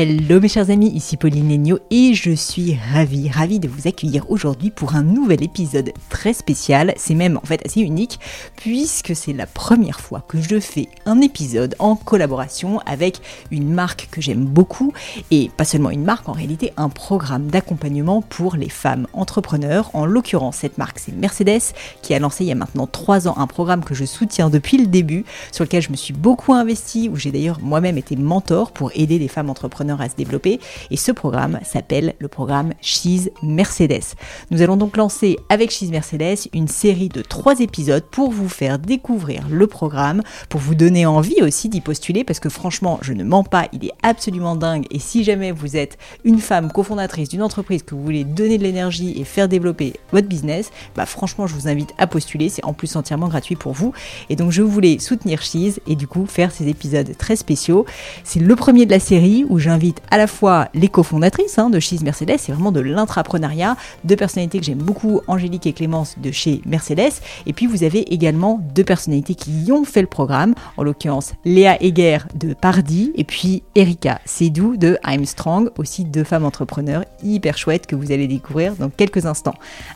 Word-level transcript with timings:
Hello 0.00 0.38
mes 0.38 0.46
chers 0.46 0.70
amis, 0.70 0.92
ici 0.94 1.16
Pauline 1.16 1.48
Legno 1.48 1.80
et 1.90 2.14
je 2.14 2.30
suis 2.30 2.78
ravie, 2.92 3.28
ravie 3.28 3.58
de 3.58 3.66
vous 3.66 3.88
accueillir 3.88 4.30
aujourd'hui 4.30 4.70
pour 4.70 4.94
un 4.94 5.02
nouvel 5.02 5.42
épisode 5.42 5.92
très 6.08 6.32
spécial. 6.34 6.94
C'est 6.96 7.16
même 7.16 7.36
en 7.36 7.44
fait 7.44 7.60
assez 7.66 7.80
unique 7.80 8.20
puisque 8.54 9.16
c'est 9.16 9.32
la 9.32 9.46
première 9.46 9.98
fois 9.98 10.22
que 10.28 10.40
je 10.40 10.60
fais 10.60 10.88
un 11.04 11.20
épisode 11.20 11.74
en 11.80 11.96
collaboration 11.96 12.78
avec 12.86 13.20
une 13.50 13.72
marque 13.72 14.06
que 14.12 14.20
j'aime 14.20 14.44
beaucoup 14.44 14.92
et 15.32 15.50
pas 15.56 15.64
seulement 15.64 15.90
une 15.90 16.04
marque, 16.04 16.28
en 16.28 16.32
réalité 16.32 16.72
un 16.76 16.90
programme 16.90 17.48
d'accompagnement 17.48 18.22
pour 18.22 18.54
les 18.54 18.68
femmes 18.68 19.08
entrepreneurs. 19.14 19.90
En 19.94 20.06
l'occurrence, 20.06 20.58
cette 20.58 20.78
marque 20.78 21.00
c'est 21.00 21.12
Mercedes 21.12 21.74
qui 22.02 22.14
a 22.14 22.20
lancé 22.20 22.44
il 22.44 22.46
y 22.46 22.52
a 22.52 22.54
maintenant 22.54 22.86
3 22.86 23.26
ans 23.26 23.34
un 23.36 23.48
programme 23.48 23.82
que 23.82 23.96
je 23.96 24.04
soutiens 24.04 24.48
depuis 24.48 24.78
le 24.78 24.86
début, 24.86 25.24
sur 25.50 25.64
lequel 25.64 25.82
je 25.82 25.90
me 25.90 25.96
suis 25.96 26.14
beaucoup 26.14 26.54
investi, 26.54 27.08
où 27.08 27.16
j'ai 27.16 27.32
d'ailleurs 27.32 27.58
moi-même 27.60 27.98
été 27.98 28.14
mentor 28.14 28.70
pour 28.70 28.92
aider 28.94 29.18
des 29.18 29.26
femmes 29.26 29.50
entrepreneurs 29.50 29.87
à 29.96 30.08
se 30.08 30.16
développer. 30.16 30.60
Et 30.90 30.96
ce 30.96 31.12
programme 31.12 31.58
s'appelle 31.64 32.14
le 32.18 32.28
programme 32.28 32.72
Cheese 32.80 33.30
Mercedes. 33.42 34.14
Nous 34.50 34.62
allons 34.62 34.76
donc 34.76 34.96
lancer 34.96 35.38
avec 35.48 35.70
Cheese 35.70 35.90
Mercedes 35.90 36.48
une 36.52 36.68
série 36.68 37.08
de 37.08 37.22
trois 37.22 37.60
épisodes 37.60 38.04
pour 38.10 38.30
vous 38.30 38.48
faire 38.48 38.78
découvrir 38.78 39.46
le 39.50 39.66
programme, 39.66 40.22
pour 40.48 40.60
vous 40.60 40.74
donner 40.74 41.06
envie 41.06 41.42
aussi 41.42 41.68
d'y 41.68 41.80
postuler, 41.80 42.24
parce 42.24 42.40
que 42.40 42.48
franchement, 42.48 42.98
je 43.02 43.12
ne 43.12 43.24
mens 43.24 43.44
pas, 43.44 43.68
il 43.72 43.84
est 43.84 43.92
absolument 44.02 44.56
dingue. 44.56 44.86
Et 44.90 44.98
si 44.98 45.24
jamais 45.24 45.52
vous 45.52 45.76
êtes 45.76 45.98
une 46.24 46.38
femme 46.38 46.72
cofondatrice 46.72 47.28
d'une 47.28 47.42
entreprise 47.42 47.82
que 47.82 47.94
vous 47.94 48.02
voulez 48.02 48.24
donner 48.24 48.58
de 48.58 48.62
l'énergie 48.62 49.14
et 49.18 49.24
faire 49.24 49.48
développer 49.48 49.94
votre 50.12 50.28
business, 50.28 50.70
bah 50.96 51.06
franchement, 51.06 51.46
je 51.46 51.54
vous 51.54 51.68
invite 51.68 51.94
à 51.98 52.06
postuler. 52.06 52.48
C'est 52.48 52.64
en 52.64 52.72
plus 52.72 52.96
entièrement 52.96 53.28
gratuit 53.28 53.56
pour 53.56 53.72
vous. 53.72 53.92
Et 54.28 54.36
donc, 54.36 54.50
je 54.50 54.62
voulais 54.62 54.98
soutenir 54.98 55.42
Cheese 55.42 55.80
et 55.86 55.96
du 55.96 56.06
coup 56.06 56.26
faire 56.26 56.50
ces 56.50 56.68
épisodes 56.68 57.16
très 57.16 57.36
spéciaux. 57.36 57.86
C'est 58.24 58.40
le 58.40 58.56
premier 58.56 58.86
de 58.86 58.90
la 58.90 59.00
série 59.00 59.44
où 59.48 59.58
j'invite 59.58 59.77
à 60.10 60.18
la 60.18 60.26
fois 60.26 60.68
les 60.74 60.88
cofondatrices 60.88 61.58
hein, 61.58 61.70
de 61.70 61.80
Cheese 61.80 62.02
Mercedes, 62.02 62.36
c'est 62.38 62.52
vraiment 62.52 62.72
de 62.72 62.80
l'intrapreneuriat, 62.80 63.76
deux 64.04 64.16
personnalités 64.16 64.58
que 64.58 64.64
j'aime 64.64 64.78
beaucoup, 64.78 65.20
Angélique 65.26 65.66
et 65.66 65.72
Clémence 65.72 66.16
de 66.18 66.30
chez 66.30 66.60
Mercedes, 66.66 67.12
et 67.46 67.52
puis 67.52 67.66
vous 67.66 67.84
avez 67.84 68.12
également 68.12 68.60
deux 68.74 68.84
personnalités 68.84 69.34
qui 69.34 69.50
y 69.50 69.72
ont 69.72 69.84
fait 69.84 70.00
le 70.00 70.06
programme, 70.06 70.54
en 70.76 70.82
l'occurrence 70.82 71.34
Léa 71.44 71.82
Heger 71.82 72.28
de 72.34 72.54
Pardy, 72.54 73.12
et 73.14 73.24
puis 73.24 73.62
Erika 73.74 74.20
Sedou 74.24 74.76
de 74.76 74.98
I'm 75.06 75.24
Strong, 75.24 75.70
aussi 75.78 76.04
deux 76.04 76.24
femmes 76.24 76.44
entrepreneurs 76.44 77.04
hyper 77.22 77.56
chouettes 77.56 77.86
que 77.86 77.96
vous 77.96 78.12
allez 78.12 78.26
découvrir 78.26 78.74
dans 78.74 78.90
quelques 78.90 79.26
instants. 79.26 79.54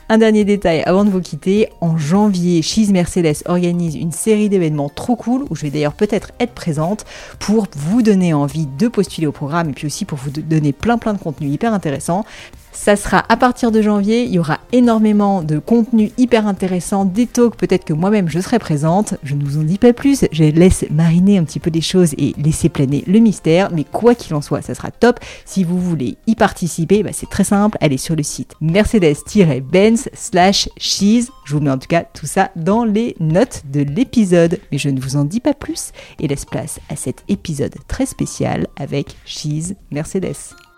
Un 0.08 0.18
dernier 0.18 0.44
détail 0.44 0.82
avant 0.86 1.04
de 1.04 1.10
vous 1.10 1.20
quitter, 1.20 1.68
en 1.80 1.96
janvier, 1.98 2.62
Cheese 2.62 2.92
Mercedes 2.92 3.42
organise 3.46 3.94
une 3.94 4.12
série 4.12 4.48
d'événements 4.48 4.88
trop 4.88 5.16
cool, 5.16 5.44
où 5.50 5.56
je 5.56 5.62
vais 5.62 5.70
d'ailleurs 5.70 5.94
peut-être 5.94 6.32
être 6.40 6.52
présente, 6.52 7.04
pour 7.38 7.66
vous 7.76 8.02
donner 8.02 8.32
envie 8.34 8.66
de 8.66 8.88
postuler 8.88 9.26
au 9.26 9.32
programme 9.32 9.71
puis 9.72 9.86
aussi 9.86 10.04
pour 10.04 10.18
vous 10.18 10.30
donner 10.30 10.72
plein 10.72 10.98
plein 10.98 11.14
de 11.14 11.18
contenu 11.18 11.48
hyper 11.48 11.72
intéressant. 11.72 12.24
Ça 12.72 12.96
sera 12.96 13.24
à 13.28 13.36
partir 13.36 13.70
de 13.70 13.82
janvier, 13.82 14.24
il 14.24 14.32
y 14.32 14.38
aura 14.38 14.58
énormément 14.72 15.42
de 15.42 15.58
contenu 15.58 16.10
hyper 16.16 16.46
intéressant, 16.46 17.04
des 17.04 17.26
talks, 17.26 17.56
peut-être 17.56 17.84
que 17.84 17.92
moi-même 17.92 18.28
je 18.28 18.40
serai 18.40 18.58
présente, 18.58 19.14
je 19.22 19.34
ne 19.34 19.44
vous 19.44 19.58
en 19.58 19.62
dis 19.62 19.78
pas 19.78 19.92
plus, 19.92 20.24
je 20.32 20.44
laisse 20.44 20.86
mariner 20.90 21.36
un 21.36 21.44
petit 21.44 21.60
peu 21.60 21.70
les 21.70 21.82
choses 21.82 22.14
et 22.16 22.34
laisser 22.38 22.70
planer 22.70 23.04
le 23.06 23.18
mystère, 23.18 23.70
mais 23.72 23.84
quoi 23.84 24.14
qu'il 24.14 24.34
en 24.34 24.40
soit, 24.40 24.62
ça 24.62 24.74
sera 24.74 24.90
top. 24.90 25.20
Si 25.44 25.64
vous 25.64 25.78
voulez 25.78 26.16
y 26.26 26.34
participer, 26.34 27.02
bah, 27.02 27.10
c'est 27.12 27.28
très 27.28 27.44
simple, 27.44 27.76
allez 27.80 27.98
sur 27.98 28.16
le 28.16 28.22
site 28.22 28.54
mercedes-benz 28.60 30.08
slash 30.14 30.68
cheese, 30.78 31.30
je 31.44 31.54
vous 31.54 31.60
mets 31.60 31.70
en 31.70 31.78
tout 31.78 31.88
cas 31.88 32.04
tout 32.04 32.26
ça 32.26 32.50
dans 32.56 32.84
les 32.84 33.14
notes 33.20 33.62
de 33.70 33.80
l'épisode, 33.80 34.58
mais 34.72 34.78
je 34.78 34.88
ne 34.88 35.00
vous 35.00 35.16
en 35.16 35.24
dis 35.24 35.40
pas 35.40 35.54
plus 35.54 35.92
et 36.18 36.26
laisse 36.26 36.46
place 36.46 36.80
à 36.88 36.96
cet 36.96 37.22
épisode 37.28 37.74
très 37.86 38.06
spécial 38.06 38.66
avec 38.76 39.14
Cheese 39.26 39.74
Mercedes. 39.90 40.71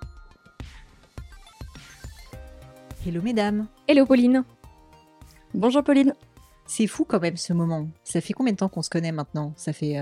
Hello 3.07 3.21
mesdames. 3.21 3.67
Hello 3.87 4.07
Pauline. 4.07 4.45
Bonjour 5.53 5.85
Pauline. 5.85 6.15
C'est 6.65 6.87
fou 6.87 7.05
quand 7.05 7.21
même 7.21 7.37
ce 7.37 7.53
moment. 7.53 7.87
Ça 8.03 8.23
fait 8.23 8.33
combien 8.33 8.55
de 8.55 8.57
temps 8.57 8.71
qu'on 8.71 8.81
se 8.81 8.89
connaît 8.89 9.13
maintenant? 9.13 9.53
Ça 9.57 9.75
fait 9.75 9.97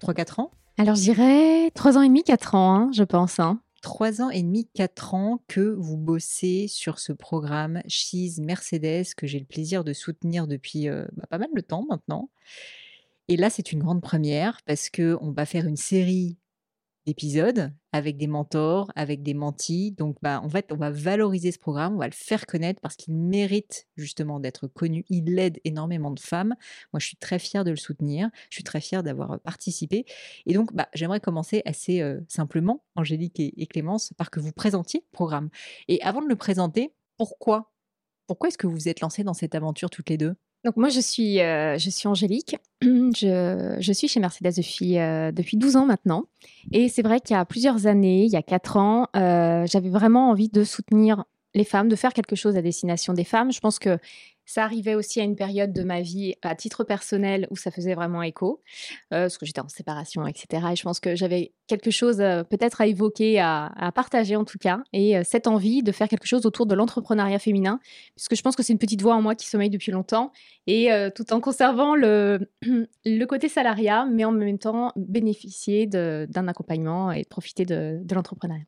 3-4 0.00 0.40
euh, 0.40 0.42
ans? 0.42 0.50
Alors 0.76 0.96
je 0.96 1.02
dirais 1.02 1.70
3 1.70 1.98
ans 1.98 2.02
et 2.02 2.08
demi, 2.08 2.24
4 2.24 2.56
ans, 2.56 2.74
hein, 2.74 2.90
je 2.92 3.04
pense. 3.04 3.38
Hein. 3.38 3.60
3 3.82 4.22
ans 4.22 4.30
et 4.30 4.42
demi, 4.42 4.68
4 4.74 5.14
ans 5.14 5.40
que 5.46 5.60
vous 5.60 5.96
bossez 5.96 6.66
sur 6.66 6.98
ce 6.98 7.12
programme 7.12 7.80
Cheese 7.86 8.40
Mercedes 8.40 9.14
que 9.16 9.28
j'ai 9.28 9.38
le 9.38 9.46
plaisir 9.46 9.84
de 9.84 9.92
soutenir 9.92 10.48
depuis 10.48 10.88
euh, 10.88 11.06
bah, 11.12 11.26
pas 11.30 11.38
mal 11.38 11.50
de 11.54 11.60
temps 11.60 11.86
maintenant. 11.88 12.28
Et 13.28 13.36
là, 13.36 13.50
c'est 13.50 13.70
une 13.70 13.84
grande 13.84 14.02
première 14.02 14.62
parce 14.66 14.90
que 14.90 15.16
on 15.20 15.30
va 15.30 15.46
faire 15.46 15.66
une 15.66 15.76
série 15.76 16.38
épisodes 17.08 17.72
avec 17.92 18.16
des 18.16 18.26
mentors, 18.26 18.90
avec 18.94 19.22
des 19.22 19.34
mentis. 19.34 19.92
Donc, 19.92 20.16
bah, 20.22 20.40
en 20.42 20.48
fait, 20.48 20.72
on 20.72 20.76
va 20.76 20.90
valoriser 20.90 21.52
ce 21.52 21.58
programme, 21.58 21.94
on 21.94 21.98
va 21.98 22.06
le 22.06 22.12
faire 22.12 22.46
connaître 22.46 22.80
parce 22.80 22.96
qu'il 22.96 23.14
mérite 23.14 23.88
justement 23.96 24.40
d'être 24.40 24.66
connu. 24.66 25.04
Il 25.08 25.38
aide 25.38 25.58
énormément 25.64 26.10
de 26.10 26.20
femmes. 26.20 26.54
Moi, 26.92 27.00
je 27.00 27.06
suis 27.06 27.16
très 27.16 27.38
fière 27.38 27.64
de 27.64 27.70
le 27.70 27.76
soutenir. 27.76 28.30
Je 28.50 28.56
suis 28.56 28.64
très 28.64 28.80
fière 28.80 29.02
d'avoir 29.02 29.40
participé. 29.40 30.04
Et 30.46 30.54
donc, 30.54 30.74
bah, 30.74 30.88
j'aimerais 30.94 31.20
commencer 31.20 31.62
assez 31.64 32.02
simplement, 32.28 32.84
Angélique 32.94 33.40
et, 33.40 33.60
et 33.60 33.66
Clémence, 33.66 34.12
par 34.16 34.30
que 34.30 34.40
vous 34.40 34.52
présentiez 34.52 35.00
le 35.00 35.10
programme. 35.12 35.48
Et 35.88 36.00
avant 36.02 36.22
de 36.22 36.28
le 36.28 36.36
présenter, 36.36 36.92
pourquoi? 37.16 37.72
Pourquoi 38.26 38.48
est-ce 38.48 38.58
que 38.58 38.66
vous 38.66 38.74
vous 38.74 38.88
êtes 38.88 39.00
lancées 39.00 39.24
dans 39.24 39.34
cette 39.34 39.54
aventure 39.54 39.90
toutes 39.90 40.10
les 40.10 40.18
deux? 40.18 40.36
Donc 40.64 40.76
moi, 40.76 40.88
je 40.88 41.00
suis, 41.00 41.40
euh, 41.40 41.78
je 41.78 41.90
suis 41.90 42.08
Angélique. 42.08 42.56
Je, 42.82 43.76
je, 43.80 43.92
suis 43.92 44.06
chez 44.06 44.20
Mercedes 44.20 44.52
depuis, 44.56 44.98
euh, 44.98 45.32
depuis 45.32 45.56
12 45.56 45.74
ans 45.74 45.86
maintenant. 45.86 46.26
Et 46.70 46.88
c'est 46.88 47.02
vrai 47.02 47.18
qu'il 47.18 47.34
y 47.34 47.38
a 47.38 47.44
plusieurs 47.44 47.88
années, 47.88 48.24
il 48.24 48.30
y 48.30 48.36
a 48.36 48.42
4 48.42 48.76
ans, 48.76 49.08
euh, 49.16 49.66
j'avais 49.66 49.88
vraiment 49.88 50.30
envie 50.30 50.48
de 50.48 50.62
soutenir 50.62 51.24
les 51.58 51.64
femmes, 51.64 51.88
de 51.88 51.96
faire 51.96 52.14
quelque 52.14 52.36
chose 52.36 52.56
à 52.56 52.62
destination 52.62 53.12
des 53.12 53.24
femmes. 53.24 53.52
Je 53.52 53.60
pense 53.60 53.78
que 53.78 53.98
ça 54.48 54.64
arrivait 54.64 54.94
aussi 54.94 55.20
à 55.20 55.24
une 55.24 55.36
période 55.36 55.74
de 55.74 55.82
ma 55.82 56.00
vie 56.00 56.34
à 56.40 56.54
titre 56.54 56.82
personnel 56.82 57.46
où 57.50 57.56
ça 57.56 57.70
faisait 57.70 57.94
vraiment 57.94 58.22
écho, 58.22 58.62
euh, 59.12 59.24
parce 59.24 59.36
que 59.36 59.44
j'étais 59.44 59.60
en 59.60 59.68
séparation, 59.68 60.26
etc. 60.26 60.68
Et 60.72 60.76
je 60.76 60.82
pense 60.82 61.00
que 61.00 61.14
j'avais 61.14 61.52
quelque 61.66 61.90
chose 61.90 62.22
euh, 62.22 62.44
peut-être 62.44 62.80
à 62.80 62.86
évoquer, 62.86 63.40
à, 63.40 63.92
partager 63.94 64.36
en 64.36 64.46
tout 64.46 64.56
cas, 64.56 64.80
et 64.94 65.18
euh, 65.18 65.22
cette 65.22 65.46
envie 65.46 65.82
de 65.82 65.92
faire 65.92 66.08
quelque 66.08 66.26
chose 66.26 66.46
autour 66.46 66.64
de 66.64 66.74
l'entrepreneuriat 66.74 67.38
féminin, 67.38 67.78
puisque 68.16 68.36
je 68.36 68.42
pense 68.42 68.56
que 68.56 68.62
c'est 68.62 68.72
une 68.72 68.78
petite 68.78 69.02
voix 69.02 69.14
en 69.14 69.20
moi 69.20 69.34
qui 69.34 69.46
sommeille 69.46 69.68
depuis 69.68 69.92
longtemps, 69.92 70.32
et 70.66 70.88
tout 71.14 71.30
en 71.32 71.40
conservant 71.40 71.94
le, 71.94 73.24
côté 73.26 73.48
salariat, 73.48 74.06
mais 74.06 74.24
en 74.24 74.32
même 74.32 74.58
temps 74.58 74.92
bénéficier 74.96 75.86
d'un 75.86 76.48
accompagnement 76.48 77.12
et 77.12 77.24
profiter 77.24 77.66
de 77.66 78.14
l'entrepreneuriat. 78.14 78.64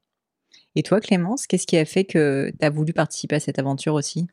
Et 0.77 0.83
toi, 0.83 1.01
Clémence, 1.01 1.47
qu'est-ce 1.47 1.67
qui 1.67 1.77
a 1.77 1.85
fait 1.85 2.05
que 2.05 2.53
tu 2.59 2.65
as 2.65 2.71
voulu 2.71 2.93
participer 2.93 3.37
à 3.37 3.41
cette 3.41 3.59
aventure 3.59 3.95
aussi? 3.95 4.29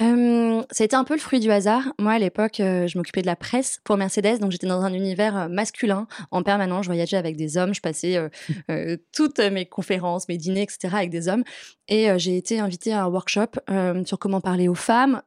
Euh, 0.00 0.62
ça 0.70 0.82
a 0.82 0.86
été 0.86 0.96
un 0.96 1.04
peu 1.04 1.14
le 1.14 1.20
fruit 1.20 1.38
du 1.38 1.50
hasard. 1.50 1.92
Moi, 1.98 2.12
à 2.12 2.18
l'époque, 2.18 2.54
je 2.58 2.96
m'occupais 2.96 3.20
de 3.20 3.26
la 3.26 3.36
presse 3.36 3.78
pour 3.84 3.96
Mercedes, 3.96 4.38
donc 4.38 4.50
j'étais 4.50 4.66
dans 4.66 4.80
un 4.82 4.92
univers 4.92 5.48
masculin 5.50 6.08
en 6.30 6.42
permanence. 6.42 6.84
Je 6.84 6.88
voyageais 6.88 7.18
avec 7.18 7.36
des 7.36 7.58
hommes, 7.58 7.74
je 7.74 7.80
passais 7.80 8.18
toutes 9.12 9.38
mes 9.38 9.66
conférences, 9.66 10.28
mes 10.28 10.38
dîners, 10.38 10.62
etc. 10.62 10.94
avec 10.94 11.10
des 11.10 11.28
hommes. 11.28 11.44
Et 11.88 12.08
j'ai 12.18 12.38
été 12.38 12.58
invitée 12.58 12.92
à 12.92 13.04
un 13.04 13.08
workshop 13.08 13.58
sur 14.06 14.18
comment 14.18 14.40
parler 14.40 14.66
aux 14.66 14.74
femmes, 14.74 15.20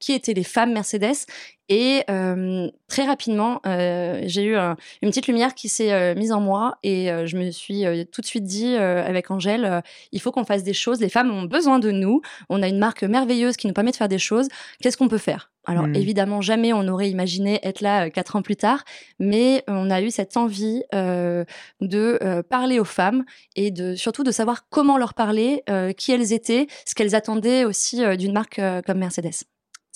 qui 0.00 0.12
étaient 0.12 0.34
les 0.34 0.44
femmes 0.44 0.72
Mercedes 0.72 1.26
et 1.68 2.04
euh, 2.08 2.70
très 2.86 3.04
rapidement, 3.04 3.60
euh, 3.66 4.22
j'ai 4.26 4.44
eu 4.44 4.56
une 4.56 5.10
petite 5.10 5.26
lumière 5.26 5.54
qui 5.54 5.68
s'est 5.68 5.92
euh, 5.92 6.14
mise 6.14 6.30
en 6.30 6.40
moi 6.40 6.78
et 6.84 7.08
je 7.26 7.36
me 7.36 7.50
suis 7.50 7.84
tout 8.12 8.20
de 8.20 8.26
suite 8.26 8.44
dit 8.44 8.76
avec 8.76 9.30
Angèle, 9.30 9.82
il 10.12 10.20
faut 10.20 10.30
qu'on 10.30 10.44
fasse 10.44 10.62
des 10.62 10.74
choses. 10.74 11.00
Les 11.00 11.08
femmes 11.08 11.30
ont 11.30 11.42
besoin 11.42 11.78
de 11.78 11.90
nous. 11.90 12.20
On 12.48 12.62
a 12.62 12.68
une 12.68 12.78
marque 12.78 13.02
merveilleuse 13.02 13.56
qui 13.56 13.66
nous 13.66 13.72
permet 13.72 13.90
de 13.90 13.96
faire 13.96 14.08
des 14.08 14.18
choses. 14.18 14.48
Qu'est-ce 14.80 14.96
qu'on 14.96 15.08
peut 15.08 15.18
faire? 15.18 15.50
Alors 15.68 15.88
mmh. 15.88 15.96
évidemment, 15.96 16.40
jamais 16.40 16.72
on 16.72 16.86
aurait 16.86 17.10
imaginé 17.10 17.58
être 17.64 17.80
là 17.80 18.08
quatre 18.08 18.36
ans 18.36 18.42
plus 18.42 18.54
tard, 18.54 18.84
mais 19.18 19.64
on 19.66 19.90
a 19.90 20.00
eu 20.00 20.10
cette 20.10 20.36
envie 20.36 20.82
de 20.92 22.42
parler 22.42 22.78
aux 22.78 22.84
femmes 22.84 23.24
et 23.56 23.72
de 23.72 23.96
surtout 23.96 24.22
de 24.22 24.30
savoir 24.30 24.68
comment 24.68 24.96
leur 24.96 25.14
parler, 25.14 25.64
qui 25.96 26.12
elles 26.12 26.32
étaient, 26.32 26.68
ce 26.84 26.94
qu'elles 26.94 27.16
attendaient 27.16 27.64
aussi 27.64 28.02
d'une 28.16 28.32
marque 28.32 28.60
comme 28.86 28.98
Mercedes 28.98 29.46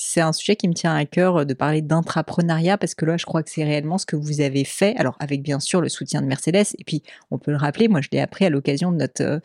c'est 0.02 0.22
un 0.22 0.32
sujet 0.32 0.56
qui 0.56 0.66
me 0.66 0.72
tient 0.72 0.94
à 0.94 1.04
cœur 1.04 1.44
de 1.44 1.52
parler 1.52 1.82
d'intrapreneuriat 1.82 2.78
parce 2.78 2.94
que 2.94 3.04
là, 3.04 3.18
je 3.18 3.26
crois 3.26 3.42
que 3.42 3.50
c'est 3.50 3.64
réellement 3.64 3.98
ce 3.98 4.06
que 4.06 4.16
vous 4.16 4.40
avez 4.40 4.64
fait. 4.64 4.96
Alors, 4.96 5.14
avec 5.20 5.42
bien 5.42 5.60
sûr 5.60 5.82
le 5.82 5.90
soutien 5.90 6.22
de 6.22 6.26
Mercedes. 6.26 6.74
Et 6.78 6.84
puis, 6.84 7.02
on 7.30 7.36
peut 7.36 7.50
le 7.50 7.58
rappeler, 7.58 7.86
moi, 7.86 8.00
je 8.00 8.08
l'ai 8.10 8.18
appris 8.18 8.46
à 8.46 8.50
l'occasion 8.50 8.92
de 8.92 8.96
notre, 8.96 9.42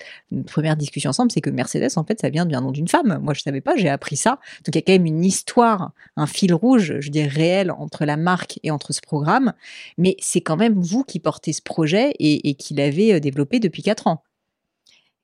première 0.47 0.77
discussion 0.77 1.09
ensemble, 1.09 1.29
c'est 1.29 1.41
que 1.41 1.49
Mercedes, 1.49 1.97
en 1.97 2.05
fait, 2.05 2.21
ça 2.21 2.29
vient 2.29 2.45
d'un 2.45 2.61
nom 2.61 2.71
d'une 2.71 2.87
femme. 2.87 3.19
Moi, 3.21 3.33
je 3.33 3.41
savais 3.41 3.59
pas, 3.59 3.75
j'ai 3.75 3.89
appris 3.89 4.15
ça. 4.15 4.39
Donc, 4.65 4.73
il 4.73 4.75
y 4.75 4.77
a 4.77 4.81
quand 4.81 4.93
même 4.93 5.05
une 5.05 5.25
histoire, 5.25 5.91
un 6.15 6.25
fil 6.25 6.53
rouge, 6.53 7.01
je 7.01 7.09
dirais, 7.09 7.27
réel 7.27 7.69
entre 7.69 8.05
la 8.05 8.15
marque 8.15 8.57
et 8.63 8.71
entre 8.71 8.93
ce 8.93 9.01
programme. 9.01 9.51
Mais 9.97 10.15
c'est 10.19 10.41
quand 10.41 10.55
même 10.55 10.79
vous 10.79 11.03
qui 11.03 11.19
portez 11.19 11.51
ce 11.51 11.61
projet 11.61 12.11
et, 12.19 12.49
et 12.49 12.53
qui 12.55 12.75
l'avez 12.75 13.19
développé 13.19 13.59
depuis 13.59 13.83
quatre 13.83 14.07
ans. 14.07 14.23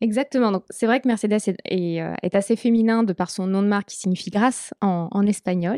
Exactement. 0.02 0.52
Donc, 0.52 0.64
c'est 0.72 0.88
vrai 0.88 1.00
que 1.00 1.08
Mercedes 1.08 1.38
est, 1.66 2.02
euh, 2.02 2.14
est, 2.24 2.34
assez 2.34 2.56
féminin 2.56 3.04
de 3.04 3.14
par 3.14 3.30
son 3.30 3.46
nom 3.46 3.62
de 3.62 3.68
marque 3.68 3.90
qui 3.90 3.98
signifie 3.98 4.32
grâce 4.32 4.74
en, 4.82 5.28
espagnol. 5.28 5.78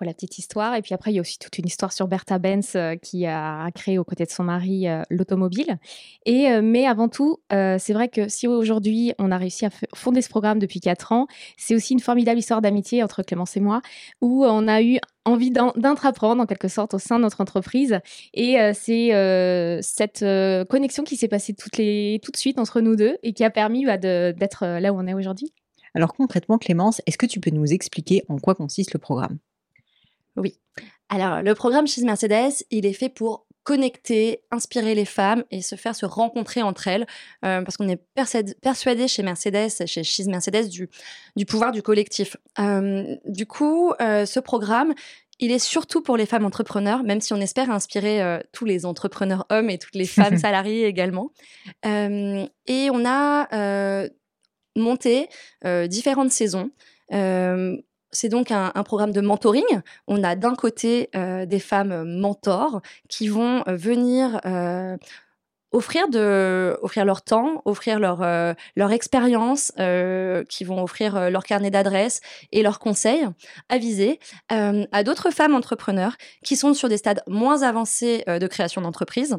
Voilà 0.00 0.10
la 0.10 0.12
petite 0.14 0.38
histoire. 0.38 0.74
Et 0.74 0.82
puis 0.82 0.92
après, 0.92 1.12
il 1.12 1.14
y 1.14 1.18
a 1.18 1.20
aussi 1.20 1.38
toute 1.38 1.56
une 1.58 1.66
histoire 1.66 1.92
sur 1.92 2.08
Bertha 2.08 2.40
Benz 2.40 2.72
euh, 2.74 2.96
qui 2.96 3.26
a 3.26 3.70
créé 3.70 3.96
aux 3.96 4.04
côtés 4.04 4.24
de 4.24 4.30
son 4.30 4.42
mari 4.42 4.88
euh, 4.88 5.02
l'automobile. 5.08 5.78
Et 6.26 6.48
mais 6.60 6.86
avant 6.86 7.08
tout, 7.08 7.38
c'est 7.50 7.92
vrai 7.92 8.08
que 8.08 8.28
si 8.28 8.48
aujourd'hui 8.48 9.12
on 9.18 9.30
a 9.30 9.38
réussi 9.38 9.66
à 9.66 9.70
fonder 9.94 10.22
ce 10.22 10.28
programme 10.28 10.58
depuis 10.58 10.80
quatre 10.80 11.12
ans, 11.12 11.26
c'est 11.56 11.74
aussi 11.74 11.92
une 11.92 12.00
formidable 12.00 12.38
histoire 12.38 12.60
d'amitié 12.60 13.02
entre 13.02 13.22
Clémence 13.22 13.56
et 13.56 13.60
moi, 13.60 13.80
où 14.20 14.44
on 14.44 14.66
a 14.66 14.82
eu 14.82 14.98
envie 15.24 15.50
d'intraprendre 15.50 16.42
en 16.42 16.46
quelque 16.46 16.68
sorte 16.68 16.94
au 16.94 16.98
sein 16.98 17.16
de 17.16 17.22
notre 17.22 17.40
entreprise. 17.40 18.00
Et 18.34 18.60
euh, 18.60 18.72
c'est 18.74 19.14
euh, 19.14 19.80
cette 19.82 20.22
euh, 20.22 20.64
connexion 20.64 21.02
qui 21.04 21.16
s'est 21.16 21.28
passée 21.28 21.54
toutes 21.54 21.76
les, 21.78 22.20
tout 22.22 22.30
de 22.30 22.36
suite 22.36 22.58
entre 22.58 22.80
nous 22.80 22.96
deux 22.96 23.16
et 23.22 23.32
qui 23.32 23.44
a 23.44 23.50
permis 23.50 23.86
bah, 23.86 23.98
d'être 23.98 24.64
là 24.64 24.92
où 24.92 24.98
on 24.98 25.06
est 25.06 25.14
aujourd'hui. 25.14 25.52
Alors 25.94 26.12
concrètement, 26.14 26.58
Clémence, 26.58 27.00
est-ce 27.06 27.18
que 27.18 27.26
tu 27.26 27.40
peux 27.40 27.50
nous 27.50 27.72
expliquer 27.72 28.22
en 28.28 28.38
quoi 28.38 28.54
consiste 28.54 28.92
le 28.92 28.98
programme? 28.98 29.38
Oui. 30.36 30.58
Alors 31.08 31.42
le 31.42 31.54
programme 31.54 31.86
chez 31.86 32.02
Mercedes, 32.02 32.64
il 32.70 32.86
est 32.86 32.92
fait 32.92 33.08
pour 33.08 33.43
connecter, 33.64 34.42
inspirer 34.50 34.94
les 34.94 35.04
femmes 35.04 35.42
et 35.50 35.62
se 35.62 35.74
faire 35.74 35.96
se 35.96 36.06
rencontrer 36.06 36.62
entre 36.62 36.86
elles, 36.86 37.06
parce 37.40 37.76
qu'on 37.76 37.88
est 37.88 38.00
persuadé 38.62 39.08
chez 39.08 39.22
Mercedes, 39.22 39.86
chez 39.86 40.04
She's 40.04 40.26
Mercedes, 40.26 40.68
du, 40.68 40.88
du 41.34 41.46
pouvoir 41.46 41.72
du 41.72 41.82
collectif. 41.82 42.36
du 42.58 43.46
coup, 43.46 43.92
ce 43.98 44.38
programme, 44.38 44.94
il 45.40 45.50
est 45.50 45.58
surtout 45.58 46.02
pour 46.02 46.16
les 46.16 46.26
femmes 46.26 46.44
entrepreneurs, 46.44 47.02
même 47.02 47.20
si 47.20 47.32
on 47.32 47.40
espère 47.40 47.70
inspirer 47.70 48.40
tous 48.52 48.66
les 48.66 48.86
entrepreneurs 48.86 49.46
hommes 49.50 49.70
et 49.70 49.78
toutes 49.78 49.96
les 49.96 50.06
femmes 50.06 50.38
salariées 50.38 50.84
également. 50.84 51.30
et 51.84 52.90
on 52.92 53.04
a 53.06 54.08
monté 54.76 55.28
différentes 55.88 56.32
saisons 56.32 56.70
c'est 58.14 58.28
donc 58.28 58.50
un, 58.50 58.70
programme 58.84 59.12
de 59.12 59.20
mentoring. 59.20 59.64
On 60.06 60.22
a 60.22 60.36
d'un 60.36 60.54
côté 60.54 61.10
euh, 61.14 61.46
des 61.46 61.58
femmes 61.58 62.04
mentors 62.04 62.80
qui 63.08 63.28
vont 63.28 63.62
euh, 63.66 63.76
venir 63.76 64.40
euh, 64.46 64.96
offrir 65.72 66.06
leur 67.04 67.22
temps, 67.22 67.60
offrir 67.64 67.98
leur 67.98 68.24
leur 68.76 68.92
expérience, 68.92 69.72
qui 70.48 70.64
vont 70.64 70.80
offrir 70.80 71.30
leur 71.30 71.42
carnet 71.42 71.72
d'adresses 71.72 72.20
et 72.52 72.62
leurs 72.62 72.78
conseils 72.78 73.26
avisés 73.68 74.20
à 74.50 75.02
d'autres 75.02 75.32
femmes 75.32 75.56
entrepreneurs 75.56 76.16
qui 76.44 76.54
sont 76.54 76.74
sur 76.74 76.88
des 76.88 76.96
stades 76.96 77.24
moins 77.26 77.62
avancés 77.62 78.22
de 78.28 78.46
création 78.46 78.82
d'entreprise 78.82 79.36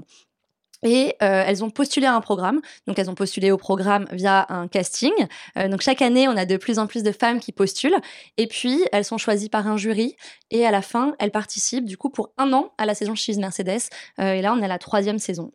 et 0.86 1.16
euh, 1.22 1.44
elles 1.46 1.64
ont 1.64 1.70
postulé 1.70 2.06
à 2.06 2.16
un 2.16 2.22
programme. 2.22 2.62
Donc, 2.88 2.98
elles 3.00 3.10
ont 3.10 3.16
postulé 3.16 3.52
au 3.52 3.58
programme 3.58 4.06
via 4.12 4.46
un 4.50 4.68
casting. 4.68 5.12
Euh, 5.58 5.68
donc, 5.68 5.82
chaque 5.82 6.02
année, 6.02 6.28
on 6.30 6.38
a 6.38 6.46
de 6.46 6.56
plus 6.56 6.80
en 6.80 6.88
plus 6.88 7.04
de 7.04 7.12
femmes 7.12 7.40
qui 7.40 7.52
postulent. 7.52 7.98
Et 8.38 8.48
puis, 8.48 8.86
elles 8.94 9.04
sont 9.04 9.18
choisies 9.18 9.50
par 9.50 9.68
un 9.68 9.76
jury. 9.76 10.16
Et 10.52 10.66
à 10.66 10.72
la 10.72 10.84
fin, 10.84 11.16
elles 11.20 11.32
participent, 11.32 11.86
du 11.86 11.98
coup, 11.98 12.10
pour 12.10 12.30
un 12.38 12.54
an 12.54 12.72
à 12.78 12.86
la 12.86 12.94
saison 12.94 13.16
She's 13.16 13.38
Mercedes. 13.38 13.90
Euh, 14.20 14.34
et 14.34 14.42
là, 14.42 14.54
on 14.54 14.62
est 14.62 14.66
à 14.66 14.70
la 14.70 14.80
troisième 14.80 15.18
saison. 15.20 15.52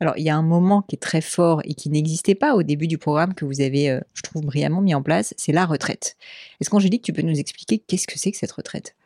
Alors, 0.00 0.16
il 0.16 0.24
y 0.24 0.30
a 0.30 0.36
un 0.36 0.42
moment 0.42 0.82
qui 0.82 0.96
est 0.96 0.98
très 0.98 1.20
fort 1.20 1.60
et 1.64 1.74
qui 1.74 1.90
n'existait 1.90 2.34
pas 2.34 2.56
au 2.56 2.64
début 2.64 2.88
du 2.88 2.98
programme 2.98 3.34
que 3.34 3.44
vous 3.44 3.60
avez, 3.60 4.00
je 4.14 4.22
trouve, 4.22 4.42
brillamment 4.42 4.80
mis 4.80 4.96
en 4.96 5.02
place, 5.02 5.32
c'est 5.36 5.52
la 5.52 5.64
retraite. 5.64 6.16
Est-ce 6.60 6.70
qu'Angélique, 6.70 7.02
tu 7.04 7.12
peux 7.12 7.22
nous 7.22 7.38
expliquer 7.38 7.78
qu'est-ce 7.78 8.08
que 8.08 8.18
c'est 8.18 8.32
que 8.32 8.38
cette 8.38 8.50
retraite? 8.50 8.96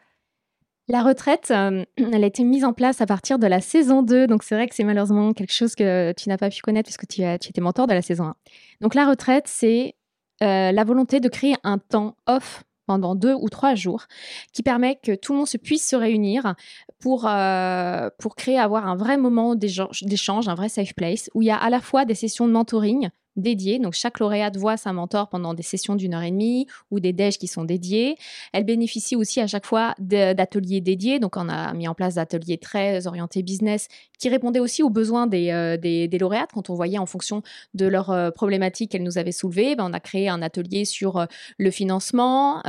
La 0.88 1.02
retraite, 1.02 1.50
euh, 1.50 1.84
elle 1.96 2.24
a 2.24 2.26
été 2.26 2.44
mise 2.44 2.64
en 2.64 2.72
place 2.72 3.00
à 3.00 3.06
partir 3.06 3.38
de 3.38 3.46
la 3.46 3.60
saison 3.60 4.02
2. 4.02 4.26
Donc, 4.26 4.42
c'est 4.42 4.54
vrai 4.54 4.68
que 4.68 4.74
c'est 4.74 4.84
malheureusement 4.84 5.32
quelque 5.32 5.52
chose 5.52 5.74
que 5.74 6.12
tu 6.12 6.28
n'as 6.28 6.38
pas 6.38 6.50
pu 6.50 6.60
connaître 6.62 6.86
puisque 6.86 7.06
tu, 7.06 7.22
étais 7.22 7.60
mentor 7.60 7.86
de 7.86 7.94
la 7.94 8.02
saison 8.02 8.24
1. 8.24 8.36
Donc, 8.80 8.94
la 8.94 9.08
retraite, 9.08 9.46
c'est 9.46 9.94
euh, 10.42 10.72
la 10.72 10.84
volonté 10.84 11.20
de 11.20 11.28
créer 11.28 11.56
un 11.64 11.78
temps 11.78 12.16
off 12.26 12.64
pendant 12.86 13.16
deux 13.16 13.34
ou 13.34 13.48
trois 13.48 13.74
jours 13.74 14.04
qui 14.52 14.62
permet 14.62 14.96
que 15.02 15.16
tout 15.16 15.32
le 15.32 15.38
monde 15.38 15.48
se 15.48 15.56
puisse 15.56 15.88
se 15.88 15.96
réunir 15.96 16.54
pour, 17.00 17.26
euh, 17.26 18.10
pour 18.18 18.36
créer, 18.36 18.58
avoir 18.58 18.86
un 18.86 18.94
vrai 18.94 19.16
moment 19.16 19.56
d'échange, 19.56 20.48
un 20.48 20.54
vrai 20.54 20.68
safe 20.68 20.94
place 20.94 21.28
où 21.34 21.42
il 21.42 21.46
y 21.46 21.50
a 21.50 21.56
à 21.56 21.68
la 21.68 21.80
fois 21.80 22.04
des 22.04 22.14
sessions 22.14 22.46
de 22.46 22.52
mentoring 22.52 23.08
dédiées. 23.36 23.78
Donc, 23.78 23.94
chaque 23.94 24.18
lauréate 24.18 24.56
voit 24.56 24.76
sa 24.76 24.92
mentor 24.92 25.28
pendant 25.28 25.54
des 25.54 25.62
sessions 25.62 25.94
d'une 25.94 26.14
heure 26.14 26.22
et 26.22 26.30
demie 26.30 26.66
ou 26.90 27.00
des 27.00 27.12
déj 27.12 27.38
qui 27.38 27.46
sont 27.46 27.64
dédiés. 27.64 28.16
Elle 28.52 28.64
bénéficie 28.64 29.16
aussi 29.16 29.40
à 29.40 29.46
chaque 29.46 29.66
fois 29.66 29.94
d'ateliers 29.98 30.80
dédiés. 30.80 31.18
Donc, 31.18 31.36
on 31.36 31.48
a 31.48 31.72
mis 31.74 31.88
en 31.88 31.94
place 31.94 32.14
d'ateliers 32.14 32.58
très 32.58 33.06
orientés 33.06 33.42
business 33.42 33.88
qui 34.18 34.28
répondaient 34.28 34.60
aussi 34.60 34.82
aux 34.82 34.90
besoins 34.90 35.26
des, 35.26 35.50
euh, 35.50 35.76
des, 35.76 36.18
lauréates. 36.18 36.50
Quand 36.52 36.70
on 36.70 36.74
voyait 36.74 36.98
en 36.98 37.06
fonction 37.06 37.42
de 37.74 37.86
leurs 37.86 38.10
euh, 38.10 38.30
problématiques 38.30 38.92
qu'elles 38.92 39.02
nous 39.02 39.18
avaient 39.18 39.32
soulevées, 39.32 39.76
ben, 39.76 39.88
on 39.90 39.92
a 39.92 40.00
créé 40.00 40.28
un 40.28 40.42
atelier 40.42 40.84
sur 40.84 41.18
euh, 41.18 41.26
le 41.58 41.70
financement, 41.70 42.62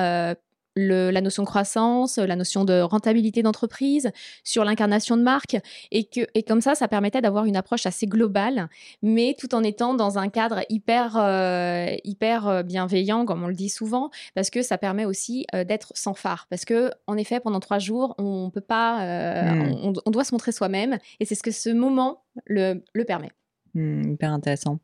la 0.78 1.22
notion 1.22 1.44
de 1.44 1.48
croissance, 1.48 2.18
la 2.18 2.36
notion 2.36 2.64
de 2.64 2.82
rentabilité 2.82 3.44
d'entreprise, 3.44 4.12
sur 4.44 4.64
l'incarnation 4.64 5.18
de 5.18 5.24
marque. 5.24 5.58
Et, 5.92 6.06
que, 6.06 6.22
et 6.34 6.44
comme 6.44 6.62
ça, 6.62 6.76
ça 6.76 6.88
permettait 6.88 7.22
d'avoir 7.22 7.46
une 7.46 7.56
approche 7.56 7.86
assez 7.86 8.06
globale, 8.06 8.70
mais 9.02 9.36
tout 9.38 9.54
en 9.56 9.64
étant 9.64 9.94
dans 9.94 10.18
un 10.18 10.30
cadre 10.30 10.62
hyper, 10.70 11.18
euh, 11.18 11.96
hyper 12.04 12.48
euh, 12.48 12.64
bienveillant, 12.64 13.26
comme 13.26 13.44
on 13.44 13.48
le 13.48 13.56
dit 13.56 13.70
souvent, 13.70 14.10
parce 14.36 14.50
que 14.50 14.62
ça 14.62 14.78
permet 14.78 15.06
aussi 15.06 15.46
euh, 15.54 15.64
d'être 15.64 15.92
sans 15.96 16.14
phare. 16.14 16.48
Parce 16.50 16.66
que, 16.66 16.92
en 17.08 17.18
effet, 17.18 17.40
pendant 17.40 17.60
trois 17.60 17.80
jours, 17.80 18.16
on 18.18 18.50
peut 18.50 18.62
pas, 18.62 19.54
hmm. 19.54 19.94
on, 20.06 20.12
doit 20.12 20.24
se 20.24 20.34
montrer 20.34 20.52
soi-même, 20.52 20.98
et 21.20 21.26
c'est 21.26 21.36
ce 21.36 21.44
que 21.44 21.52
ce 21.52 21.70
moment 21.70 22.24
le, 22.46 22.84
le 22.94 23.06
permet. 23.06 23.32
Hmm, 23.74 24.14
hyper 24.14 24.32
intéressant. 24.32 24.80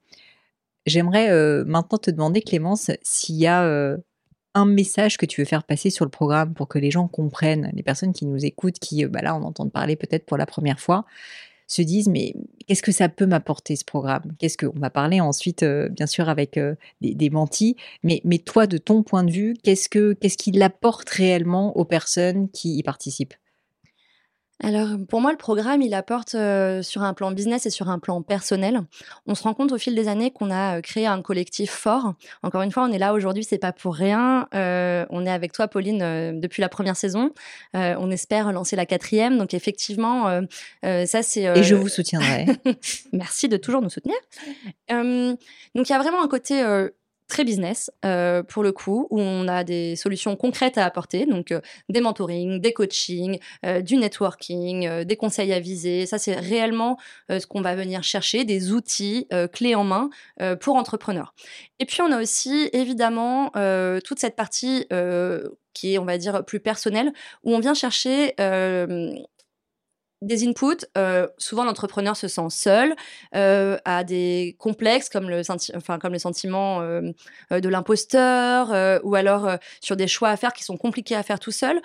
J'aimerais 0.85 1.29
maintenant 1.63 1.97
te 1.97 2.11
demander, 2.11 2.41
Clémence, 2.41 2.91
s'il 3.03 3.35
y 3.35 3.47
a 3.47 3.95
un 4.55 4.65
message 4.65 5.17
que 5.17 5.25
tu 5.25 5.41
veux 5.41 5.45
faire 5.45 5.63
passer 5.63 5.89
sur 5.89 6.05
le 6.05 6.11
programme 6.11 6.53
pour 6.53 6.67
que 6.67 6.79
les 6.79 6.91
gens 6.91 7.07
comprennent, 7.07 7.71
les 7.73 7.83
personnes 7.83 8.13
qui 8.13 8.25
nous 8.25 8.45
écoutent, 8.45 8.79
qui, 8.79 9.05
euh, 9.05 9.07
bah 9.07 9.21
là, 9.21 9.35
on 9.35 9.43
entend 9.43 9.67
parler 9.69 9.95
peut-être 9.95 10.25
pour 10.25 10.37
la 10.37 10.45
première 10.45 10.79
fois, 10.79 11.05
se 11.67 11.81
disent 11.81 12.07
mais 12.09 12.35
qu'est-ce 12.67 12.83
que 12.83 12.91
ça 12.91 13.09
peut 13.09 13.25
m'apporter 13.25 13.75
ce 13.75 13.85
programme? 13.85 14.33
Qu'est-ce 14.37 14.57
que 14.57 14.65
on 14.65 14.79
va 14.79 14.89
parler 14.89 15.21
ensuite 15.21 15.63
euh, 15.63 15.89
bien 15.89 16.07
sûr 16.07 16.29
avec 16.29 16.57
euh, 16.57 16.75
des, 17.01 17.15
des, 17.15 17.29
mentis, 17.29 17.75
mais 18.03 18.21
toi 18.45 18.67
de 18.67 18.77
ton 18.77 19.03
point 19.03 19.23
de 19.23 19.31
vue, 19.31 19.55
qu'est-ce 19.63 19.89
que 19.89 20.13
qu'est-ce 20.13 20.37
qu'il 20.37 20.61
apporte 20.61 21.09
réellement 21.09 21.75
aux 21.77 21.85
personnes 21.85 22.49
qui 22.49 22.77
y 22.77 22.83
participent? 22.83 23.33
Alors, 24.61 24.89
pour 25.09 25.19
moi, 25.19 25.31
le 25.31 25.37
programme, 25.37 25.81
il 25.81 25.93
apporte 25.93 26.35
euh, 26.35 26.81
sur 26.83 27.01
un 27.01 27.13
plan 27.13 27.31
business 27.31 27.65
et 27.65 27.69
sur 27.69 27.89
un 27.89 27.99
plan 27.99 28.21
personnel. 28.21 28.81
On 29.25 29.35
se 29.35 29.43
rend 29.43 29.53
compte 29.53 29.71
au 29.71 29.77
fil 29.77 29.95
des 29.95 30.07
années 30.07 30.31
qu'on 30.31 30.51
a 30.51 30.77
euh, 30.77 30.81
créé 30.81 31.05
un 31.07 31.21
collectif 31.21 31.71
fort. 31.71 32.13
Encore 32.43 32.61
une 32.61 32.71
fois, 32.71 32.83
on 32.83 32.91
est 32.91 32.99
là 32.99 33.13
aujourd'hui, 33.13 33.43
c'est 33.43 33.57
pas 33.57 33.73
pour 33.73 33.95
rien. 33.95 34.47
Euh, 34.53 35.05
on 35.09 35.25
est 35.25 35.31
avec 35.31 35.51
toi, 35.53 35.67
Pauline, 35.67 36.39
depuis 36.39 36.61
la 36.61 36.69
première 36.69 36.95
saison. 36.95 37.31
on 37.73 38.11
espère 38.11 38.51
lancer 38.51 38.75
la 38.75 38.85
quatrième. 38.85 39.37
Donc, 39.37 39.53
effectivement, 39.53 40.41
ça, 40.83 41.23
c'est. 41.23 41.43
Et 41.43 41.63
je 41.63 41.75
vous 41.75 41.89
soutiendrai. 41.89 42.45
Merci 43.11 43.49
de 43.49 43.57
toujours 43.57 43.81
nous 43.81 43.89
soutenir. 43.89 44.15
donc, 44.89 45.89
il 45.89 45.91
y 45.91 45.93
a 45.95 45.99
vraiment 45.99 46.23
un 46.23 46.27
côté 46.27 46.63
très 47.33 47.43
business 47.43 47.89
euh, 48.05 48.43
pour 48.43 48.61
le 48.61 48.71
coup, 48.71 49.07
où 49.09 49.19
on 49.19 49.47
a 49.47 49.63
des 49.63 49.95
solutions 49.95 50.35
concrètes 50.35 50.77
à 50.77 50.85
apporter, 50.85 51.25
donc 51.25 51.51
euh, 51.51 51.61
des 51.89 51.99
mentoring, 51.99 52.61
des 52.61 52.73
coachings, 52.73 53.39
euh, 53.65 53.81
du 53.81 53.97
networking, 53.97 55.03
des 55.03 55.15
conseils 55.17 55.51
à 55.51 55.59
viser. 55.59 56.05
Ça, 56.05 56.19
c'est 56.19 56.35
réellement 56.35 56.97
ce 57.29 57.47
qu'on 57.47 57.61
va 57.61 57.75
venir 57.75 58.03
chercher, 58.03 58.45
des 58.45 58.71
outils 58.71 59.27
clés 59.51 59.73
en 59.73 59.83
main 59.83 60.09
pour 60.59 60.75
entrepreneurs. 60.75 61.33
Et 61.79 61.85
puis, 61.85 62.01
on 62.01 62.11
a 62.11 62.21
aussi 62.21 62.69
évidemment 62.71 63.51
toute 64.03 64.19
cette 64.19 64.35
partie 64.35 64.87
qui 65.73 65.93
est, 65.93 65.97
on 65.97 66.05
va 66.05 66.17
dire, 66.17 66.45
plus 66.45 66.59
personnelle, 66.59 67.11
où 67.43 67.55
on 67.55 67.59
vient 67.59 67.73
chercher 67.73 68.35
des 70.23 70.47
inputs, 70.47 70.85
euh, 70.97 71.27
souvent 71.37 71.63
l'entrepreneur 71.65 72.15
se 72.15 72.27
sent 72.27 72.49
seul, 72.49 72.95
euh, 73.35 73.77
a 73.85 74.03
des 74.03 74.55
complexes 74.59 75.09
comme 75.09 75.29
le, 75.29 75.41
enfin, 75.75 75.99
comme 75.99 76.13
le 76.13 76.19
sentiment 76.19 76.81
euh, 76.81 77.11
de 77.51 77.69
l'imposteur, 77.69 79.01
ou 79.03 79.15
alors 79.15 79.57
sur 79.81 79.95
des 79.95 80.07
choix 80.07 80.29
à 80.29 80.37
faire 80.37 80.53
qui 80.53 80.63
sont 80.63 80.77
compliqués 80.77 81.15
à 81.15 81.23
faire 81.23 81.39
tout 81.39 81.51
seul. 81.51 81.81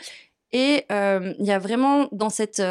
Et 0.52 0.86
il 0.90 1.44
y 1.44 1.52
a 1.52 1.58
vraiment 1.58 2.08
dans 2.12 2.30
cette 2.30 2.62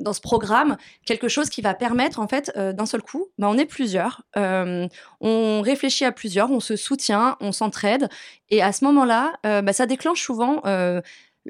dans 0.00 0.12
ce 0.12 0.20
programme 0.20 0.76
quelque 1.06 1.28
chose 1.28 1.50
qui 1.50 1.60
va 1.60 1.72
permettre 1.74 2.18
en 2.18 2.26
fait 2.26 2.50
d'un 2.56 2.86
seul 2.86 3.02
coup, 3.02 3.28
bah, 3.38 3.48
on 3.48 3.56
est 3.58 3.66
plusieurs, 3.66 4.22
on 4.34 5.60
réfléchit 5.62 6.04
à 6.04 6.12
plusieurs, 6.12 6.50
on 6.50 6.60
se 6.60 6.76
soutient, 6.76 7.36
on 7.40 7.52
s'entraide 7.52 8.08
et 8.50 8.62
à 8.62 8.72
ce 8.72 8.84
moment-là, 8.84 9.34
bah, 9.42 9.72
ça 9.72 9.86
déclenche 9.86 10.22
souvent 10.22 10.62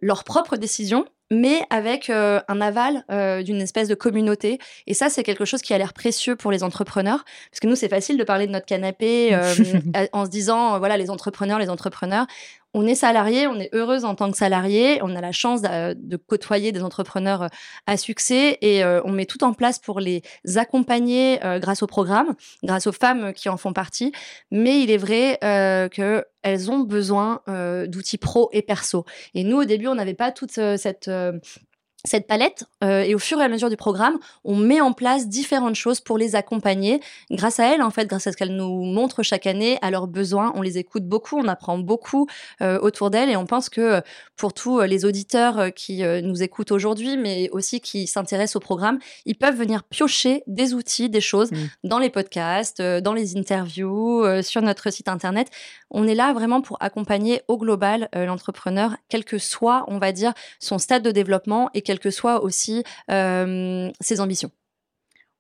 leurs 0.03 0.25
propres 0.25 0.57
décisions 0.57 1.07
mais 1.31 1.63
avec 1.71 2.11
euh, 2.11 2.41
un 2.49 2.61
aval 2.61 3.05
euh, 3.11 3.43
d'une 3.43 3.61
espèce 3.61 3.89
de 3.89 3.95
communauté. 3.95 4.59
Et 4.87 4.95
ça, 4.95 5.09
c'est 5.09 5.23
quelque 5.23 5.45
chose 5.45 5.63
qui 5.63 5.75
a 5.75 5.79
l'air 5.79 5.93
précieux 5.93 6.37
pour 6.37 6.51
les 6.51 6.63
entrepreneurs, 6.63 7.25
parce 7.51 7.61
que 7.61 7.67
nous, 7.67 7.77
c'est 7.77 7.89
facile 7.89 8.17
de 8.17 8.25
parler 8.25 8.47
de 8.47 8.53
notre 8.53 8.67
canapé 8.67 9.35
euh, 9.35 9.55
en 10.13 10.25
se 10.25 10.31
disant, 10.31 10.79
voilà, 10.79 10.97
les 10.97 11.11
entrepreneurs, 11.11 11.59
les 11.59 11.71
entrepreneurs. 11.71 12.27
On 12.75 12.87
est 12.87 12.97
salarié, 12.97 13.47
on 13.47 13.59
est 13.59 13.71
heureuse 13.73 14.05
en 14.05 14.17
tant 14.17 14.31
que 14.31 14.37
salarié, 14.37 14.99
on 15.03 15.15
a 15.15 15.21
la 15.21 15.33
chance 15.33 15.63
de, 15.63 16.17
côtoyer 16.17 16.73
des 16.73 16.83
entrepreneurs 16.83 17.43
euh, 17.43 17.49
à 17.87 17.97
succès 17.97 18.59
et 18.61 18.85
euh, 18.85 19.01
on 19.05 19.13
met 19.13 19.27
tout 19.27 19.45
en 19.45 19.53
place 19.53 19.79
pour 19.79 20.01
les 20.01 20.23
accompagner 20.57 21.43
euh, 21.45 21.61
grâce 21.61 21.83
au 21.83 21.87
programme, 21.87 22.35
grâce 22.65 22.89
aux 22.89 22.93
femmes 22.93 23.33
qui 23.33 23.49
en 23.49 23.57
font 23.57 23.73
partie. 23.73 24.13
Mais 24.51 24.81
il 24.81 24.91
est 24.91 24.97
vrai 24.97 25.39
que 25.41 26.25
elles 26.43 26.71
ont 26.71 26.81
besoin 26.81 27.41
d'outils 27.47 28.19
pro 28.19 28.51
et 28.53 28.63
perso. 28.63 29.05
Et 29.35 29.45
nous, 29.45 29.59
au 29.59 29.65
début, 29.65 29.87
on 29.87 29.95
n'avait 29.95 30.15
pas 30.15 30.33
toute 30.33 30.51
cette 30.51 31.11
cette 32.05 32.27
palette 32.27 32.65
euh, 32.83 33.03
et 33.03 33.15
au 33.15 33.19
fur 33.19 33.41
et 33.41 33.45
à 33.45 33.49
mesure 33.49 33.71
du 33.71 33.77
programme, 33.77 34.19
on 34.45 34.57
met 34.57 34.81
en 34.81 34.93
place 34.93 35.27
différentes 35.27 35.75
choses 35.75 36.01
pour 36.01 36.19
les 36.19 36.37
accompagner. 36.37 37.01
Grâce 37.31 37.59
à 37.61 37.75
elles, 37.75 37.83
en 37.83 37.91
fait, 37.91 38.07
grâce 38.07 38.27
à 38.27 38.33
ce 38.33 38.37
qu'elles 38.37 38.55
nous 38.55 38.85
montrent 38.85 39.23
chaque 39.23 39.47
année, 39.47 39.79
à 39.81 39.91
leurs 39.91 40.07
besoins, 40.07 40.53
on 40.55 40.61
les 40.61 40.77
écoute 40.77 41.05
beaucoup, 41.05 41.39
on 41.39 41.49
apprend 41.49 41.79
beaucoup 41.79 42.27
euh, 42.61 42.79
autour 42.81 43.11
d'elles 43.11 43.31
et 43.31 43.37
on 43.37 43.47
pense 43.47 43.71
que 43.71 43.81
euh, 43.81 44.01
pour 44.37 44.53
tous 44.53 44.81
les 44.81 45.05
auditeurs 45.05 45.73
qui 45.75 46.03
nous 46.03 46.43
écoutent 46.43 46.73
aujourd'hui, 46.73 47.17
mais 47.17 47.49
aussi 47.51 47.81
qui 47.81 48.09
s'intéressent 48.09 48.57
au 48.57 48.61
programme, 48.61 48.99
ils 49.27 49.37
peuvent 49.37 49.55
venir 49.55 49.85
piocher 49.85 50.43
des 50.49 50.75
outils, 50.75 51.09
des 51.09 51.21
choses 51.21 51.53
mmh. 51.53 51.57
dans 51.85 52.01
les 52.01 52.11
podcasts, 52.11 52.83
dans 52.83 53.13
les 53.15 53.37
interviews, 53.37 54.25
sur 54.43 54.61
notre 54.61 54.91
site 54.93 55.07
internet. 55.07 55.51
On 55.91 56.09
est 56.09 56.17
là 56.17 56.33
vraiment 56.33 56.63
pour 56.63 56.79
accompagner 56.81 57.43
au 57.47 57.57
global 57.57 58.09
l'entrepreneur, 58.13 58.97
quel 59.09 59.25
que 59.25 59.39
soit, 59.39 59.85
on 59.87 59.99
va 59.99 60.11
dire, 60.11 60.35
son 60.59 60.79
stade 60.79 61.05
de 61.05 61.13
développement 61.13 61.71
et 61.75 61.83
quelles 61.95 62.01
que 62.01 62.11
soient 62.11 62.43
aussi 62.43 62.83
euh, 63.11 63.91
ses 64.01 64.21
ambitions. 64.21 64.51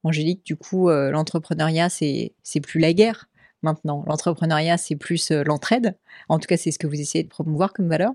Angélique, 0.05 0.45
du 0.45 0.57
coup, 0.57 0.89
euh, 0.89 1.11
l'entrepreneuriat, 1.11 1.89
c'est 1.89 2.61
plus 2.63 2.79
la 2.79 2.93
guerre 2.93 3.29
maintenant. 3.63 4.05
L'entrepreneuriat, 4.07 4.77
c'est 4.77 4.97
plus 4.97 5.31
euh, 5.31 5.43
l'entraide. 5.45 5.97
En 6.29 6.39
tout 6.39 6.47
cas, 6.47 6.57
c'est 6.57 6.71
ce 6.71 6.79
que 6.79 6.87
vous 6.87 7.01
essayez 7.01 7.25
de 7.25 7.29
promouvoir 7.29 7.73
comme 7.73 7.89
valeur. 7.89 8.13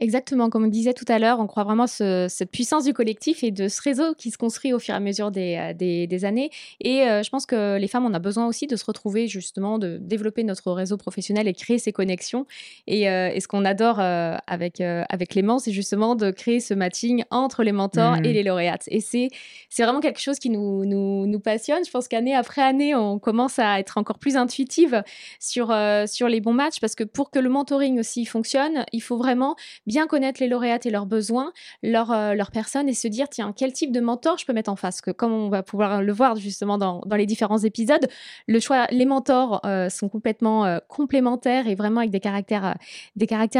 Exactement, 0.00 0.48
comme 0.48 0.64
on 0.64 0.68
disait 0.68 0.94
tout 0.94 1.04
à 1.08 1.18
l'heure, 1.18 1.40
on 1.40 1.48
croit 1.48 1.64
vraiment 1.64 1.88
ce, 1.88 2.26
cette 2.28 2.52
puissance 2.52 2.84
du 2.84 2.92
collectif 2.92 3.42
et 3.42 3.50
de 3.50 3.66
ce 3.66 3.82
réseau 3.82 4.14
qui 4.14 4.30
se 4.30 4.38
construit 4.38 4.72
au 4.72 4.78
fur 4.78 4.94
et 4.94 4.96
à 4.96 5.00
mesure 5.00 5.32
des, 5.32 5.56
euh, 5.56 6.06
des, 6.06 6.24
années. 6.24 6.50
Et 6.80 7.02
euh, 7.02 7.24
je 7.24 7.30
pense 7.30 7.46
que 7.46 7.76
les 7.78 7.88
femmes, 7.88 8.06
on 8.06 8.14
a 8.14 8.20
besoin 8.20 8.46
aussi 8.46 8.68
de 8.68 8.76
se 8.76 8.84
retrouver 8.84 9.26
justement, 9.26 9.76
de 9.76 9.98
développer 10.00 10.44
notre 10.44 10.70
réseau 10.70 10.96
professionnel 10.96 11.48
et 11.48 11.52
créer 11.52 11.78
ces 11.78 11.90
connexions. 11.90 12.46
Et, 12.86 13.10
euh, 13.10 13.38
ce 13.40 13.48
qu'on 13.48 13.64
adore 13.64 13.98
avec, 14.00 14.80
avec 14.80 15.30
Clément, 15.30 15.58
c'est 15.58 15.72
justement 15.72 16.14
de 16.16 16.30
créer 16.30 16.60
ce 16.60 16.74
matching 16.74 17.24
entre 17.30 17.62
les 17.62 17.72
mentors 17.72 18.16
et 18.16 18.20
mmh. 18.20 18.22
les 18.22 18.42
lauréates. 18.42 18.84
Et 18.88 19.00
c'est 19.00 19.30
vraiment 19.78 20.00
quelque 20.00 20.20
chose 20.20 20.38
qui 20.38 20.50
nous, 20.50 20.84
nous, 20.84 21.26
nous 21.26 21.40
passionne. 21.40 21.84
Je 21.84 21.90
pense 21.90 22.08
qu'année 22.08 22.34
après 22.34 22.62
année, 22.62 22.94
on 22.94 23.18
commence 23.18 23.58
à 23.58 23.78
être 23.78 23.96
encore 23.96 24.18
plus 24.18 24.36
intuitive 24.36 25.02
sur, 25.40 25.74
sur 26.06 26.28
les 26.28 26.40
bons 26.40 26.52
matchs 26.52 26.80
parce 26.80 26.94
que 26.94 27.04
pour 27.04 27.30
que 27.30 27.38
le 27.38 27.48
mentoring 27.48 27.98
aussi 28.00 28.24
fonctionne, 28.26 28.84
il 28.92 29.00
faut 29.00 29.16
vraiment 29.16 29.56
bien 29.88 30.06
connaître 30.06 30.40
les 30.40 30.46
lauréates 30.46 30.86
et 30.86 30.90
leurs 30.90 31.06
besoins, 31.06 31.52
leurs 31.82 32.12
euh, 32.12 32.34
leur 32.34 32.52
personnes 32.52 32.88
et 32.88 32.94
se 32.94 33.08
dire, 33.08 33.28
tiens, 33.28 33.52
quel 33.56 33.72
type 33.72 33.90
de 33.90 34.00
mentor 34.00 34.38
je 34.38 34.46
peux 34.46 34.52
mettre 34.52 34.70
en 34.70 34.76
face? 34.76 35.00
Que 35.00 35.10
Comme 35.10 35.32
on 35.32 35.48
va 35.48 35.64
pouvoir 35.64 36.02
le 36.02 36.12
voir 36.12 36.36
justement 36.36 36.78
dans, 36.78 37.00
dans 37.06 37.16
les 37.16 37.26
différents 37.26 37.58
épisodes, 37.58 38.06
le 38.46 38.60
choix, 38.60 38.86
les 38.90 39.06
mentors 39.06 39.60
euh, 39.64 39.88
sont 39.88 40.08
complètement 40.08 40.66
euh, 40.66 40.78
complémentaires 40.86 41.66
et 41.66 41.74
vraiment 41.74 42.00
avec 42.00 42.12
des 42.12 42.20
caractères, 42.20 42.76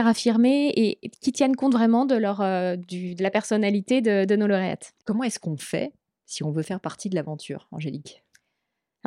affirmés 0.07 0.73
et, 0.77 1.11
qui 1.21 1.33
tiennent 1.33 1.57
compte 1.57 1.73
vraiment 1.73 2.05
de, 2.05 2.15
leur, 2.15 2.41
la 2.41 3.31
personnalité 3.31 4.03
de 4.03 4.37
nos 4.37 4.47
lauréates. 4.47 4.93
Comment 5.07 5.25
est-ce 5.25 5.41
qu'on 5.41 5.57
fait 5.57 5.93
si 6.27 6.45
on 6.45 6.51
veut 6.51 6.63
faire 6.63 6.81
partie 6.81 7.09
de 7.09 7.15
l'aventure, 7.15 7.67
Angélique? 7.73 8.23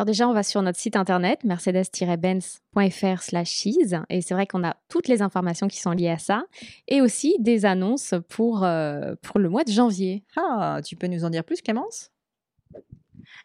Alors 0.01 0.08
déjà, 0.08 0.27
on 0.27 0.34
va 0.34 0.41
sur 0.41 0.63
notre 0.63 0.79
site 0.79 0.96
internet 0.96 1.43
mercedes-benz.fr 1.43 3.22
slash 3.22 3.51
cheese 3.51 4.00
et 4.10 4.22
c'est 4.22 4.34
vrai 4.34 4.48
qu'on 4.48 4.63
a 4.63 4.75
toutes 4.89 5.08
les 5.08 5.22
informations 5.22 5.67
qui 5.67 5.79
sont 5.79 5.91
liées 5.91 6.10
à 6.10 6.17
ça 6.17 6.46
et 6.88 7.01
aussi 7.01 7.36
des 7.38 7.65
annonces 7.67 8.15
pour, 8.27 8.63
euh, 8.63 9.13
pour 9.22 9.38
le 9.38 9.48
mois 9.48 9.63
de 9.63 9.72
janvier. 9.72 10.24
Ah, 10.36 10.79
tu 10.84 10.96
peux 10.96 11.05
nous 11.05 11.24
en 11.24 11.29
dire 11.29 11.43
plus 11.43 11.62
Clémence? 11.62 12.10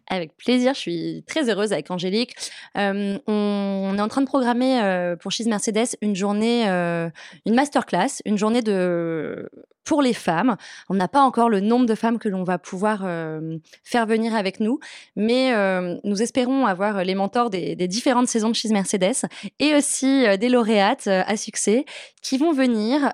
Avec 0.07 0.35
plaisir, 0.39 0.73
je 0.73 0.79
suis 0.79 1.25
très 1.27 1.51
heureuse 1.51 1.75
avec 1.75 1.91
Angélique. 1.91 2.35
Euh, 2.79 3.19
on, 3.27 3.95
est 3.99 4.01
en 4.01 4.09
train 4.09 4.23
de 4.23 4.27
programmer 4.27 4.81
euh, 4.81 5.15
pour 5.15 5.33
Cheese 5.33 5.49
Mercedes 5.49 5.99
une 6.01 6.17
journée, 6.17 6.71
euh, 6.71 7.11
une 7.45 7.55
masterclass, 7.55 8.23
une 8.25 8.39
journée 8.39 8.63
de 8.63 9.51
pour 9.87 10.03
les 10.03 10.13
femmes. 10.13 10.57
On 10.91 10.95
n'a 10.95 11.09
pas 11.09 11.23
encore 11.23 11.49
le 11.49 11.61
nombre 11.61 11.87
de 11.87 11.95
femmes 11.95 12.19
que 12.19 12.29
l'on 12.29 12.45
va 12.45 12.59
pouvoir 12.59 13.07
faire 13.85 14.07
venir 14.07 14.35
avec 14.35 14.61
nous, 14.61 14.79
mais 15.15 15.53
nous 16.05 16.23
espérons 16.23 16.67
avoir 16.67 17.05
les 17.05 17.15
mentors 17.15 17.49
des, 17.49 17.77
des, 17.77 17.89
différentes 17.89 18.29
saisons 18.29 18.51
de 18.51 18.55
Cheese 18.55 18.73
Mercedes 18.73 19.27
et 19.59 19.75
aussi 19.75 20.25
des 20.39 20.49
lauréates 20.49 21.07
à 21.07 21.37
succès 21.37 21.85
qui 22.21 22.37
vont 22.37 22.53
venir 22.53 23.13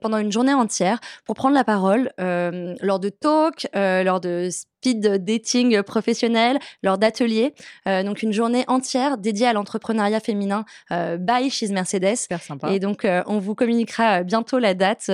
pendant 0.00 0.18
une 0.18 0.32
journée 0.32 0.54
entière 0.54 1.00
pour 1.24 1.34
prendre 1.34 1.54
la 1.54 1.64
parole 1.64 2.10
lors 2.18 3.00
de 3.00 3.08
talks, 3.08 3.68
lors 3.74 4.20
de 4.20 4.50
speed 4.80 5.24
dating 5.24 5.82
professionnel, 5.82 6.58
lors 6.82 6.98
d'ateliers. 6.98 7.54
Euh, 7.86 8.02
donc 8.02 8.22
une 8.22 8.32
journée 8.32 8.64
entière 8.66 9.18
dédiée 9.18 9.46
à 9.46 9.52
l'entrepreneuriat 9.52 10.20
féminin 10.20 10.64
euh, 10.90 11.18
by 11.18 11.50
She's 11.50 11.70
Mercedes. 11.70 12.16
Super 12.16 12.42
sympa. 12.42 12.70
Et 12.70 12.78
donc 12.78 13.04
euh, 13.04 13.22
on 13.26 13.38
vous 13.38 13.54
communiquera 13.54 14.22
bientôt 14.22 14.58
la 14.58 14.74
date 14.74 15.10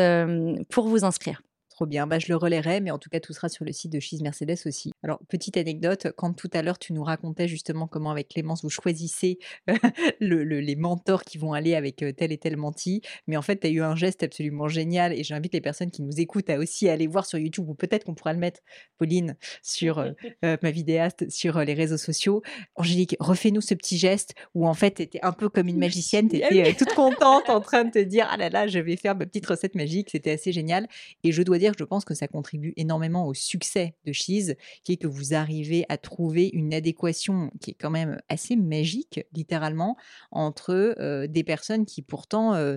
pour 0.71 0.86
vous 0.88 1.05
inscrire. 1.05 1.43
Trop 1.76 1.85
bien, 1.85 2.06
bah, 2.06 2.18
je 2.18 2.28
le 2.28 2.37
relayerai, 2.37 2.80
mais 2.80 2.90
en 2.90 2.99
tout 2.99 3.11
cas, 3.11 3.21
tout 3.21 3.35
sera 3.35 3.50
sur 3.50 3.66
le 3.66 3.71
site 3.71 3.92
de 3.92 4.00
Cheese 4.00 4.23
Mercedes 4.23 4.56
aussi. 4.64 4.92
Alors, 5.02 5.21
petite 5.28 5.59
anecdote, 5.59 6.06
quand 6.16 6.33
tout 6.33 6.49
à 6.54 6.62
l'heure, 6.62 6.78
tu 6.78 6.95
nous 6.95 7.04
racontais 7.04 7.49
justement 7.49 7.87
comment 7.87 8.11
avec 8.11 8.28
Clémence, 8.28 8.62
vous 8.62 8.71
choisissez 8.71 9.38
les 10.21 10.76
mentors 10.76 11.23
qui 11.23 11.37
vont 11.37 11.52
aller 11.52 11.75
avec 11.75 12.02
tel 12.16 12.33
et 12.33 12.38
tel 12.38 12.56
menti, 12.56 13.02
mais 13.26 13.37
en 13.37 13.42
fait, 13.42 13.61
tu 13.61 13.66
as 13.66 13.71
eu 13.71 13.83
un 13.83 13.95
geste 13.95 14.23
absolument 14.23 14.68
génial 14.68 15.12
et 15.12 15.23
j'invite 15.23 15.52
les 15.52 15.61
personnes 15.61 15.90
qui 15.90 16.00
nous 16.00 16.18
écoutent 16.18 16.49
à 16.49 16.56
aussi 16.56 16.88
aller 16.88 17.06
voir 17.06 17.26
sur 17.26 17.38
YouTube, 17.38 17.68
ou 17.68 17.75
peut-être 17.75 18.04
qu'on 18.04 18.14
pourra 18.14 18.33
le 18.33 18.38
mettre, 18.38 18.61
Pauline, 18.97 19.37
sur 19.61 20.02
ma 20.42 20.71
vidéaste, 20.71 21.28
sur 21.28 21.59
les 21.59 21.75
réseaux 21.75 21.99
sociaux. 21.99 22.42
Angélique, 22.76 23.16
refais-nous 23.21 23.61
ce 23.61 23.75
petit 23.75 23.99
geste 23.99 24.33
où 24.54 24.66
en 24.66 24.73
fait, 24.73 24.95
tu 24.95 25.02
étais 25.02 25.21
un 25.23 25.33
peu 25.33 25.50
comme 25.50 25.68
une 25.68 25.78
magicienne, 25.78 26.30
tu 26.30 26.37
étais 26.37 26.73
toute 26.73 26.95
contente 26.95 27.50
en 27.50 27.61
train 27.61 27.85
de 27.85 27.90
te 27.90 27.99
dire, 27.99 28.26
ah 28.30 28.38
là 28.38 28.49
là, 28.49 28.66
je 28.66 28.78
vais 28.78 28.97
faire 28.97 29.14
ma 29.14 29.26
petite 29.26 29.45
recette 29.45 29.75
magique, 29.75 30.09
c'était 30.09 30.30
assez 30.30 30.52
génial. 30.52 30.88
Et 31.23 31.33
je 31.33 31.42
dois 31.42 31.59
dire 31.59 31.65
je 31.78 31.85
pense 31.85 32.04
que 32.04 32.14
ça 32.14 32.28
contribue 32.28 32.73
énormément 32.76 33.26
au 33.26 33.35
succès 33.35 33.94
de 34.04 34.12
Cheese, 34.12 34.54
qui 34.85 34.92
est 34.92 34.96
que 34.96 35.06
vous 35.06 35.35
arrivez 35.35 35.85
à 35.88 35.99
trouver 35.99 36.50
une 36.52 36.75
adéquation 36.75 37.50
qui 37.61 37.70
est 37.70 37.76
quand 37.78 37.90
même 37.90 38.20
assez 38.28 38.56
magique, 38.56 39.20
littéralement, 39.32 39.96
entre 40.30 40.94
euh, 40.99 41.26
des 41.26 41.44
personnes 41.44 41.87
qui 41.87 42.02
pourtant 42.02 42.54
euh, 42.54 42.76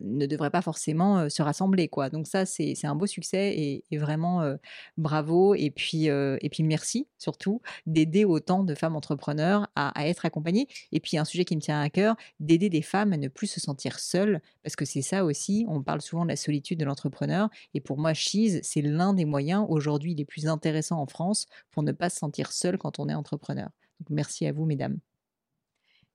ne 0.00 0.26
devraient 0.26 0.50
pas 0.50 0.62
forcément 0.62 1.28
se 1.28 1.42
rassembler 1.42 1.88
quoi. 1.88 2.10
Donc 2.10 2.26
ça 2.26 2.46
c'est 2.46 2.74
un 2.84 2.94
beau 2.94 3.06
succès 3.06 3.82
et, 3.90 3.96
vraiment 3.96 4.56
bravo 4.98 5.54
et 5.54 5.70
puis 5.70 6.06
et 6.06 6.48
puis 6.50 6.62
merci 6.62 7.06
surtout 7.18 7.62
d'aider 7.86 8.24
autant 8.24 8.62
de 8.62 8.74
femmes 8.74 8.96
entrepreneurs 8.96 9.68
à, 9.74 10.06
être 10.06 10.26
accompagnées 10.26 10.68
et 10.92 11.00
puis 11.00 11.18
un 11.18 11.24
sujet 11.24 11.44
qui 11.44 11.56
me 11.56 11.60
tient 11.60 11.80
à 11.80 11.88
cœur 11.88 12.16
d'aider 12.40 12.68
des 12.68 12.82
femmes 12.82 13.12
à 13.12 13.16
ne 13.16 13.28
plus 13.28 13.46
se 13.46 13.60
sentir 13.60 13.98
seules 13.98 14.40
parce 14.62 14.76
que 14.76 14.84
c'est 14.84 15.02
ça 15.02 15.24
aussi 15.24 15.64
on 15.68 15.82
parle 15.82 16.02
souvent 16.02 16.24
de 16.24 16.30
la 16.30 16.36
solitude 16.36 16.78
de 16.78 16.84
l'entrepreneur 16.84 17.48
et 17.74 17.80
pour 17.80 17.98
moi 17.98 18.12
Cheese 18.12 18.60
c'est 18.62 18.82
l'un 18.82 19.14
des 19.14 19.24
moyens 19.24 19.64
aujourd'hui 19.68 20.14
les 20.14 20.24
plus 20.24 20.46
intéressants 20.46 21.00
en 21.00 21.06
France 21.06 21.46
pour 21.70 21.82
ne 21.82 21.92
pas 21.92 22.10
se 22.10 22.18
sentir 22.18 22.52
seul 22.52 22.78
quand 22.78 22.98
on 22.98 23.08
est 23.08 23.14
entrepreneur. 23.14 23.68
Donc 24.00 24.10
merci 24.10 24.46
à 24.46 24.52
vous 24.52 24.64
mesdames. 24.64 24.98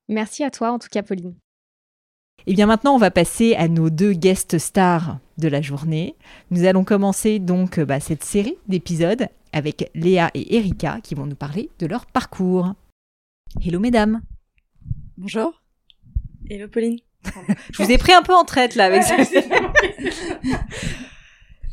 Merci 0.07 0.43
à 0.43 0.51
toi 0.51 0.71
en 0.71 0.79
tout 0.79 0.89
cas 0.89 1.03
Pauline. 1.03 1.35
Et 2.47 2.51
eh 2.51 2.55
bien 2.55 2.65
maintenant, 2.65 2.95
on 2.95 2.97
va 2.97 3.11
passer 3.11 3.53
à 3.53 3.67
nos 3.67 3.91
deux 3.91 4.13
guest 4.13 4.57
stars 4.57 5.19
de 5.37 5.47
la 5.47 5.61
journée. 5.61 6.15
Nous 6.49 6.65
allons 6.65 6.83
commencer 6.83 7.37
donc 7.37 7.79
bah, 7.79 7.99
cette 7.99 8.23
série 8.23 8.57
d'épisodes 8.67 9.27
avec 9.53 9.91
Léa 9.93 10.31
et 10.33 10.57
Erika 10.57 11.01
qui 11.03 11.13
vont 11.13 11.27
nous 11.27 11.35
parler 11.35 11.69
de 11.77 11.85
leur 11.85 12.07
parcours. 12.07 12.73
Hello 13.63 13.79
mesdames. 13.79 14.21
Bonjour. 15.17 15.61
Hello 16.49 16.67
Pauline. 16.67 16.97
Je 17.73 17.83
vous 17.83 17.91
ai 17.91 17.99
pris 17.99 18.13
un 18.13 18.23
peu 18.23 18.33
en 18.33 18.43
traite 18.43 18.73
là 18.73 18.85
avec 18.85 19.03
ça. 19.03 19.17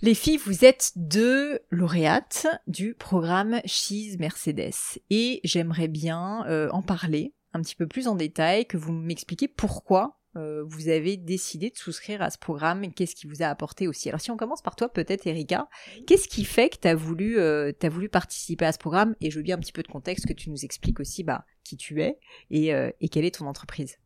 Les 0.03 0.15
filles, 0.15 0.37
vous 0.37 0.67
êtes 0.67 0.93
deux 0.97 1.61
lauréates 1.71 2.47
du 2.67 2.95
programme 2.95 3.63
Cheese 3.65 4.19
Mercedes 4.19 4.99
et 5.09 5.41
j'aimerais 5.45 5.89
bien 5.89 6.45
euh, 6.47 6.69
en 6.73 6.83
parler 6.83 7.33
un 7.55 7.63
petit 7.63 7.75
peu 7.75 7.87
plus 7.87 8.07
en 8.07 8.15
détail, 8.15 8.67
que 8.67 8.77
vous 8.77 8.93
m'expliquiez 8.93 9.49
pourquoi 9.49 10.18
euh, 10.37 10.63
vous 10.67 10.89
avez 10.89 11.17
décidé 11.17 11.71
de 11.71 11.77
souscrire 11.77 12.21
à 12.21 12.31
ce 12.31 12.39
programme 12.39 12.93
Qu'est-ce 12.93 13.15
qui 13.15 13.27
vous 13.27 13.43
a 13.43 13.47
apporté 13.47 13.89
aussi 13.89 14.09
Alors 14.09 14.21
si 14.21 14.31
on 14.31 14.37
commence 14.37 14.61
par 14.61 14.77
toi 14.77 14.93
peut-être 14.93 15.27
Erika, 15.27 15.69
qu'est-ce 16.07 16.29
qui 16.29 16.45
fait 16.45 16.69
que 16.69 16.77
tu 16.81 16.89
as, 16.89 16.95
voulu, 16.95 17.39
euh, 17.39 17.73
as 17.83 17.89
voulu 17.89 18.09
participer 18.09 18.67
à 18.67 18.73
ce 18.73 18.79
programme 18.79 19.15
Et 19.21 19.31
je 19.31 19.37
veux 19.37 19.43
bien 19.43 19.57
un 19.57 19.59
petit 19.59 19.73
peu 19.73 19.83
de 19.83 19.89
contexte 19.89 20.27
que 20.27 20.35
tu 20.35 20.51
nous 20.51 20.65
expliques 20.65 21.01
aussi 21.01 21.25
bah, 21.25 21.45
qui 21.65 21.77
tu 21.77 22.03
es 22.03 22.19
et, 22.51 22.75
euh, 22.75 22.91
et 23.01 23.09
quelle 23.09 23.25
est 23.25 23.37
ton 23.37 23.47
entreprise. 23.47 23.97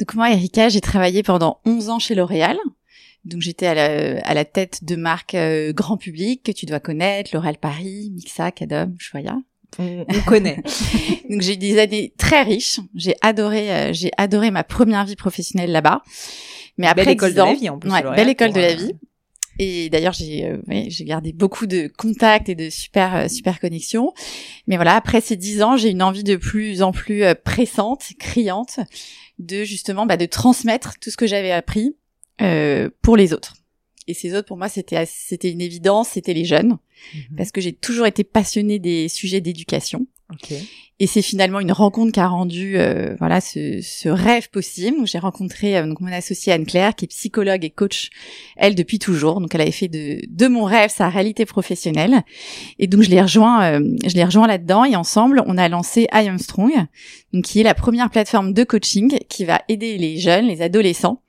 Donc 0.00 0.14
moi 0.14 0.30
Erika, 0.32 0.68
j'ai 0.68 0.80
travaillé 0.80 1.22
pendant 1.22 1.60
11 1.64 1.90
ans 1.90 1.98
chez 2.00 2.14
L'Oréal. 2.14 2.58
Donc 3.24 3.40
j'étais 3.40 3.66
à 3.66 3.74
la, 3.74 4.20
à 4.26 4.34
la, 4.34 4.44
tête 4.44 4.84
de 4.84 4.96
marques 4.96 5.36
grand 5.70 5.96
public 5.96 6.42
que 6.42 6.52
tu 6.52 6.66
dois 6.66 6.80
connaître, 6.80 7.30
L'Oréal 7.32 7.56
Paris, 7.56 8.10
Mixa, 8.12 8.50
Cadom, 8.50 8.94
Choya 8.98 9.38
on, 9.78 10.04
connaît. 10.26 10.62
Donc 11.30 11.40
j'ai 11.40 11.54
eu 11.54 11.56
des 11.56 11.78
années 11.78 12.12
très 12.16 12.42
riches. 12.42 12.80
J'ai 12.94 13.16
adoré, 13.20 13.72
euh, 13.72 13.92
j'ai 13.92 14.10
adoré 14.16 14.50
ma 14.50 14.64
première 14.64 15.04
vie 15.04 15.16
professionnelle 15.16 15.72
là-bas. 15.72 16.02
Mais 16.78 16.86
après 16.86 17.04
belle 17.04 17.14
école 17.14 17.30
10 17.30 17.36
de 17.36 17.40
ans, 17.40 17.46
la 17.46 17.54
vie 17.54 17.68
en 17.68 17.78
plus. 17.78 17.90
ouais, 17.90 18.02
belle 18.16 18.28
école 18.28 18.52
de 18.52 18.60
la 18.60 18.70
euh, 18.70 18.74
vie. 18.74 18.92
Et 19.58 19.88
d'ailleurs, 19.88 20.12
j'ai 20.12 20.46
euh, 20.46 20.58
ouais, 20.66 20.86
j'ai 20.88 21.04
gardé 21.04 21.32
beaucoup 21.32 21.66
de 21.66 21.90
contacts 21.96 22.48
et 22.48 22.54
de 22.54 22.70
super 22.70 23.14
euh, 23.14 23.28
super 23.28 23.60
connexions. 23.60 24.12
Mais 24.66 24.76
voilà, 24.76 24.96
après 24.96 25.20
ces 25.20 25.36
dix 25.36 25.62
ans, 25.62 25.76
j'ai 25.76 25.90
une 25.90 26.02
envie 26.02 26.24
de 26.24 26.36
plus 26.36 26.82
en 26.82 26.92
plus 26.92 27.22
euh, 27.22 27.34
pressante, 27.34 28.04
criante, 28.18 28.80
de 29.38 29.64
justement 29.64 30.06
bah, 30.06 30.16
de 30.16 30.26
transmettre 30.26 30.94
tout 31.00 31.10
ce 31.10 31.16
que 31.16 31.26
j'avais 31.26 31.52
appris 31.52 31.96
euh, 32.40 32.90
pour 33.02 33.16
les 33.16 33.32
autres. 33.32 33.54
Et 34.06 34.14
ces 34.14 34.34
autres, 34.34 34.46
pour 34.48 34.56
moi, 34.58 34.68
c'était 34.68 35.04
c'était 35.06 35.50
une 35.50 35.60
évidence, 35.60 36.08
c'était 36.10 36.34
les 36.34 36.44
jeunes, 36.44 36.76
Mhm. 37.14 37.36
parce 37.36 37.50
que 37.52 37.60
j'ai 37.60 37.72
toujours 37.72 38.06
été 38.06 38.24
passionnée 38.24 38.78
des 38.78 39.08
sujets 39.08 39.40
d'éducation. 39.40 40.06
Ok. 40.32 40.54
Et 41.00 41.06
c'est 41.06 41.22
finalement 41.22 41.60
une 41.60 41.72
rencontre 41.72 42.12
qui 42.12 42.20
a 42.20 42.28
rendu 42.28 42.78
euh, 42.78 43.14
voilà 43.18 43.40
ce, 43.40 43.80
ce 43.82 44.08
rêve 44.08 44.48
possible. 44.48 45.06
J'ai 45.06 45.18
rencontré 45.18 45.76
euh, 45.76 45.86
donc 45.86 46.00
mon 46.00 46.10
associée 46.12 46.52
Anne 46.52 46.64
Claire 46.64 46.94
qui 46.94 47.04
est 47.04 47.08
psychologue 47.08 47.64
et 47.64 47.70
coach 47.70 48.08
elle 48.56 48.74
depuis 48.74 48.98
toujours. 48.98 49.40
Donc 49.40 49.54
elle 49.54 49.60
avait 49.60 49.70
fait 49.70 49.88
de 49.88 50.20
de 50.26 50.46
mon 50.46 50.64
rêve 50.64 50.90
sa 50.90 51.08
réalité 51.10 51.44
professionnelle. 51.44 52.22
Et 52.78 52.86
donc 52.86 53.02
je 53.02 53.10
l'ai 53.10 53.20
rejoint 53.20 53.64
euh, 53.80 53.96
je 54.06 54.14
l'ai 54.14 54.24
rejoint 54.24 54.46
là-dedans 54.46 54.84
et 54.84 54.96
ensemble 54.96 55.42
on 55.46 55.58
a 55.58 55.68
lancé 55.68 56.02
I 56.12 56.28
Am 56.28 56.38
Strong 56.38 56.72
donc 57.32 57.44
qui 57.44 57.60
est 57.60 57.64
la 57.64 57.74
première 57.74 58.08
plateforme 58.08 58.52
de 58.54 58.64
coaching 58.64 59.18
qui 59.28 59.44
va 59.44 59.62
aider 59.68 59.98
les 59.98 60.16
jeunes, 60.18 60.46
les 60.46 60.62
adolescents 60.62 61.20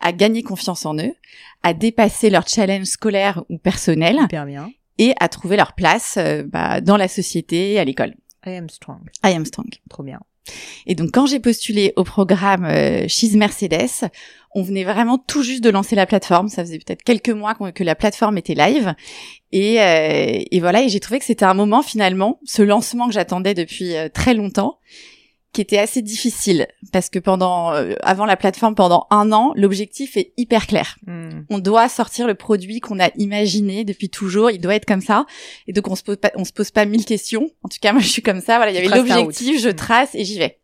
à 0.00 0.12
gagner 0.12 0.42
confiance 0.42 0.86
en 0.86 0.96
eux, 0.98 1.14
à 1.62 1.74
dépasser 1.74 2.30
leurs 2.30 2.48
challenges 2.48 2.86
scolaires 2.86 3.42
ou 3.48 3.58
personnels 3.58 4.18
Hyper 4.24 4.46
bien. 4.46 4.70
et 4.98 5.14
à 5.20 5.28
trouver 5.28 5.56
leur 5.56 5.72
place 5.74 6.16
euh, 6.18 6.42
bah, 6.46 6.80
dans 6.80 6.96
la 6.96 7.08
société 7.08 7.72
et 7.72 7.78
à 7.78 7.84
l'école. 7.84 8.14
I 8.46 8.50
am 8.50 8.68
strong. 8.68 9.00
I 9.24 9.28
Am 9.32 9.44
Strong. 9.46 9.68
Trop 9.88 10.02
bien. 10.02 10.20
Et 10.86 10.94
donc 10.94 11.10
quand 11.12 11.24
j'ai 11.24 11.40
postulé 11.40 11.94
au 11.96 12.04
programme 12.04 12.66
euh, 12.66 13.08
She's 13.08 13.32
Mercedes, 13.32 14.10
on 14.54 14.62
venait 14.62 14.84
vraiment 14.84 15.16
tout 15.16 15.42
juste 15.42 15.64
de 15.64 15.70
lancer 15.70 15.96
la 15.96 16.04
plateforme. 16.04 16.48
Ça 16.48 16.62
faisait 16.62 16.78
peut-être 16.78 17.02
quelques 17.02 17.30
mois 17.30 17.54
que 17.54 17.82
la 17.82 17.94
plateforme 17.94 18.36
était 18.36 18.54
live. 18.54 18.94
Et, 19.52 19.80
euh, 19.80 20.42
et 20.50 20.60
voilà, 20.60 20.82
et 20.82 20.90
j'ai 20.90 21.00
trouvé 21.00 21.18
que 21.18 21.24
c'était 21.24 21.46
un 21.46 21.54
moment 21.54 21.80
finalement, 21.82 22.38
ce 22.44 22.60
lancement 22.60 23.06
que 23.08 23.14
j'attendais 23.14 23.54
depuis 23.54 23.96
euh, 23.96 24.10
très 24.12 24.34
longtemps, 24.34 24.78
qui 25.54 25.62
était 25.62 25.78
assez 25.78 26.02
difficile 26.02 26.66
parce 26.92 27.08
que 27.08 27.18
pendant, 27.18 27.72
euh, 27.72 27.94
avant 28.02 28.26
la 28.26 28.36
plateforme, 28.36 28.74
pendant 28.74 29.06
un 29.10 29.32
an, 29.32 29.52
l'objectif 29.56 30.16
est 30.18 30.32
hyper 30.36 30.66
clair. 30.66 30.98
Hmm. 31.06 31.44
On 31.48 31.58
doit 31.58 31.88
sortir 31.88 32.26
le 32.26 32.34
produit 32.34 32.80
qu'on 32.80 33.00
a 33.00 33.08
imaginé 33.16 33.84
depuis 33.84 34.10
toujours. 34.10 34.50
Il 34.50 34.60
doit 34.60 34.74
être 34.74 34.84
comme 34.84 35.00
ça. 35.00 35.24
Et 35.66 35.72
donc 35.72 35.88
on 35.88 35.94
se 35.94 36.02
pose 36.02 36.16
pas, 36.18 36.32
on 36.34 36.44
se 36.44 36.52
pose 36.52 36.70
pas 36.70 36.84
mille 36.84 37.04
questions. 37.06 37.48
En 37.62 37.68
tout 37.68 37.78
cas, 37.80 37.92
moi 37.92 38.02
je 38.02 38.08
suis 38.08 38.22
comme 38.22 38.40
ça. 38.40 38.56
Voilà, 38.56 38.72
il 38.72 38.74
y 38.74 38.78
avait 38.78 38.94
l'objectif, 38.94 39.60
je 39.60 39.70
Mm. 39.70 39.74
trace 39.74 40.14
et 40.14 40.24
j'y 40.24 40.38
vais. 40.38 40.58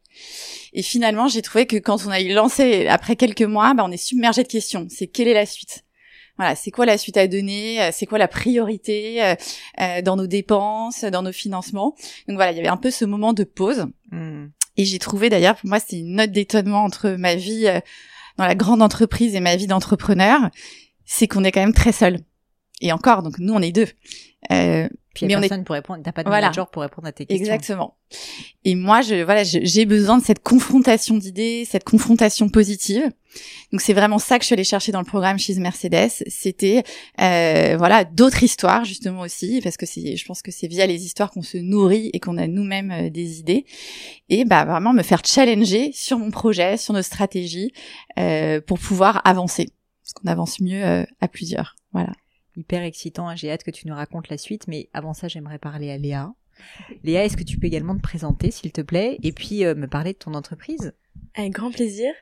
Et 0.73 0.83
finalement, 0.83 1.27
j'ai 1.29 1.43
trouvé 1.43 1.67
que 1.67 1.77
quand 1.77 2.05
on 2.07 2.11
a 2.11 2.21
eu 2.21 2.33
lancé 2.33 2.87
après 2.87 3.17
quelques 3.17 3.43
mois, 3.43 3.75
bah, 3.75 3.85
on 3.87 3.91
est 3.91 3.97
submergé 3.97 4.43
de 4.43 4.49
questions. 4.49 4.87
C'est 4.91 5.07
quelle 5.07 5.29
est 5.29 5.35
la 5.35 5.47
suite? 5.47 5.85
Voilà, 6.37 6.55
c'est 6.55 6.71
quoi 6.71 6.87
la 6.87 6.97
suite 6.97 7.17
à 7.17 7.27
donner? 7.27 7.83
Euh, 7.83 7.91
C'est 7.93 8.07
quoi 8.07 8.19
la 8.19 8.29
priorité? 8.29 9.23
Euh, 9.23 9.35
euh, 9.81 10.01
dans 10.03 10.17
nos 10.17 10.27
dépenses, 10.27 11.05
dans 11.05 11.23
nos 11.23 11.33
financements? 11.33 11.95
Donc 12.29 12.37
voilà, 12.37 12.53
il 12.53 12.57
y 12.57 12.61
avait 12.61 12.69
un 12.69 12.77
peu 12.79 12.91
ce 12.91 13.05
moment 13.05 13.33
de 13.33 13.45
pause. 13.45 13.87
Hmm. 14.11 14.47
Et 14.77 14.85
j'ai 14.85 14.99
trouvé 14.99 15.29
d'ailleurs, 15.29 15.57
pour 15.57 15.69
moi, 15.69 15.81
c'est 15.81 15.99
une 15.99 16.17
note 16.17 16.33
d'étonnement 16.33 16.85
entre 16.85 17.11
ma 17.11 17.35
vie 17.35 17.67
euh, 17.67 17.81
dans 18.37 18.47
la 18.47 18.55
grande 18.55 18.83
entreprise 18.83 19.35
et 19.35 19.41
ma 19.41 19.57
vie 19.57 19.67
d'entrepreneur, 19.67 20.51
c'est 21.05 21.29
qu'on 21.29 21.45
est 21.45 21.53
quand 21.53 21.61
même 21.61 21.75
très 21.75 21.93
seul. 21.93 22.21
Et 22.81 22.93
encore, 22.93 23.23
donc 23.23 23.39
nous, 23.39 23.53
on 23.53 23.61
est 23.61 23.73
deux. 23.73 23.89
Euh, 24.53 24.89
Puis 25.15 25.27
Mais 25.27 25.31
il 25.31 25.33
y 25.33 25.35
a 25.35 25.39
on 25.39 25.43
est- 25.43 25.49
personne 25.49 25.65
pour 25.65 25.75
répondre. 25.75 26.01
T'as 26.05 26.13
pas 26.13 26.23
de 26.23 26.29
Voilà. 26.29 26.47
manager 26.47 26.71
pour 26.71 26.83
répondre 26.83 27.09
à 27.09 27.13
tes 27.13 27.27
questions. 27.27 27.45
exactement. 27.45 27.97
Et 28.65 28.77
moi, 28.77 29.01
je, 29.03 29.23
voilà, 29.25 29.43
j'ai 29.45 29.85
besoin 29.85 30.19
de 30.19 30.25
cette 30.25 30.41
confrontation 30.41 31.17
d'idées, 31.17 31.65
cette 31.69 31.83
confrontation 31.85 32.49
positive. 32.49 33.03
Donc 33.73 33.81
c'est 33.81 33.93
vraiment 33.93 34.19
ça 34.19 34.39
que 34.39 34.43
je 34.43 34.47
suis 34.47 34.55
allée 34.55 34.65
chercher 34.65 34.93
dans 34.93 35.01
le 35.01 35.05
programme 35.07 35.39
She's 35.39 35.59
Mercedes. 35.59 36.11
C'était, 36.29 36.83
euh, 37.21 37.75
voilà, 37.77 38.05
d'autres 38.05 38.43
histoires 38.45 38.85
justement 38.85 39.21
aussi, 39.23 39.61
parce 39.63 39.77
que 39.77 39.87
c'est, 39.87 40.17
je 40.17 40.25
pense 40.27 40.43
que 40.43 40.51
c'est 40.53 40.67
via 40.69 40.87
les 40.87 41.05
histoires 41.05 41.31
qu'on 41.33 41.43
se 41.43 41.59
nourrit 41.59 42.11
et 42.13 42.21
qu'on 42.21 42.37
a 42.39 42.47
nous-mêmes 42.47 42.91
euh, 42.93 43.11
des 43.11 43.41
idées. 43.41 43.65
Et 44.29 44.45
bah 44.45 44.65
vraiment 44.65 44.93
me 44.93 45.03
faire 45.03 45.23
challenger 45.25 45.91
sur 45.93 46.19
mon 46.19 46.31
projet, 46.31 46.77
sur 46.77 46.95
nos 46.95 47.03
stratégies, 47.03 47.73
euh, 48.19 48.61
pour 48.61 48.79
pouvoir 48.79 49.23
avancer, 49.25 49.71
parce 50.05 50.13
qu'on 50.15 50.29
avance 50.29 50.61
mieux 50.61 50.85
euh, 50.85 51.05
à 51.21 51.27
plusieurs. 51.29 51.75
Voilà. 51.93 52.13
Hyper 52.57 52.83
excitant. 52.83 53.29
hein. 53.29 53.37
J'ai 53.37 53.51
hâte 53.51 53.65
que 53.65 53.71
tu 53.71 53.87
nous 53.87 53.95
racontes 53.95 54.29
la 54.29 54.39
suite. 54.39 54.67
Mais 54.69 54.89
avant 54.93 55.15
ça, 55.15 55.29
j'aimerais 55.29 55.59
parler 55.59 55.91
à 55.91 55.99
Léa. 55.99 56.33
Léa, 57.05 57.25
est-ce 57.25 57.37
que 57.37 57.43
tu 57.43 57.59
peux 57.59 57.67
également 57.67 57.97
te 57.97 58.03
présenter, 58.03 58.51
s'il 58.51 58.73
te 58.73 58.81
plaît, 58.81 59.19
et 59.23 59.33
puis 59.33 59.65
euh, 59.65 59.75
me 59.75 59.87
parler 59.87 60.13
de 60.13 60.19
ton 60.19 60.35
entreprise? 60.35 60.93
Avec 61.35 61.53
grand 61.53 61.71
plaisir. 61.71 62.13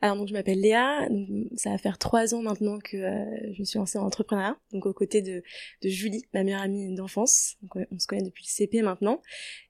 Alors 0.00 0.16
donc 0.16 0.28
je 0.28 0.32
m'appelle 0.32 0.60
Léa, 0.60 1.06
ça 1.54 1.70
va 1.70 1.78
faire 1.78 1.98
trois 1.98 2.34
ans 2.34 2.42
maintenant 2.42 2.78
que 2.78 2.96
euh, 2.96 3.52
je 3.52 3.60
me 3.60 3.64
suis 3.64 3.78
lancée 3.78 3.98
en 3.98 4.04
entrepreneuriat, 4.04 4.56
donc 4.72 4.86
aux 4.86 4.92
côtés 4.92 5.22
de, 5.22 5.42
Julie, 5.82 6.24
ma 6.32 6.44
meilleure 6.44 6.62
amie 6.62 6.94
d'enfance. 6.94 7.56
On, 7.90 7.98
se 7.98 8.06
connaît 8.06 8.22
depuis 8.22 8.44
le 8.44 8.50
CP 8.50 8.82
maintenant. 8.82 9.20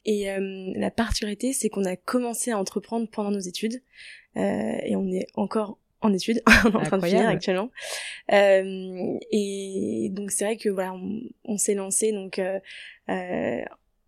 Et 0.05 0.31
euh, 0.31 0.73
la 0.77 0.91
particularité, 0.91 1.53
c'est 1.53 1.69
qu'on 1.69 1.85
a 1.85 1.97
commencé 1.97 2.53
à 2.53 2.59
entreprendre 2.59 3.09
pendant 3.11 3.31
nos 3.31 3.41
études, 3.41 3.83
et 4.37 4.97
on 4.97 5.07
est 5.13 5.27
encore 5.35 5.79
en 6.05 6.13
études, 6.13 6.43
on 6.47 6.51
est 6.71 6.77
en 6.77 6.83
train 6.83 6.99
de 6.99 7.07
finir 7.07 7.29
actuellement. 7.29 7.71
Euh, 8.33 9.19
et 9.33 10.09
donc 10.13 10.31
c'est 10.31 10.45
vrai 10.45 10.57
que 10.57 10.69
voilà, 10.69 10.93
on, 10.95 11.23
on 11.45 11.57
s'est 11.57 11.75
lancé 11.75 12.13
donc 12.13 12.39
euh, 12.39 12.61
euh, 13.09 13.63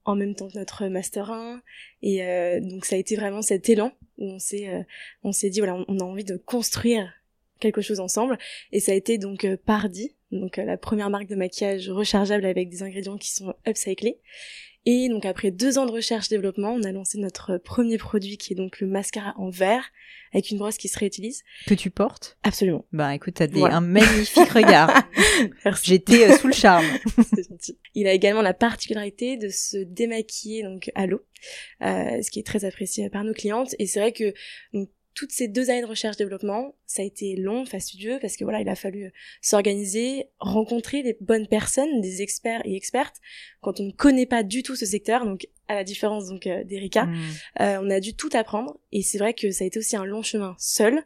en 0.05 0.15
même 0.15 0.35
temps 0.35 0.49
que 0.49 0.59
notre 0.59 0.87
master 0.87 1.31
1 1.31 1.63
et 2.03 2.23
euh, 2.23 2.61
donc 2.61 2.85
ça 2.85 2.97
a 2.97 2.99
été 2.99 3.17
vraiment 3.17 3.43
cet 3.43 3.69
élan 3.69 3.93
où 4.19 4.31
on 4.31 4.39
s'est 4.39 4.87
on 5.25 5.33
s'est 5.33 5.51
dit 5.51 5.61
voilà 5.61 5.75
on, 5.75 5.85
on 5.89 5.99
a 5.99 6.05
envie 6.05 6.25
de 6.25 6.37
construire 6.37 7.13
quelque 7.59 7.81
chose 7.81 8.01
ensemble. 8.01 8.39
Et 8.73 8.81
ça 8.81 8.93
a 8.93 8.95
été 8.95 9.19
donc 9.19 9.47
Pardi 9.65 10.15
donc 10.33 10.59
la 10.59 10.77
première 10.77 11.09
marque 11.09 11.29
de 11.29 11.37
maquillage 11.37 11.89
rechargeable 11.89 12.45
avec 12.45 12.69
des 12.69 12.83
ingrédients 12.83 13.17
qui 13.17 13.33
sont 13.33 13.55
upcyclés 13.67 14.19
et 14.87 15.09
donc 15.09 15.27
après 15.27 15.51
deux 15.51 15.77
ans 15.79 15.85
de 15.87 15.91
recherche 15.93 16.29
développement 16.29 16.73
on 16.73 16.83
a 16.85 16.93
lancé 16.93 17.19
notre 17.19 17.59
premier 17.59 17.99
produit 17.99 18.39
qui 18.39 18.53
est 18.53 18.57
donc 18.57 18.81
le 18.81 18.87
mascara 18.87 19.35
en 19.37 19.51
verre 19.51 19.85
avec 20.33 20.51
une 20.51 20.59
brosse 20.59 20.77
qui 20.77 20.89
se 20.89 20.99
réutilise 20.99 21.43
Que 21.67 21.75
tu 21.75 21.91
portes? 21.91 22.37
Absolument 22.43 22.85
Ben 22.93 23.11
écoute, 23.11 23.35
t'as 23.35 23.47
des- 23.47 23.59
Voilà. 23.61 23.77
un 23.77 23.81
magnifique 23.81 24.51
regard. 24.51 25.03
J'étais 25.83 26.29
euh, 26.31 26.37
sous 26.37 26.49
le 26.49 26.53
charme. 26.53 26.85
C'est 27.35 27.49
gentil. 27.49 27.79
Il 27.95 28.07
a 28.07 28.13
également 28.13 28.43
la 28.43 28.53
particularité 28.55 29.37
de 29.39 29.49
se 29.49 29.79
démaquiller 29.79 30.63
donc 30.65 30.91
à 30.95 31.07
l'eau, 31.07 31.23
euh, 31.83 32.21
ce 32.23 32.31
qui 32.31 32.39
est 32.39 32.47
très 32.47 32.65
apprécié 32.65 33.09
par 33.09 33.25
nos 33.25 33.33
clientes. 33.33 33.75
Et 33.79 33.87
c'est 33.87 34.01
vrai 34.01 34.13
que 34.13 34.35
donc, 34.75 34.91
toutes 35.17 35.33
ces 35.33 35.49
deux 35.49 35.71
années 35.71 35.81
de 35.81 35.87
recherche-développement, 35.87 36.75
ça 36.87 37.01
a 37.01 37.05
été 37.05 37.37
long, 37.37 37.65
fastidieux, 37.65 38.19
parce 38.21 38.37
que 38.37 38.45
voilà, 38.45 38.61
il 38.61 38.69
a 38.69 38.77
fallu 38.77 39.11
s'organiser, 39.41 40.29
rencontrer 40.39 41.03
les 41.03 41.17
bonnes 41.21 41.49
personnes, 41.49 42.03
des 42.03 42.21
experts 42.21 42.61
et 42.67 42.77
expertes, 42.77 43.17
quand 43.63 43.81
on 43.81 43.85
ne 43.85 43.93
connaît 43.93 44.27
pas 44.27 44.43
du 44.43 44.63
tout 44.63 44.77
ce 44.77 44.85
secteur. 44.85 45.25
Donc, 45.25 45.49
à 45.69 45.75
la 45.75 45.85
différence 45.85 46.29
donc 46.29 46.47
euh, 46.47 46.63
d'Erika, 46.65 47.07
Hmm. 47.07 47.15
euh, 47.61 47.79
on 47.83 47.91
a 47.91 47.99
dû 47.99 48.15
tout 48.15 48.29
apprendre. 48.35 48.79
Et 48.93 49.03
c'est 49.03 49.19
vrai 49.19 49.33
que 49.33 49.51
ça 49.51 49.65
a 49.65 49.67
été 49.67 49.79
aussi 49.79 49.97
un 49.97 50.05
long 50.05 50.23
chemin 50.23 50.55
seul, 50.59 51.03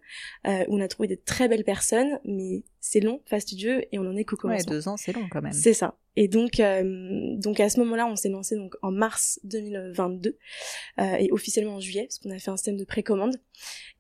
euh, 0.47 0.65
où 0.69 0.77
on 0.77 0.81
a 0.81 0.89
trouvé 0.89 1.09
de 1.09 1.15
très 1.15 1.49
belles 1.49 1.65
personnes, 1.65 2.19
mais 2.25 2.65
c'est 2.81 3.01
long, 3.01 3.23
fastidieux, 3.27 3.85
et 3.93 3.99
on 3.99 4.07
en 4.07 4.17
est 4.17 4.25
qu'au 4.25 4.37
Ouais, 4.37 4.41
commencement. 4.43 4.73
deux 4.73 4.89
ans, 4.89 4.97
c'est 4.97 5.13
long 5.13 5.29
quand 5.31 5.43
même. 5.43 5.53
C'est 5.53 5.75
ça. 5.75 5.99
Et 6.17 6.29
donc, 6.29 6.59
euh, 6.61 7.37
donc 7.37 7.61
à 7.61 7.69
ce 7.71 7.79
moment-là, 7.81 8.07
on 8.07 8.17
s'est 8.17 8.29
lancé 8.31 8.57
donc 8.57 8.75
en 8.83 8.91
mars 8.91 9.39
2022 9.45 10.37
euh, 10.99 11.15
et 11.15 11.31
officiellement 11.31 11.75
en 11.77 11.81
juillet, 11.81 12.05
parce 12.09 12.19
qu'on 12.19 12.31
a 12.31 12.39
fait 12.39 12.51
un 12.51 12.57
système 12.57 12.77
de 12.77 12.85
précommande. 12.85 13.37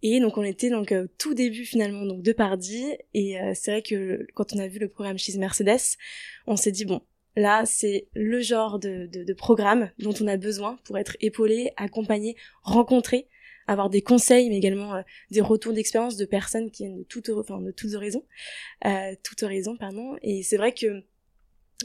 Et 0.02 0.18
donc 0.20 0.38
on 0.38 0.42
était 0.42 0.70
donc 0.70 0.92
euh, 0.92 1.06
tout 1.18 1.34
début 1.34 1.64
finalement 1.64 2.04
donc 2.06 2.22
de 2.22 2.32
Pardi. 2.32 2.84
Et 3.14 3.40
euh, 3.40 3.52
c'est 3.54 3.70
vrai 3.70 3.82
que 3.82 4.26
quand 4.34 4.52
on 4.54 4.58
a 4.58 4.66
vu 4.66 4.78
le 4.78 4.88
programme 4.88 5.18
She's 5.18 5.36
Mercedes, 5.36 5.96
on 6.46 6.56
s'est 6.56 6.72
dit 6.72 6.84
bon. 6.84 7.00
Là, 7.36 7.62
c'est 7.64 8.08
le 8.12 8.40
genre 8.40 8.80
de, 8.80 9.06
de, 9.06 9.22
de 9.22 9.32
programme 9.34 9.90
dont 10.00 10.12
on 10.20 10.26
a 10.26 10.36
besoin 10.36 10.78
pour 10.84 10.98
être 10.98 11.16
épaulé, 11.20 11.70
accompagné, 11.76 12.34
rencontré, 12.64 13.28
avoir 13.70 13.88
des 13.88 14.02
conseils, 14.02 14.48
mais 14.50 14.56
également 14.56 14.96
euh, 14.96 15.02
des 15.30 15.40
retours 15.40 15.72
d'expérience 15.72 16.16
de 16.16 16.24
personnes 16.24 16.70
qui 16.72 16.83
viennent 16.83 16.98
de 16.98 17.04
toutes, 17.04 17.30
enfin, 17.30 17.61
de 17.61 17.70
toutes 17.70 17.94
horizons, 17.94 18.24
euh, 18.85 19.14
toutes 19.22 19.44
pardon. 19.78 20.16
Et 20.22 20.42
c'est 20.42 20.56
vrai 20.56 20.74
que 20.74 21.04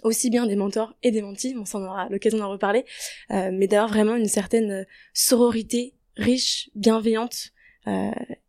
aussi 0.01 0.29
bien 0.31 0.47
des 0.47 0.55
mentors 0.55 0.95
et 1.03 1.11
des 1.11 1.21
mentis, 1.21 1.55
on 1.57 1.63
s'en 1.63 1.83
aura 1.83 2.09
l'occasion 2.09 2.39
d'en 2.39 2.49
reparler, 2.49 2.85
euh, 3.31 3.51
mais 3.53 3.67
d'avoir 3.67 3.89
vraiment 3.89 4.15
une 4.15 4.27
certaine 4.27 4.85
sororité 5.13 5.93
riche, 6.17 6.69
bienveillante, 6.75 7.51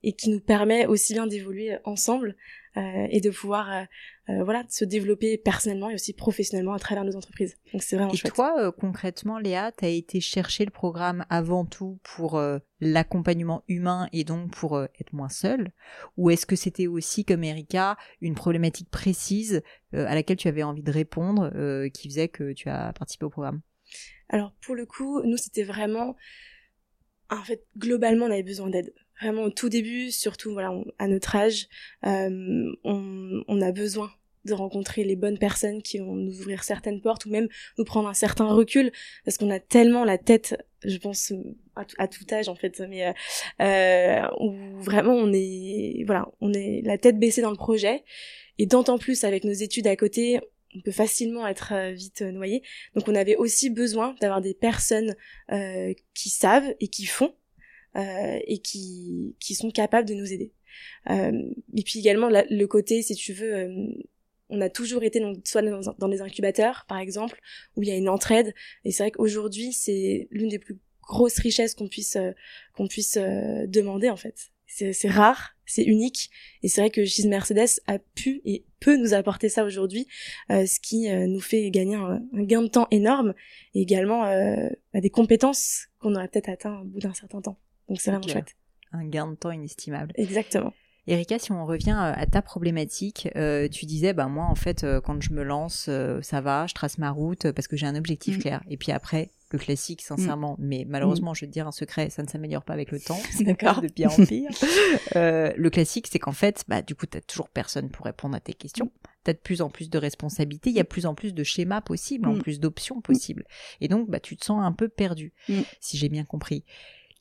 et 0.02 0.14
qui 0.14 0.30
nous 0.30 0.40
permet 0.40 0.86
aussi 0.86 1.12
bien 1.12 1.26
d'évoluer 1.26 1.76
ensemble 1.84 2.36
et 2.74 3.20
de 3.20 3.28
pouvoir 3.28 3.86
euh, 4.28 4.42
voilà 4.42 4.64
se 4.68 4.84
développer 4.84 5.38
personnellement 5.38 5.88
et 5.88 5.94
aussi 5.94 6.12
professionnellement 6.12 6.72
à 6.72 6.78
travers 6.78 7.04
nos 7.04 7.14
entreprises. 7.16 7.56
Donc 7.72 7.82
c'est 7.82 7.96
vraiment 7.96 8.12
Et 8.12 8.16
chouette. 8.16 8.34
toi, 8.34 8.56
euh, 8.58 8.72
concrètement, 8.72 9.38
Léa, 9.38 9.70
t'as 9.72 9.88
été 9.88 10.20
chercher 10.20 10.64
le 10.64 10.70
programme 10.70 11.24
avant 11.30 11.64
tout 11.64 12.00
pour 12.02 12.36
euh, 12.36 12.58
l'accompagnement 12.80 13.62
humain 13.68 14.08
et 14.12 14.24
donc 14.24 14.50
pour 14.50 14.80
être 14.82 15.12
moins 15.12 15.28
seule? 15.28 15.70
Ou 16.16 16.30
est-ce 16.30 16.44
que 16.44 16.56
c'était 16.56 16.88
aussi, 16.88 17.24
comme 17.24 17.44
Erika, 17.44 17.96
une 18.20 18.34
problématique 18.34 18.90
précise 18.90 19.62
à 19.92 20.14
laquelle 20.14 20.36
tu 20.36 20.48
avais 20.48 20.62
envie 20.62 20.82
de 20.82 20.92
répondre 20.92 21.50
qui 21.90 22.08
faisait 22.08 22.28
que 22.28 22.52
tu 22.52 22.68
as 22.68 22.92
participé 22.92 23.24
au 23.24 23.30
programme? 23.30 23.60
Alors 24.28 24.52
pour 24.60 24.74
le 24.74 24.86
coup, 24.86 25.22
nous 25.22 25.36
c'était 25.36 25.62
vraiment 25.62 26.16
en 27.30 27.42
fait 27.44 27.64
globalement 27.78 28.26
on 28.26 28.30
avait 28.30 28.42
besoin 28.42 28.68
d'aide. 28.70 28.92
Vraiment 29.20 29.42
au 29.42 29.50
tout 29.50 29.68
début, 29.68 30.10
surtout 30.10 30.52
voilà, 30.52 30.72
à 30.98 31.08
notre 31.08 31.36
âge, 31.36 31.68
euh, 32.06 32.72
on, 32.84 33.42
on, 33.48 33.60
a 33.62 33.72
besoin 33.72 34.10
de 34.44 34.54
rencontrer 34.54 35.04
les 35.04 35.16
bonnes 35.16 35.38
personnes 35.38 35.82
qui 35.82 35.98
vont 35.98 36.14
nous 36.14 36.40
ouvrir 36.40 36.62
certaines 36.62 37.00
portes 37.00 37.26
ou 37.26 37.30
même 37.30 37.48
nous 37.78 37.84
prendre 37.84 38.08
un 38.08 38.14
certain 38.14 38.46
recul 38.46 38.92
parce 39.24 39.38
qu'on 39.38 39.50
a 39.50 39.58
tellement 39.58 40.04
la 40.04 40.18
tête, 40.18 40.56
je 40.84 40.96
pense 40.98 41.32
à, 41.98 42.08
tout 42.08 42.24
âge 42.32 42.48
en 42.48 42.54
fait, 42.54 42.80
mais 42.88 43.06
euh, 43.06 43.12
euh, 43.60 44.28
où 44.40 44.80
vraiment 44.80 45.14
on 45.14 45.32
est 45.32 46.04
voilà, 46.06 46.28
on 46.40 46.52
est 46.52 46.82
la 46.84 46.96
tête 46.96 47.18
baissée 47.18 47.42
dans 47.42 47.50
le 47.50 47.56
projet 47.56 48.04
et 48.58 48.66
d'autant 48.66 48.98
plus 48.98 49.24
avec 49.24 49.44
nos 49.44 49.52
études 49.52 49.86
à 49.86 49.96
côté, 49.96 50.40
on 50.76 50.80
peut 50.80 50.92
facilement 50.92 51.46
être 51.46 51.72
euh, 51.72 51.92
vite 51.92 52.22
noyé. 52.22 52.62
Donc 52.94 53.08
on 53.08 53.14
avait 53.14 53.36
aussi 53.36 53.70
besoin 53.70 54.14
d'avoir 54.20 54.40
des 54.40 54.54
personnes 54.54 55.16
euh, 55.52 55.92
qui 56.14 56.28
savent 56.28 56.74
et 56.80 56.88
qui 56.88 57.06
font 57.06 57.34
euh, 57.34 57.45
et 57.96 58.58
qui, 58.58 59.34
qui 59.40 59.54
sont 59.54 59.70
capables 59.70 60.08
de 60.08 60.14
nous 60.14 60.32
aider. 60.32 60.52
Euh, 61.10 61.42
et 61.74 61.82
puis 61.82 61.98
également 61.98 62.28
le 62.30 62.64
côté, 62.66 63.02
si 63.02 63.14
tu 63.14 63.32
veux, 63.32 63.54
euh, 63.54 63.86
on 64.48 64.60
a 64.60 64.68
toujours 64.68 65.02
été 65.02 65.20
donc, 65.20 65.38
soit 65.44 65.62
dans, 65.62 66.08
les 66.08 66.20
incubateurs, 66.20 66.84
par 66.88 66.98
exemple, 66.98 67.40
où 67.76 67.82
il 67.82 67.88
y 67.88 67.92
a 67.92 67.96
une 67.96 68.08
entraide. 68.08 68.54
Et 68.84 68.92
c'est 68.92 69.02
vrai 69.02 69.10
qu'aujourd'hui, 69.10 69.72
c'est 69.72 70.28
l'une 70.30 70.48
des 70.48 70.58
plus 70.58 70.78
grosses 71.02 71.38
richesses 71.38 71.74
qu'on 71.74 71.88
puisse 71.88 72.18
qu'on 72.74 72.88
puisse 72.88 73.16
demander 73.16 74.10
en 74.10 74.16
fait. 74.16 74.50
C'est 74.68 75.08
rare, 75.08 75.56
c'est 75.64 75.84
unique, 75.84 76.30
et 76.62 76.68
c'est 76.68 76.80
vrai 76.80 76.90
que 76.90 77.04
Gis 77.04 77.28
Mercedes 77.28 77.80
a 77.86 77.98
pu 77.98 78.42
et 78.44 78.64
peut 78.80 78.96
nous 78.96 79.14
apporter 79.14 79.48
ça 79.48 79.64
aujourd'hui, 79.64 80.06
ce 80.50 80.80
qui 80.80 81.08
nous 81.08 81.40
fait 81.40 81.70
gagner 81.70 81.94
un, 81.94 82.20
gain 82.34 82.62
de 82.62 82.68
temps 82.68 82.88
énorme 82.90 83.32
et 83.74 83.82
également 83.82 84.22
bah, 84.92 85.00
des 85.00 85.10
compétences 85.10 85.86
qu'on 85.98 86.14
aurait 86.14 86.28
peut-être 86.28 86.50
atteint 86.50 86.80
au 86.80 86.84
bout 86.84 86.98
d'un 86.98 87.14
certain 87.14 87.40
temps. 87.40 87.58
Donc 87.88 88.00
c'est 88.00 88.10
vraiment 88.10 88.26
chouette. 88.26 88.56
Un 88.92 89.04
gain 89.04 89.28
de 89.28 89.34
temps 89.34 89.50
inestimable. 89.50 90.12
Exactement. 90.16 90.72
Erika, 91.08 91.38
si 91.38 91.52
on 91.52 91.64
revient 91.64 91.96
euh, 91.96 92.12
à 92.14 92.26
ta 92.26 92.42
problématique, 92.42 93.28
euh, 93.36 93.68
tu 93.68 93.86
disais, 93.86 94.12
bah 94.12 94.26
moi 94.26 94.46
en 94.46 94.56
fait, 94.56 94.82
euh, 94.82 95.00
quand 95.00 95.20
je 95.20 95.32
me 95.32 95.44
lance, 95.44 95.88
ça 96.22 96.40
va, 96.40 96.66
je 96.66 96.74
trace 96.74 96.98
ma 96.98 97.10
route 97.10 97.52
parce 97.52 97.68
que 97.68 97.76
j'ai 97.76 97.86
un 97.86 97.94
objectif 97.94 98.38
mm. 98.38 98.40
clair. 98.40 98.62
Et 98.68 98.76
puis 98.76 98.90
après, 98.90 99.30
le 99.52 99.58
classique, 99.58 100.02
sincèrement, 100.02 100.56
mais 100.58 100.84
malheureusement, 100.88 101.30
mm. 101.30 101.34
je 101.36 101.40
vais 101.42 101.46
te 101.46 101.52
dire 101.52 101.68
un 101.68 101.72
secret, 101.72 102.10
ça 102.10 102.22
ne 102.22 102.28
s'améliore 102.28 102.64
pas 102.64 102.72
avec 102.72 102.90
le 102.90 102.98
temps, 102.98 103.18
d'accord, 103.40 103.82
de 103.82 103.88
pire 103.88 104.10
en 104.10 104.24
pire. 104.24 104.50
le 105.14 105.68
classique, 105.68 106.08
c'est 106.10 106.18
qu'en 106.18 106.32
fait, 106.32 106.64
bah 106.66 106.82
du 106.82 106.96
coup, 106.96 107.06
t'as 107.06 107.20
toujours 107.20 107.48
personne 107.48 107.88
pour 107.88 108.06
répondre 108.06 108.34
à 108.34 108.40
tes 108.40 108.54
questions. 108.54 108.90
T'as 109.22 109.32
de 109.32 109.38
plus 109.38 109.60
en 109.60 109.70
plus 109.70 109.90
de 109.90 109.98
responsabilités, 109.98 110.70
il 110.70 110.76
y 110.76 110.80
a 110.80 110.84
plus 110.84 111.06
en 111.06 111.14
plus 111.14 111.34
de 111.34 111.44
schémas 111.44 111.80
possibles, 111.80 112.28
en 112.28 112.34
mm. 112.34 112.42
plus 112.42 112.58
d'options 112.58 113.00
possibles. 113.00 113.44
Et 113.80 113.86
donc, 113.86 114.10
bah 114.10 114.18
tu 114.18 114.36
te 114.36 114.44
sens 114.44 114.60
un 114.60 114.72
peu 114.72 114.88
perdu, 114.88 115.32
si 115.80 115.98
j'ai 115.98 116.08
bien 116.08 116.24
compris. 116.24 116.64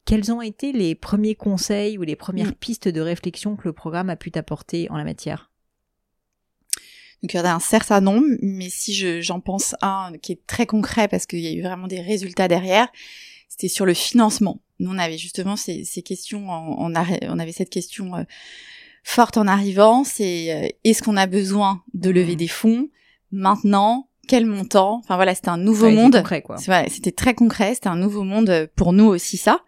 Quels 0.05 0.31
ont 0.31 0.41
été 0.41 0.71
les 0.71 0.93
premiers 0.93 1.35
conseils 1.35 1.97
ou 1.97 2.03
les 2.03 2.15
premières 2.15 2.49
mm. 2.49 2.55
pistes 2.55 2.87
de 2.87 3.01
réflexion 3.01 3.55
que 3.55 3.63
le 3.65 3.73
programme 3.73 4.09
a 4.09 4.15
pu 4.15 4.31
t'apporter 4.31 4.89
en 4.91 4.97
la 4.97 5.03
matière? 5.03 5.51
Donc 7.21 7.33
il 7.33 7.37
y 7.37 7.39
en 7.39 7.45
a 7.45 7.53
un 7.53 7.59
certain 7.59 8.01
nombre, 8.01 8.27
mais 8.41 8.69
si 8.69 8.93
j'en 9.21 9.39
pense 9.39 9.75
un 9.81 10.11
qui 10.21 10.33
est 10.33 10.45
très 10.45 10.67
concret 10.67 11.07
parce 11.07 11.25
qu'il 11.25 11.39
y 11.39 11.47
a 11.47 11.51
eu 11.51 11.63
vraiment 11.63 11.87
des 11.87 12.01
résultats 12.01 12.47
derrière, 12.47 12.87
c'était 13.49 13.67
sur 13.67 13.85
le 13.85 13.95
financement. 13.95 14.61
Nous 14.79 14.91
on 14.91 14.97
avait 14.99 15.17
justement 15.17 15.55
ces, 15.55 15.83
questions, 16.03 16.49
on 16.49 16.93
avait 16.93 17.51
cette 17.51 17.71
question 17.71 18.15
euh, 18.15 18.23
forte 19.03 19.37
en 19.37 19.47
arrivant, 19.47 20.03
c'est 20.03 20.51
euh, 20.51 20.67
est-ce 20.83 21.01
qu'on 21.01 21.17
a 21.17 21.25
besoin 21.25 21.83
de 21.93 22.11
lever 22.11 22.33
mm. 22.33 22.37
des 22.37 22.47
fonds 22.47 22.89
maintenant 23.31 24.09
quel 24.27 24.45
montant. 24.45 24.99
Enfin 25.03 25.15
voilà, 25.15 25.35
c'était 25.35 25.49
un 25.49 25.57
nouveau 25.57 25.89
monde. 25.89 26.23
C'était 26.89 27.11
très 27.11 27.33
concret. 27.33 27.73
C'était 27.75 27.87
un 27.87 27.95
nouveau 27.95 28.23
monde 28.23 28.49
euh, 28.49 28.67
pour 28.75 28.93
nous 28.93 29.05
aussi 29.05 29.37
ça, 29.37 29.61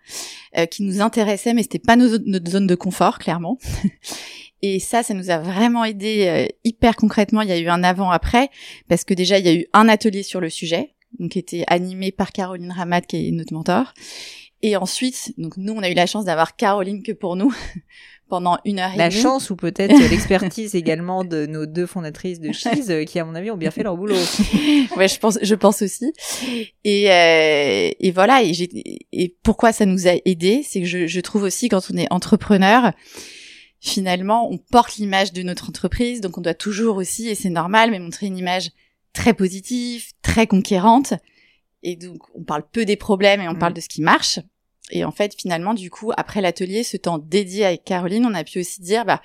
euh, 0.57 0.65
qui 0.65 0.83
nous 0.83 1.01
intéressait, 1.01 1.53
mais 1.53 1.63
c'était 1.63 1.79
pas 1.79 1.95
notre 1.95 2.49
zone 2.49 2.67
de 2.67 2.75
confort 2.75 3.19
clairement. 3.19 3.57
Et 4.63 4.79
ça, 4.79 5.03
ça 5.03 5.13
nous 5.13 5.29
a 5.29 5.37
vraiment 5.37 5.85
aidé 5.85 6.25
euh, 6.27 6.45
hyper 6.63 6.95
concrètement. 6.95 7.41
Il 7.41 7.49
y 7.49 7.51
a 7.51 7.59
eu 7.59 7.67
un 7.67 7.83
avant-après 7.83 8.49
parce 8.89 9.03
que 9.03 9.13
déjà 9.13 9.37
il 9.37 9.45
y 9.45 9.49
a 9.49 9.53
eu 9.53 9.67
un 9.73 9.87
atelier 9.87 10.23
sur 10.23 10.41
le 10.41 10.49
sujet, 10.49 10.95
donc 11.19 11.31
qui 11.31 11.39
était 11.39 11.63
animé 11.67 12.11
par 12.11 12.31
Caroline 12.31 12.71
Ramat, 12.71 13.01
qui 13.01 13.27
est 13.27 13.31
notre 13.31 13.53
mentor. 13.53 13.93
Et 14.63 14.75
ensuite, 14.75 15.33
donc 15.37 15.57
nous, 15.57 15.73
on 15.73 15.83
a 15.83 15.89
eu 15.89 15.93
la 15.93 16.07
chance 16.07 16.25
d'avoir 16.25 16.55
Caroline 16.55 17.03
que 17.03 17.11
pour 17.11 17.35
nous, 17.35 17.53
pendant 18.29 18.57
une 18.65 18.79
heure 18.79 18.93
et 18.93 18.97
La 18.97 19.09
demie. 19.09 19.21
chance 19.21 19.49
ou 19.49 19.55
peut-être 19.55 19.97
l'expertise 20.09 20.75
également 20.75 21.23
de 21.23 21.45
nos 21.45 21.65
deux 21.65 21.85
fondatrices 21.85 22.39
de 22.39 22.51
Cheese 22.51 22.89
euh, 22.89 23.03
qui, 23.05 23.19
à 23.19 23.25
mon 23.25 23.35
avis, 23.35 23.51
ont 23.51 23.57
bien 23.57 23.71
fait 23.71 23.83
leur 23.83 23.97
boulot. 23.97 24.15
ouais, 24.97 25.07
je 25.07 25.19
pense, 25.19 25.39
je 25.41 25.55
pense 25.55 25.81
aussi. 25.81 26.13
Et, 26.83 27.11
euh, 27.11 27.89
et 27.99 28.11
voilà. 28.11 28.43
Et, 28.43 28.53
j'ai, 28.53 28.69
et 29.11 29.35
pourquoi 29.43 29.71
ça 29.71 29.85
nous 29.85 30.07
a 30.07 30.13
aidé, 30.25 30.63
c'est 30.67 30.81
que 30.81 30.87
je, 30.87 31.07
je 31.07 31.19
trouve 31.19 31.43
aussi 31.43 31.69
quand 31.69 31.87
on 31.91 31.97
est 31.97 32.07
entrepreneur, 32.11 32.93
finalement, 33.79 34.49
on 34.51 34.57
porte 34.57 34.97
l'image 34.97 35.33
de 35.33 35.43
notre 35.43 35.69
entreprise, 35.69 36.21
donc 36.21 36.37
on 36.37 36.41
doit 36.41 36.53
toujours 36.53 36.97
aussi, 36.97 37.27
et 37.27 37.35
c'est 37.35 37.49
normal, 37.49 37.91
mais 37.91 37.99
montrer 37.99 38.27
une 38.27 38.37
image 38.37 38.71
très 39.13 39.33
positive, 39.33 40.05
très 40.21 40.47
conquérante. 40.47 41.13
Et 41.83 41.95
donc, 41.95 42.21
on 42.35 42.43
parle 42.43 42.63
peu 42.71 42.85
des 42.85 42.95
problèmes 42.95 43.41
et 43.41 43.47
on 43.47 43.53
mm. 43.53 43.59
parle 43.59 43.73
de 43.73 43.81
ce 43.81 43.89
qui 43.89 44.01
marche. 44.01 44.39
Et 44.91 45.03
en 45.03 45.11
fait, 45.11 45.35
finalement, 45.39 45.73
du 45.73 45.89
coup, 45.89 46.11
après 46.15 46.41
l'atelier, 46.41 46.83
ce 46.83 46.97
temps 46.97 47.17
dédié 47.17 47.65
avec 47.65 47.83
Caroline, 47.83 48.25
on 48.25 48.33
a 48.33 48.43
pu 48.43 48.59
aussi 48.59 48.81
dire, 48.81 49.05
bah, 49.05 49.21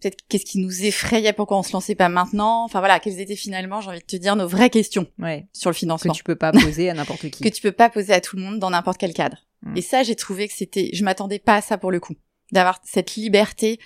peut-être 0.00 0.18
qu'est-ce 0.28 0.44
qui 0.44 0.58
nous 0.58 0.84
effrayait, 0.84 1.32
pourquoi 1.32 1.58
on 1.58 1.62
se 1.62 1.72
lançait 1.72 1.94
pas 1.94 2.08
maintenant? 2.08 2.64
Enfin 2.64 2.80
voilà, 2.80 3.00
quelles 3.00 3.20
étaient 3.20 3.36
finalement, 3.36 3.80
j'ai 3.80 3.88
envie 3.88 4.00
de 4.00 4.04
te 4.04 4.16
dire, 4.16 4.36
nos 4.36 4.46
vraies 4.48 4.70
questions 4.70 5.06
ouais. 5.18 5.46
sur 5.52 5.70
le 5.70 5.74
financement. 5.74 6.12
Que 6.12 6.18
tu 6.18 6.24
peux 6.24 6.36
pas 6.36 6.52
poser 6.52 6.90
à 6.90 6.94
n'importe 6.94 7.28
qui. 7.30 7.42
que 7.42 7.48
tu 7.48 7.62
peux 7.62 7.72
pas 7.72 7.90
poser 7.90 8.12
à 8.12 8.20
tout 8.20 8.36
le 8.36 8.42
monde 8.42 8.58
dans 8.58 8.70
n'importe 8.70 8.98
quel 8.98 9.12
cadre. 9.12 9.38
Mm. 9.62 9.76
Et 9.76 9.82
ça, 9.82 10.02
j'ai 10.02 10.16
trouvé 10.16 10.48
que 10.48 10.54
c'était, 10.54 10.90
je 10.92 11.04
m'attendais 11.04 11.38
pas 11.38 11.56
à 11.56 11.60
ça 11.60 11.78
pour 11.78 11.90
le 11.90 12.00
coup, 12.00 12.14
d'avoir 12.52 12.80
cette 12.84 13.14
liberté 13.14 13.78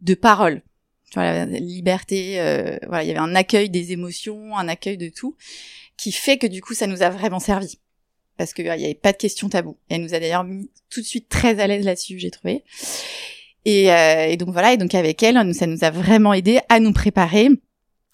de 0.00 0.14
parole. 0.14 0.62
Tu 1.10 1.18
vois, 1.20 1.32
la 1.32 1.46
liberté, 1.46 2.40
euh, 2.40 2.76
voilà, 2.86 3.04
il 3.04 3.08
y 3.08 3.10
avait 3.10 3.20
un 3.20 3.34
accueil 3.34 3.70
des 3.70 3.92
émotions, 3.92 4.56
un 4.56 4.68
accueil 4.68 4.96
de 4.96 5.08
tout, 5.08 5.36
qui 5.96 6.10
fait 6.10 6.38
que 6.38 6.46
du 6.46 6.60
coup, 6.60 6.74
ça 6.74 6.86
nous 6.86 7.02
a 7.02 7.10
vraiment 7.10 7.38
servi 7.38 7.78
parce 8.36 8.52
qu'il 8.52 8.64
n'y 8.64 8.70
avait 8.70 8.94
pas 8.94 9.12
de 9.12 9.16
questions 9.16 9.48
tabou. 9.48 9.76
elle 9.88 10.02
nous 10.02 10.14
a 10.14 10.20
d'ailleurs 10.20 10.44
mis 10.44 10.70
tout 10.90 11.00
de 11.00 11.06
suite 11.06 11.28
très 11.28 11.60
à 11.60 11.66
l'aise 11.66 11.84
là-dessus, 11.84 12.18
j'ai 12.18 12.30
trouvé. 12.30 12.64
Et, 13.64 13.90
euh, 13.92 14.26
et, 14.26 14.36
donc 14.36 14.50
voilà, 14.50 14.72
et 14.72 14.76
donc 14.76 14.94
avec 14.94 15.22
elle, 15.22 15.54
ça 15.54 15.66
nous 15.66 15.84
a 15.84 15.90
vraiment 15.90 16.32
aidé 16.34 16.60
à 16.68 16.80
nous 16.80 16.92
préparer. 16.92 17.48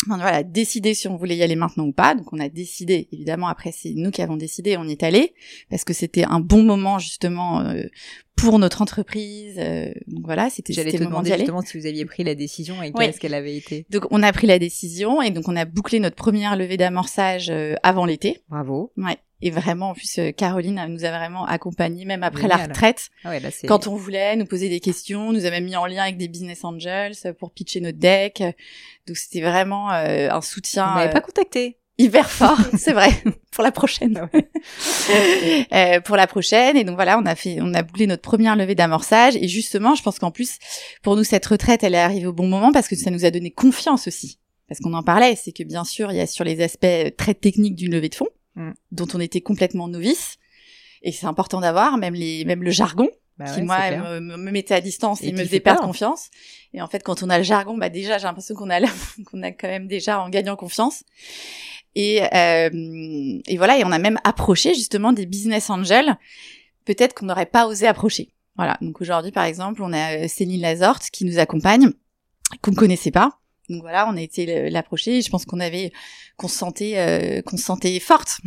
Enfin, 0.07 0.17
voilà, 0.17 0.43
décider 0.43 0.95
si 0.95 1.09
on 1.09 1.17
voulait 1.17 1.37
y 1.37 1.43
aller 1.43 1.57
maintenant 1.57 1.85
ou 1.85 1.93
pas. 1.93 2.15
Donc 2.15 2.33
on 2.33 2.39
a 2.39 2.49
décidé, 2.49 3.09
évidemment, 3.13 3.49
après 3.49 3.73
c'est 3.73 3.93
nous 3.95 4.11
qui 4.11 4.23
avons 4.23 4.37
décidé, 4.37 4.77
on 4.79 4.85
y 4.85 4.93
est 4.93 5.03
allé, 5.03 5.35
parce 5.69 5.85
que 5.85 5.93
c'était 5.93 6.25
un 6.25 6.41
bon 6.41 6.63
moment 6.63 6.99
justement 6.99 7.61
euh, 7.61 7.83
pour 8.37 8.59
notre 8.59 8.81
entreprise. 8.81 9.57
Euh, 9.59 9.93
donc 10.07 10.25
voilà, 10.25 10.49
c'était 10.49 10.73
J'allais 10.73 10.93
te 10.93 11.05
demander 11.05 11.37
justement 11.37 11.61
si 11.61 11.79
vous 11.79 11.87
aviez 11.87 12.07
pris 12.07 12.25
la 12.25 12.35
décision 12.35 12.83
et 12.83 12.93
qu'est-ce 12.93 13.21
qu'elle 13.21 13.35
avait 13.35 13.57
été. 13.57 13.87
Donc 13.91 14.07
on 14.11 14.23
a 14.23 14.33
pris 14.33 14.47
la 14.47 14.59
décision 14.59 15.21
et 15.21 15.31
donc 15.31 15.49
on 15.49 15.57
a 15.57 15.67
bouclé 15.67 16.01
notre 16.01 16.17
première 16.17 16.57
levée 16.57 16.77
d'amorçage 16.77 17.53
avant 17.83 18.07
l'été. 18.07 18.41
Bravo. 18.49 18.93
Ouais. 18.97 19.19
Et 19.43 19.51
vraiment, 19.51 19.91
en 19.91 19.95
plus, 19.95 20.19
euh, 20.19 20.33
Caroline 20.33 20.85
nous 20.89 21.05
a 21.05 21.11
vraiment 21.11 21.47
accompagnés, 21.47 22.05
même 22.05 22.23
après 22.23 22.47
la 22.47 22.57
retraite. 22.57 23.09
Ah 23.25 23.31
ouais, 23.31 23.41
quand 23.67 23.87
on 23.87 23.97
voulait 23.97 24.37
nous 24.37 24.45
poser 24.45 24.69
des 24.69 24.81
questions, 24.81 25.33
nous 25.33 25.47
a 25.47 25.51
même 25.51 25.65
mis 25.65 25.77
en 25.77 25.87
lien 25.87 26.03
avec 26.03 26.19
des 26.19 26.29
business 26.29 26.65
angels 26.65 27.17
pour 27.39 27.51
pitcher 27.51 27.81
notre 27.81 27.99
deck. 27.99 28.43
Donc 29.07 29.17
c'était 29.17 29.41
vraiment 29.41 29.91
euh, 29.93 30.29
un 30.31 30.43
soutien. 30.43 30.89
Vous 30.89 30.95
m'avez 30.95 31.13
pas 31.13 31.21
contacté 31.21 31.79
hyper 32.01 32.31
fort, 32.31 32.59
c'est 32.77 32.93
vrai, 32.93 33.11
pour 33.53 33.63
la 33.63 33.73
prochaine. 33.73 34.29
euh, 35.73 36.01
pour 36.01 36.17
la 36.17 36.27
prochaine, 36.27 36.77
et 36.77 36.85
donc 36.85 36.97
voilà, 36.97 37.19
on 37.19 37.27
a 37.27 37.35
fait, 37.35 37.59
on 37.61 37.75
a 37.75 37.83
bouclé 37.83 38.07
notre 38.07 38.23
première 38.23 38.57
levée 38.57 38.75
d'amorçage, 38.75 39.37
et 39.37 39.49
justement, 39.49 39.95
je 39.95 40.03
pense 40.03 40.19
qu'en 40.19 40.31
plus, 40.31 40.59
pour 41.03 41.17
nous, 41.17 41.25
cette 41.25 41.47
retraite, 41.47 41.85
elle 41.85 41.95
est 41.95 41.99
arrivée 41.99 42.27
au 42.27 42.33
bon 42.33 42.47
moment 42.47 42.73
parce 42.73 42.89
que 42.89 42.97
ça 42.97 43.11
nous 43.11 43.25
a 43.25 43.31
donné 43.31 43.51
confiance 43.51 44.07
aussi, 44.07 44.39
parce 44.69 44.81
qu'on 44.81 44.95
en 44.95 45.03
parlait, 45.03 45.37
c'est 45.37 45.53
que 45.53 45.63
bien 45.63 45.85
sûr, 45.85 46.11
il 46.11 46.17
y 46.17 46.21
a 46.21 46.27
sur 46.27 46.45
les 46.45 46.63
aspects 46.63 47.17
très 47.17 47.35
techniques 47.35 47.77
d'une 47.77 47.93
levée 47.93 48.09
de 48.09 48.15
fonds, 48.15 48.29
Mm. 48.57 48.73
dont 48.91 49.07
on 49.15 49.21
était 49.21 49.41
complètement 49.41 49.89
novice. 49.89 50.37
Et 51.03 51.13
c'est 51.13 51.27
important 51.27 51.61
d'avoir, 51.61 51.97
même 51.97 52.15
les, 52.15 52.45
même 52.45 52.63
le 52.63 52.71
jargon, 52.71 53.09
bah 53.39 53.47
qui 53.55 53.63
moi 53.63 53.91
me, 53.91 54.21
me, 54.21 54.51
mettait 54.51 54.75
à 54.75 54.81
distance 54.81 55.23
et, 55.23 55.33
me 55.33 55.39
faisait 55.39 55.61
perdre 55.61 55.83
confiance. 55.83 56.29
Et 56.75 56.83
en 56.83 56.89
fait, 56.89 57.03
quand 57.03 57.23
on 57.23 57.31
a 57.31 57.39
le 57.39 57.45
jargon, 57.45 57.79
bah 57.79 57.89
déjà 57.89 58.19
j'ai 58.19 58.25
l'impression 58.25 58.55
qu'on 58.55 58.69
a 58.71 58.81
qu'on 59.31 59.43
a 59.43 59.53
quand 59.53 59.69
même 59.69 59.87
déjà 59.87 60.21
en 60.21 60.29
gagnant 60.29 60.57
confiance. 60.57 61.05
Et, 61.95 62.23
euh, 62.23 63.41
et 63.47 63.57
voilà, 63.57 63.79
et 63.79 63.85
on 63.85 63.93
a 63.93 63.99
même 63.99 64.19
approché 64.25 64.75
justement 64.75 65.13
des 65.13 65.27
business 65.27 65.71
angels, 65.71 66.17
peut-être 66.85 67.15
qu'on 67.15 67.27
n'aurait 67.27 67.47
pas 67.47 67.67
osé 67.67 67.87
approcher. 67.87 68.29
Voilà. 68.57 68.77
Donc 68.81 69.01
aujourd'hui, 69.01 69.33
par 69.33 69.45
exemple, 69.45 69.83
on 69.83 69.93
a 69.93 70.19
euh, 70.19 70.29
Céline 70.29 70.61
Lazorte 70.61 71.11
qui 71.11 71.25
nous 71.25 71.39
accompagne, 71.39 71.91
qu'on 72.63 72.73
ne 72.73 72.77
connaissait 72.77 73.11
pas, 73.11 73.40
donc 73.71 73.83
voilà, 73.83 74.09
on 74.09 74.17
a 74.17 74.21
été 74.21 74.69
l'approcher. 74.69 75.23
Je 75.23 75.31
pense 75.31 75.45
qu'on 75.45 75.61
avait, 75.61 75.93
qu'on 76.37 76.49
se 76.49 76.57
sentait, 76.57 76.99
euh, 76.99 77.43
qu'on 77.43 77.57
se 77.57 77.65
sentait 77.65 77.99
forte. 78.01 78.41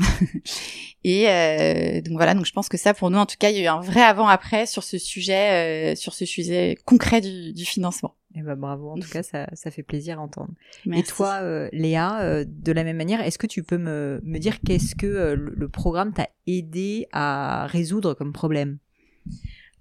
et 1.04 1.30
euh, 1.30 2.02
donc 2.02 2.14
voilà, 2.18 2.34
donc 2.34 2.46
je 2.46 2.52
pense 2.52 2.70
que 2.70 2.78
ça, 2.78 2.94
pour 2.94 3.10
nous, 3.10 3.18
en 3.18 3.26
tout 3.26 3.38
cas, 3.40 3.50
il 3.50 3.58
y 3.58 3.60
a 3.60 3.64
eu 3.64 3.68
un 3.68 3.80
vrai 3.80 4.02
avant-après 4.02 4.66
sur 4.66 4.84
ce 4.84 4.98
sujet, 4.98 5.94
euh, 5.94 5.96
sur 5.96 6.14
ce 6.14 6.26
sujet 6.26 6.78
concret 6.86 7.22
du, 7.22 7.54
du 7.54 7.66
financement. 7.66 8.16
Et 8.36 8.40
eh 8.40 8.42
ben 8.42 8.56
bravo, 8.56 8.90
en 8.90 8.96
tout 8.96 9.10
cas, 9.10 9.22
ça, 9.22 9.48
ça 9.54 9.70
fait 9.70 9.84
plaisir 9.84 10.20
à 10.20 10.24
entendre. 10.24 10.54
Et 10.92 11.04
toi, 11.04 11.40
euh, 11.44 11.70
Léa, 11.72 12.22
euh, 12.22 12.44
de 12.48 12.72
la 12.72 12.84
même 12.84 12.98
manière, 12.98 13.22
est-ce 13.22 13.38
que 13.38 13.46
tu 13.46 13.62
peux 13.62 13.78
me, 13.78 14.22
me 14.24 14.40
dire 14.40 14.60
qu'est-ce 14.62 14.96
que 14.96 15.36
le 15.36 15.70
programme 15.70 16.14
t'a 16.14 16.30
aidé 16.48 17.08
à 17.12 17.68
résoudre 17.68 18.16
comme 18.16 18.34
problème? 18.34 18.80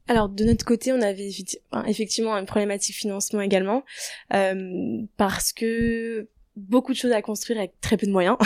Alors 0.09 0.29
de 0.29 0.45
notre 0.45 0.65
côté, 0.65 0.93
on 0.93 1.01
avait 1.01 1.31
effectivement 1.87 2.37
une 2.37 2.47
problématique 2.47 2.97
financement 2.97 3.41
également, 3.41 3.85
euh, 4.35 5.03
parce 5.17 5.53
que 5.53 6.29
beaucoup 6.57 6.93
de 6.93 6.97
choses 6.97 7.13
à 7.13 7.23
construire 7.23 7.59
avec 7.59 7.81
très 7.81 7.97
peu 7.97 8.07
de 8.07 8.13
moyens. 8.13 8.37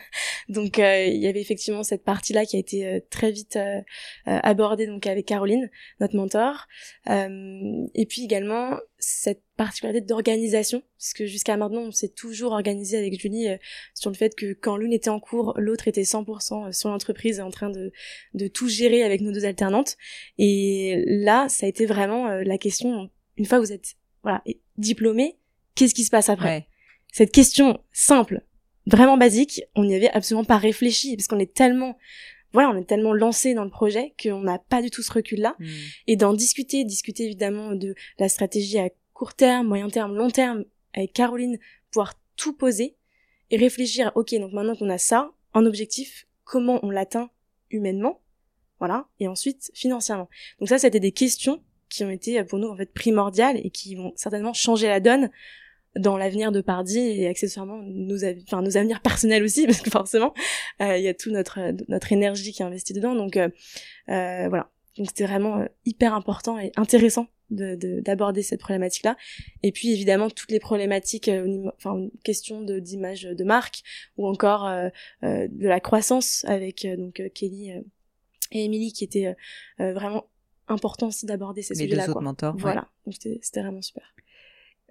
donc 0.48 0.78
euh, 0.78 1.04
il 1.04 1.20
y 1.20 1.26
avait 1.26 1.40
effectivement 1.40 1.82
cette 1.82 2.04
partie-là 2.04 2.46
qui 2.46 2.56
a 2.56 2.60
été 2.60 2.86
euh, 2.86 3.00
très 3.10 3.32
vite 3.32 3.56
euh, 3.56 3.80
abordée 4.24 4.86
donc 4.86 5.06
avec 5.06 5.26
Caroline, 5.26 5.70
notre 6.00 6.16
mentor. 6.16 6.66
et 7.06 8.06
puis 8.08 8.24
également 8.24 8.78
cette 8.98 9.42
particularité 9.56 10.00
d'organisation, 10.00 10.82
parce 10.98 11.12
que 11.12 11.26
jusqu'à 11.26 11.56
maintenant 11.56 11.82
on 11.82 11.90
s'est 11.90 12.08
toujours 12.08 12.52
organisé 12.52 12.96
avec 12.96 13.20
Julie 13.20 13.48
sur 13.94 14.10
le 14.10 14.16
fait 14.16 14.34
que 14.34 14.52
quand 14.52 14.76
l'une 14.76 14.92
était 14.92 15.10
en 15.10 15.20
cours, 15.20 15.54
l'autre 15.56 15.88
était 15.88 16.02
100% 16.02 16.72
sur 16.72 16.88
l'entreprise 16.88 17.40
en 17.40 17.50
train 17.50 17.70
de, 17.70 17.92
de 18.34 18.48
tout 18.48 18.68
gérer 18.68 19.02
avec 19.02 19.20
nos 19.20 19.32
deux 19.32 19.44
alternantes. 19.44 19.96
Et 20.38 21.04
là, 21.06 21.48
ça 21.48 21.66
a 21.66 21.68
été 21.68 21.86
vraiment 21.86 22.28
la 22.28 22.58
question, 22.58 23.10
une 23.36 23.44
fois 23.44 23.58
que 23.58 23.64
vous 23.64 23.72
êtes 23.72 23.94
voilà, 24.22 24.42
diplômé, 24.76 25.36
qu'est-ce 25.74 25.94
qui 25.94 26.04
se 26.04 26.10
passe 26.10 26.28
après? 26.28 26.66
Cette 27.16 27.32
question 27.32 27.80
simple, 27.94 28.42
vraiment 28.86 29.16
basique, 29.16 29.62
on 29.74 29.84
n'y 29.84 29.94
avait 29.94 30.10
absolument 30.10 30.44
pas 30.44 30.58
réfléchi 30.58 31.16
parce 31.16 31.28
qu'on 31.28 31.38
est 31.38 31.54
tellement 31.54 31.96
voilà, 32.52 32.68
on 32.68 32.76
est 32.76 32.84
tellement 32.84 33.14
lancé 33.14 33.54
dans 33.54 33.64
le 33.64 33.70
projet 33.70 34.12
qu'on 34.22 34.42
n'a 34.42 34.58
pas 34.58 34.82
du 34.82 34.90
tout 34.90 35.00
ce 35.00 35.10
recul-là. 35.10 35.56
Hmm. 35.58 35.66
Et 36.08 36.16
d'en 36.16 36.34
discuter, 36.34 36.84
discuter 36.84 37.24
évidemment 37.24 37.72
de 37.72 37.94
la 38.18 38.28
stratégie 38.28 38.78
à 38.78 38.90
court 39.14 39.32
terme, 39.32 39.66
moyen 39.66 39.88
terme, 39.88 40.14
long 40.14 40.28
terme, 40.28 40.64
avec 40.92 41.14
Caroline, 41.14 41.58
pouvoir 41.90 42.12
tout 42.36 42.52
poser 42.52 42.96
et 43.50 43.56
réfléchir, 43.56 44.12
ok, 44.14 44.34
donc 44.34 44.52
maintenant 44.52 44.76
qu'on 44.76 44.90
a 44.90 44.98
ça, 44.98 45.32
en 45.54 45.64
objectif, 45.64 46.26
comment 46.44 46.80
on 46.84 46.90
l'atteint 46.90 47.30
humainement, 47.70 48.20
voilà, 48.78 49.08
et 49.20 49.26
ensuite 49.26 49.70
financièrement. 49.72 50.28
Donc 50.60 50.68
ça, 50.68 50.78
c'était 50.78 51.00
des 51.00 51.12
questions 51.12 51.62
qui 51.88 52.04
ont 52.04 52.10
été 52.10 52.44
pour 52.44 52.58
nous 52.58 52.68
en 52.68 52.76
fait 52.76 52.92
primordiales 52.92 53.58
et 53.64 53.70
qui 53.70 53.94
vont 53.94 54.12
certainement 54.16 54.52
changer 54.52 54.88
la 54.88 55.00
donne 55.00 55.30
dans 55.98 56.16
l'avenir 56.16 56.52
de 56.52 56.60
Pardi 56.60 56.98
et 56.98 57.26
accessoirement 57.26 57.80
nos, 57.82 58.24
enfin, 58.24 58.62
nos 58.62 58.76
avenirs 58.76 59.00
personnels 59.00 59.42
aussi 59.42 59.66
parce 59.66 59.80
que 59.80 59.90
forcément 59.90 60.34
euh, 60.80 60.96
il 60.96 61.04
y 61.04 61.08
a 61.08 61.14
tout 61.14 61.30
notre 61.30 61.58
notre 61.88 62.12
énergie 62.12 62.52
qui 62.52 62.62
est 62.62 62.64
investie 62.64 62.92
dedans. 62.92 63.14
Donc 63.14 63.36
euh, 63.36 63.48
euh 64.08 64.48
voilà. 64.48 64.70
Donc 64.96 65.08
c'était 65.08 65.26
vraiment 65.26 65.58
euh, 65.58 65.66
hyper 65.84 66.14
important 66.14 66.58
et 66.58 66.72
intéressant 66.76 67.26
de 67.50 68.00
d'aborder 68.00 68.42
cette 68.42 68.58
problématique 68.58 69.04
là 69.04 69.16
et 69.62 69.70
puis 69.70 69.92
évidemment 69.92 70.28
toutes 70.30 70.50
les 70.50 70.58
problématiques 70.58 71.30
enfin 71.76 72.08
question 72.24 72.60
de 72.60 72.80
d'image 72.80 73.22
de 73.22 73.44
marque 73.44 73.84
ou 74.16 74.26
encore 74.26 74.68
de 75.22 75.68
la 75.68 75.78
croissance 75.78 76.44
avec 76.48 76.84
donc 76.98 77.22
Kelly 77.36 77.70
et 78.50 78.64
Emily 78.64 78.92
qui 78.92 79.04
étaient 79.04 79.36
vraiment 79.78 80.24
important 80.66 81.06
aussi 81.06 81.24
d'aborder 81.24 81.62
ces 81.62 81.76
sujets-là. 81.76 82.06
Voilà, 82.58 82.88
donc 83.04 83.14
c'était 83.14 83.60
vraiment 83.60 83.80
super. 83.80 84.15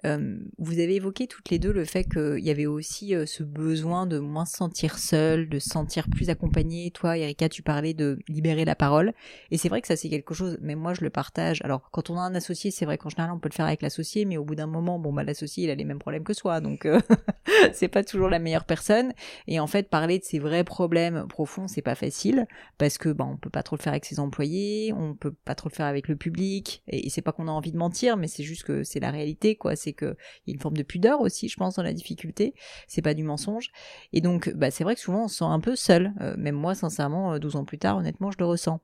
Euh, 0.05 0.37
vous 0.59 0.79
avez 0.79 0.95
évoqué 0.95 1.27
toutes 1.27 1.49
les 1.49 1.57
deux 1.57 1.73
le 1.73 1.83
fait 1.83 2.03
qu'il 2.03 2.43
y 2.43 2.51
avait 2.51 2.65
aussi 2.67 3.15
euh, 3.15 3.25
ce 3.25 3.43
besoin 3.43 4.05
de 4.05 4.19
moins 4.19 4.45
se 4.45 4.55
sentir 4.55 4.99
seul, 4.99 5.49
de 5.49 5.59
se 5.59 5.69
sentir 5.69 6.07
plus 6.09 6.29
accompagné. 6.29 6.91
Toi, 6.91 7.17
Erika, 7.17 7.49
tu 7.49 7.63
parlais 7.63 7.93
de 7.93 8.19
libérer 8.27 8.65
la 8.65 8.75
parole. 8.75 9.13
Et 9.51 9.57
c'est 9.57 9.69
vrai 9.69 9.81
que 9.81 9.87
ça, 9.87 9.95
c'est 9.95 10.09
quelque 10.09 10.33
chose, 10.33 10.57
mais 10.61 10.75
moi, 10.75 10.93
je 10.93 11.01
le 11.01 11.09
partage. 11.09 11.61
Alors, 11.63 11.89
quand 11.91 12.09
on 12.09 12.17
a 12.17 12.21
un 12.21 12.35
associé, 12.35 12.71
c'est 12.71 12.85
vrai 12.85 12.97
qu'en 12.97 13.09
général, 13.09 13.31
on 13.33 13.39
peut 13.39 13.49
le 13.49 13.55
faire 13.55 13.65
avec 13.65 13.81
l'associé, 13.81 14.25
mais 14.25 14.37
au 14.37 14.45
bout 14.45 14.55
d'un 14.55 14.67
moment, 14.67 14.99
bon, 14.99 15.11
bah, 15.11 15.23
l'associé, 15.23 15.63
il 15.63 15.69
a 15.69 15.75
les 15.75 15.85
mêmes 15.85 15.99
problèmes 15.99 16.23
que 16.23 16.33
soi. 16.33 16.61
Donc, 16.61 16.85
euh, 16.85 16.99
c'est 17.73 17.87
pas 17.87 18.03
toujours 18.03 18.29
la 18.29 18.39
meilleure 18.39 18.65
personne. 18.65 19.13
Et 19.47 19.59
en 19.59 19.67
fait, 19.67 19.89
parler 19.89 20.19
de 20.19 20.23
ses 20.23 20.39
vrais 20.39 20.63
problèmes 20.63 21.27
profonds, 21.27 21.67
c'est 21.67 21.81
pas 21.81 21.95
facile 21.95 22.45
parce 22.77 22.97
que, 22.97 23.09
bah, 23.09 23.25
on 23.27 23.37
peut 23.37 23.49
pas 23.49 23.63
trop 23.63 23.75
le 23.75 23.81
faire 23.81 23.93
avec 23.93 24.05
ses 24.05 24.19
employés, 24.19 24.93
on 24.93 25.15
peut 25.15 25.33
pas 25.33 25.55
trop 25.55 25.69
le 25.69 25.75
faire 25.75 25.87
avec 25.87 26.07
le 26.07 26.15
public. 26.15 26.83
Et, 26.87 27.07
et 27.07 27.09
c'est 27.09 27.21
pas 27.21 27.31
qu'on 27.31 27.47
a 27.47 27.51
envie 27.51 27.71
de 27.71 27.77
mentir, 27.77 28.17
mais 28.17 28.27
c'est 28.27 28.43
juste 28.43 28.63
que 28.63 28.83
c'est 28.83 28.99
la 28.99 29.09
réalité, 29.09 29.55
quoi. 29.55 29.75
C'est 29.75 29.94
qu'il 29.95 30.15
y 30.47 30.51
a 30.51 30.53
une 30.53 30.59
forme 30.59 30.77
de 30.77 30.83
pudeur 30.83 31.21
aussi, 31.21 31.49
je 31.49 31.57
pense, 31.57 31.75
dans 31.75 31.83
la 31.83 31.93
difficulté. 31.93 32.53
C'est 32.87 33.01
pas 33.01 33.13
du 33.13 33.23
mensonge. 33.23 33.71
Et 34.13 34.21
donc, 34.21 34.49
bah, 34.53 34.71
c'est 34.71 34.83
vrai 34.83 34.95
que 34.95 35.01
souvent 35.01 35.25
on 35.25 35.27
se 35.27 35.37
sent 35.37 35.45
un 35.45 35.59
peu 35.59 35.75
seul. 35.75 36.13
Euh, 36.21 36.35
même 36.37 36.55
moi, 36.55 36.75
sincèrement, 36.75 37.37
12 37.37 37.55
euh, 37.55 37.59
ans 37.59 37.65
plus 37.65 37.77
tard, 37.77 37.97
honnêtement, 37.97 38.31
je 38.31 38.37
le 38.39 38.45
ressens. 38.45 38.79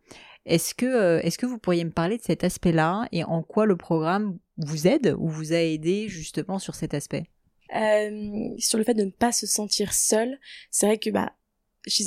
Est-ce 0.45 0.73
que, 0.73 0.85
euh, 0.85 1.21
est-ce 1.21 1.37
que 1.37 1.45
vous 1.45 1.57
pourriez 1.57 1.83
me 1.83 1.91
parler 1.91 2.17
de 2.17 2.23
cet 2.23 2.43
aspect-là 2.43 3.07
et 3.11 3.23
en 3.23 3.43
quoi 3.43 3.65
le 3.65 3.77
programme 3.77 4.39
vous 4.57 4.87
aide 4.87 5.15
ou 5.19 5.29
vous 5.29 5.53
a 5.53 5.57
aidé 5.57 6.07
justement 6.07 6.59
sur 6.59 6.75
cet 6.75 6.93
aspect? 6.93 7.25
Sur 8.57 8.77
le 8.77 8.83
fait 8.83 8.93
de 8.93 9.05
ne 9.05 9.11
pas 9.11 9.31
se 9.31 9.47
sentir 9.47 9.93
seul, 9.93 10.37
c'est 10.71 10.87
vrai 10.87 10.97
que 10.97 11.09
bah, 11.09 11.33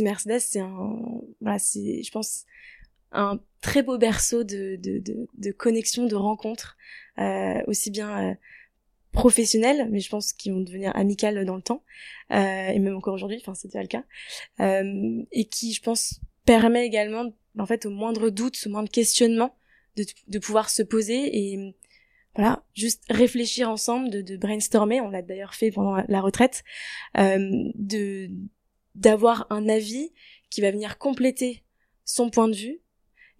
Mercedes, 0.00 0.40
c'est 0.40 0.60
un, 0.60 0.98
voilà, 1.40 1.58
c'est, 1.58 2.02
je 2.02 2.10
pense, 2.10 2.44
un 3.12 3.40
très 3.62 3.82
beau 3.82 3.96
berceau 3.96 4.44
de, 4.44 4.76
de, 4.76 4.98
de, 4.98 5.26
de 5.38 5.52
connexion, 5.52 6.06
de 6.06 6.16
rencontres, 6.16 6.76
aussi 7.66 7.90
bien 7.90 8.36
professionnels, 9.14 9.88
mais 9.90 10.00
je 10.00 10.10
pense 10.10 10.32
qu'ils 10.32 10.52
vont 10.52 10.60
devenir 10.60 10.94
amicales 10.94 11.44
dans 11.46 11.56
le 11.56 11.62
temps, 11.62 11.82
euh, 12.32 12.68
et 12.68 12.78
même 12.78 12.96
encore 12.96 13.14
aujourd'hui, 13.14 13.38
enfin 13.40 13.54
c'est 13.54 13.68
déjà 13.68 13.80
le 13.80 13.88
cas, 13.88 14.04
euh, 14.60 15.22
et 15.32 15.46
qui, 15.46 15.72
je 15.72 15.80
pense, 15.80 16.20
permet 16.44 16.84
également, 16.84 17.32
en 17.58 17.64
fait, 17.64 17.86
au 17.86 17.90
moindre 17.90 18.28
doute, 18.28 18.58
au 18.66 18.70
moindre 18.70 18.90
questionnement, 18.90 19.56
de, 19.96 20.04
de 20.26 20.38
pouvoir 20.38 20.68
se 20.68 20.82
poser 20.82 21.38
et 21.38 21.74
voilà, 22.34 22.64
juste 22.74 23.04
réfléchir 23.08 23.70
ensemble, 23.70 24.10
de, 24.10 24.20
de 24.20 24.36
brainstormer, 24.36 25.00
on 25.00 25.08
l'a 25.08 25.22
d'ailleurs 25.22 25.54
fait 25.54 25.70
pendant 25.70 26.02
la 26.08 26.20
retraite, 26.20 26.64
euh, 27.16 27.70
de 27.76 28.28
d'avoir 28.96 29.48
un 29.50 29.68
avis 29.68 30.12
qui 30.50 30.60
va 30.60 30.70
venir 30.70 30.98
compléter 30.98 31.64
son 32.04 32.30
point 32.30 32.48
de 32.48 32.54
vue, 32.54 32.80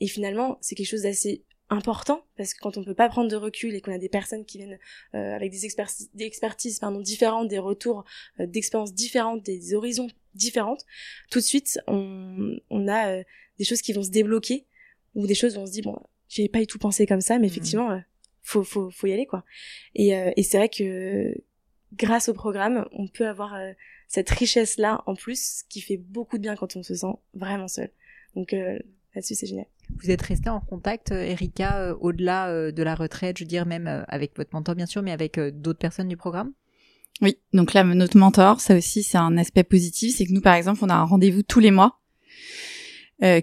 et 0.01 0.07
finalement, 0.07 0.59
c'est 0.61 0.75
quelque 0.75 0.89
chose 0.89 1.03
d'assez 1.03 1.45
important 1.71 2.25
parce 2.37 2.53
que 2.53 2.61
quand 2.61 2.77
on 2.77 2.85
peut 2.85 2.95
pas 2.95 3.09
prendre 3.09 3.31
de 3.31 3.37
recul 3.37 3.75
et 3.75 3.81
qu'on 3.81 3.93
a 3.93 3.99
des 3.99 4.09
personnes 4.09 4.45
qui 4.45 4.59
viennent 4.59 4.79
euh, 5.15 5.35
avec 5.35 5.51
des 5.51 5.65
expertises, 5.65 6.11
des 6.15 6.25
expertises 6.25 6.79
pardon, 6.79 7.01
différentes, 7.01 7.49
des 7.49 7.59
retours 7.59 8.05
euh, 8.41 8.47
d'expériences 8.47 8.95
différentes, 8.95 9.43
des 9.43 9.75
horizons 9.75 10.09
différentes, 10.35 10.85
tout 11.31 11.39
de 11.39 11.45
suite 11.45 11.79
on, 11.87 12.59
on 12.71 12.89
a 12.89 13.13
euh, 13.13 13.23
des 13.59 13.65
choses 13.65 13.81
qui 13.81 13.93
vont 13.93 14.03
se 14.03 14.11
débloquer 14.11 14.67
ou 15.15 15.27
des 15.27 15.35
choses 15.35 15.57
où 15.57 15.61
on 15.61 15.67
se 15.67 15.73
dit 15.73 15.83
bon 15.83 15.99
j'avais 16.29 16.49
pas 16.49 16.61
du 16.61 16.67
tout 16.67 16.79
pensé 16.79 17.07
comme 17.07 17.21
ça 17.21 17.39
mais 17.39 17.47
mmh. 17.47 17.51
effectivement 17.51 18.01
faut, 18.43 18.63
faut, 18.65 18.91
faut 18.91 19.07
y 19.07 19.13
aller 19.13 19.27
quoi. 19.27 19.45
Et, 19.95 20.09
et 20.11 20.43
c'est 20.43 20.59
vrai 20.59 20.69
que 20.69 21.35
grâce 21.95 22.29
au 22.29 22.35
programme 22.35 22.87
on 22.93 23.09
peut 23.09 23.27
avoir 23.27 23.57
cette 24.09 24.29
richesse 24.29 24.77
là 24.77 25.03
en 25.07 25.15
plus 25.15 25.63
qui 25.71 25.81
fait 25.81 25.97
beaucoup 25.97 26.37
de 26.37 26.43
bien 26.43 26.57
quand 26.57 26.77
on 26.77 26.83
se 26.83 26.95
sent 26.95 27.15
vraiment 27.33 27.69
seul. 27.69 27.91
Donc 28.35 28.53
là-dessus 28.53 29.35
c'est 29.35 29.47
génial 29.47 29.67
vous 29.91 30.11
êtes 30.11 30.23
resté 30.23 30.49
en 30.49 30.61
contact, 30.61 31.13
euh, 31.13 31.23
Erika, 31.23 31.79
euh, 31.79 31.95
au-delà 32.01 32.49
euh, 32.49 32.73
de 32.73 32.83
la 32.83 32.95
retraite, 32.95 33.39
je 33.39 33.45
veux 33.45 33.49
dire 33.49 33.67
même 33.67 34.05
avec 34.09 34.37
votre 34.37 34.51
mentor 34.53 34.75
bien 34.75 34.87
sûr, 34.87 35.03
mais 35.03 35.13
avec 35.13 35.39
d'autres 35.39 35.79
personnes 35.79 36.09
du 36.09 36.17
programme? 36.17 36.53
Oui, 37.21 37.39
donc 37.53 37.75
là 37.75 37.85
notre 37.85 38.19
mentor, 38.19 38.61
ça 38.61 38.77
aussi 38.77 39.03
c'est 39.03 39.19
un 39.19 39.37
aspect 39.37 39.63
positif, 39.63 40.17
c'est 40.17 40.27
que 40.27 40.33
nous 40.33 40.41
par 40.41 40.55
exemple 40.55 40.81
on 40.83 40.89
a 40.89 40.95
un 40.95 41.05
rendez-vous 41.05 41.43
tous 41.43 41.61
les 41.61 41.71
mois, 41.71 42.01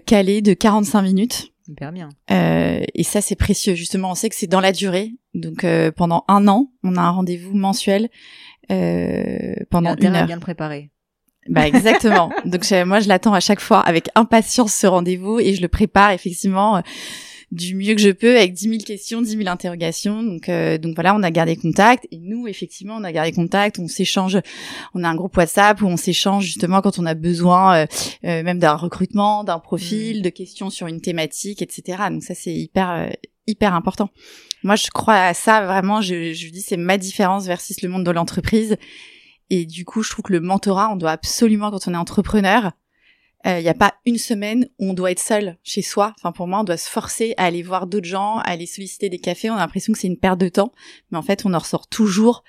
calé 0.06 0.42
de 0.42 0.52
45 0.52 1.02
minutes. 1.02 1.52
Hyper 1.68 1.92
bien. 1.92 2.10
et 2.28 3.02
ça 3.02 3.22
c'est 3.22 3.36
précieux, 3.36 3.74
justement 3.74 4.10
on 4.10 4.14
sait 4.14 4.28
que 4.28 4.36
c'est 4.36 4.46
dans 4.46 4.60
la 4.60 4.72
durée, 4.72 5.12
donc 5.32 5.64
pendant 5.96 6.24
un 6.28 6.48
an 6.48 6.70
on 6.82 6.96
a 6.96 7.00
un 7.00 7.10
rendez-vous 7.10 7.56
mensuel 7.56 8.10
pendant 8.68 9.96
une 9.96 10.14
heure. 10.14 10.26
bien 10.26 10.36
le 10.36 10.40
préparer. 10.40 10.91
Bah 11.48 11.66
exactement. 11.66 12.30
Donc 12.44 12.64
moi 12.86 13.00
je 13.00 13.08
l'attends 13.08 13.34
à 13.34 13.40
chaque 13.40 13.60
fois 13.60 13.80
avec 13.80 14.08
impatience 14.14 14.74
ce 14.74 14.86
rendez-vous 14.86 15.40
et 15.40 15.54
je 15.54 15.62
le 15.62 15.68
prépare 15.68 16.12
effectivement 16.12 16.76
euh, 16.76 16.80
du 17.50 17.74
mieux 17.74 17.94
que 17.94 18.00
je 18.00 18.10
peux 18.10 18.36
avec 18.36 18.54
10 18.54 18.68
000 18.68 18.82
questions, 18.84 19.20
10 19.20 19.38
000 19.38 19.48
interrogations. 19.48 20.22
Donc 20.22 20.48
euh, 20.48 20.78
donc 20.78 20.94
voilà, 20.94 21.16
on 21.16 21.22
a 21.22 21.30
gardé 21.32 21.56
contact 21.56 22.06
et 22.12 22.18
nous 22.18 22.46
effectivement 22.46 22.94
on 22.96 23.02
a 23.02 23.10
gardé 23.10 23.32
contact, 23.32 23.80
on 23.80 23.88
s'échange, 23.88 24.38
on 24.94 25.02
a 25.02 25.08
un 25.08 25.16
groupe 25.16 25.36
WhatsApp 25.36 25.82
où 25.82 25.86
on 25.86 25.96
s'échange 25.96 26.44
justement 26.44 26.80
quand 26.80 27.00
on 27.00 27.06
a 27.06 27.14
besoin 27.14 27.86
euh, 27.86 27.86
même 28.22 28.60
d'un 28.60 28.74
recrutement, 28.74 29.42
d'un 29.42 29.58
profil, 29.58 30.20
mmh. 30.20 30.22
de 30.22 30.28
questions 30.28 30.70
sur 30.70 30.86
une 30.86 31.00
thématique, 31.00 31.60
etc. 31.60 32.04
Donc 32.10 32.22
ça 32.22 32.34
c'est 32.34 32.54
hyper 32.54 33.10
hyper 33.48 33.74
important. 33.74 34.10
Moi 34.62 34.76
je 34.76 34.86
crois 34.90 35.16
à 35.16 35.34
ça 35.34 35.66
vraiment. 35.66 36.02
Je, 36.02 36.32
je 36.34 36.50
dis 36.50 36.62
c'est 36.62 36.76
ma 36.76 36.98
différence 36.98 37.46
versus 37.46 37.82
le 37.82 37.88
monde 37.88 38.04
de 38.04 38.12
l'entreprise 38.12 38.76
et 39.54 39.66
du 39.66 39.84
coup, 39.84 40.02
je 40.02 40.08
trouve 40.08 40.22
que 40.22 40.32
le 40.32 40.40
mentorat, 40.40 40.90
on 40.90 40.96
doit 40.96 41.10
absolument, 41.10 41.70
quand 41.70 41.86
on 41.86 41.92
est 41.92 41.98
entrepreneur, 41.98 42.72
il 43.44 43.50
euh, 43.50 43.60
n'y 43.60 43.68
a 43.68 43.74
pas 43.74 43.92
une 44.06 44.16
semaine 44.16 44.66
où 44.78 44.88
on 44.88 44.94
doit 44.94 45.10
être 45.10 45.20
seul 45.20 45.58
chez 45.62 45.82
soi. 45.82 46.14
Enfin, 46.16 46.32
pour 46.32 46.46
moi, 46.46 46.60
on 46.60 46.64
doit 46.64 46.78
se 46.78 46.88
forcer 46.88 47.34
à 47.36 47.44
aller 47.44 47.62
voir 47.62 47.86
d'autres 47.86 48.06
gens, 48.06 48.38
à 48.38 48.52
aller 48.52 48.64
solliciter 48.64 49.10
des 49.10 49.18
cafés. 49.18 49.50
On 49.50 49.56
a 49.56 49.58
l'impression 49.58 49.92
que 49.92 49.98
c'est 49.98 50.06
une 50.06 50.16
perte 50.16 50.40
de 50.40 50.48
temps, 50.48 50.72
mais 51.10 51.18
en 51.18 51.22
fait, 51.22 51.44
on 51.44 51.52
en 51.52 51.58
ressort 51.58 51.86
toujours 51.86 52.44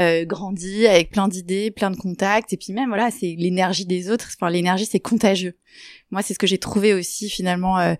euh, 0.00 0.24
grandi, 0.24 0.88
avec 0.88 1.12
plein 1.12 1.28
d'idées, 1.28 1.70
plein 1.70 1.92
de 1.92 1.96
contacts. 1.96 2.52
Et 2.52 2.56
puis 2.56 2.72
même, 2.72 2.88
voilà, 2.88 3.12
c'est 3.12 3.36
l'énergie 3.38 3.86
des 3.86 4.10
autres. 4.10 4.28
Enfin, 4.34 4.50
l'énergie, 4.50 4.86
c'est 4.86 4.98
contagieux. 4.98 5.56
Moi, 6.10 6.22
c'est 6.22 6.34
ce 6.34 6.40
que 6.40 6.48
j'ai 6.48 6.58
trouvé 6.58 6.92
aussi 6.92 7.30
finalement 7.30 7.78
euh, 7.78 7.94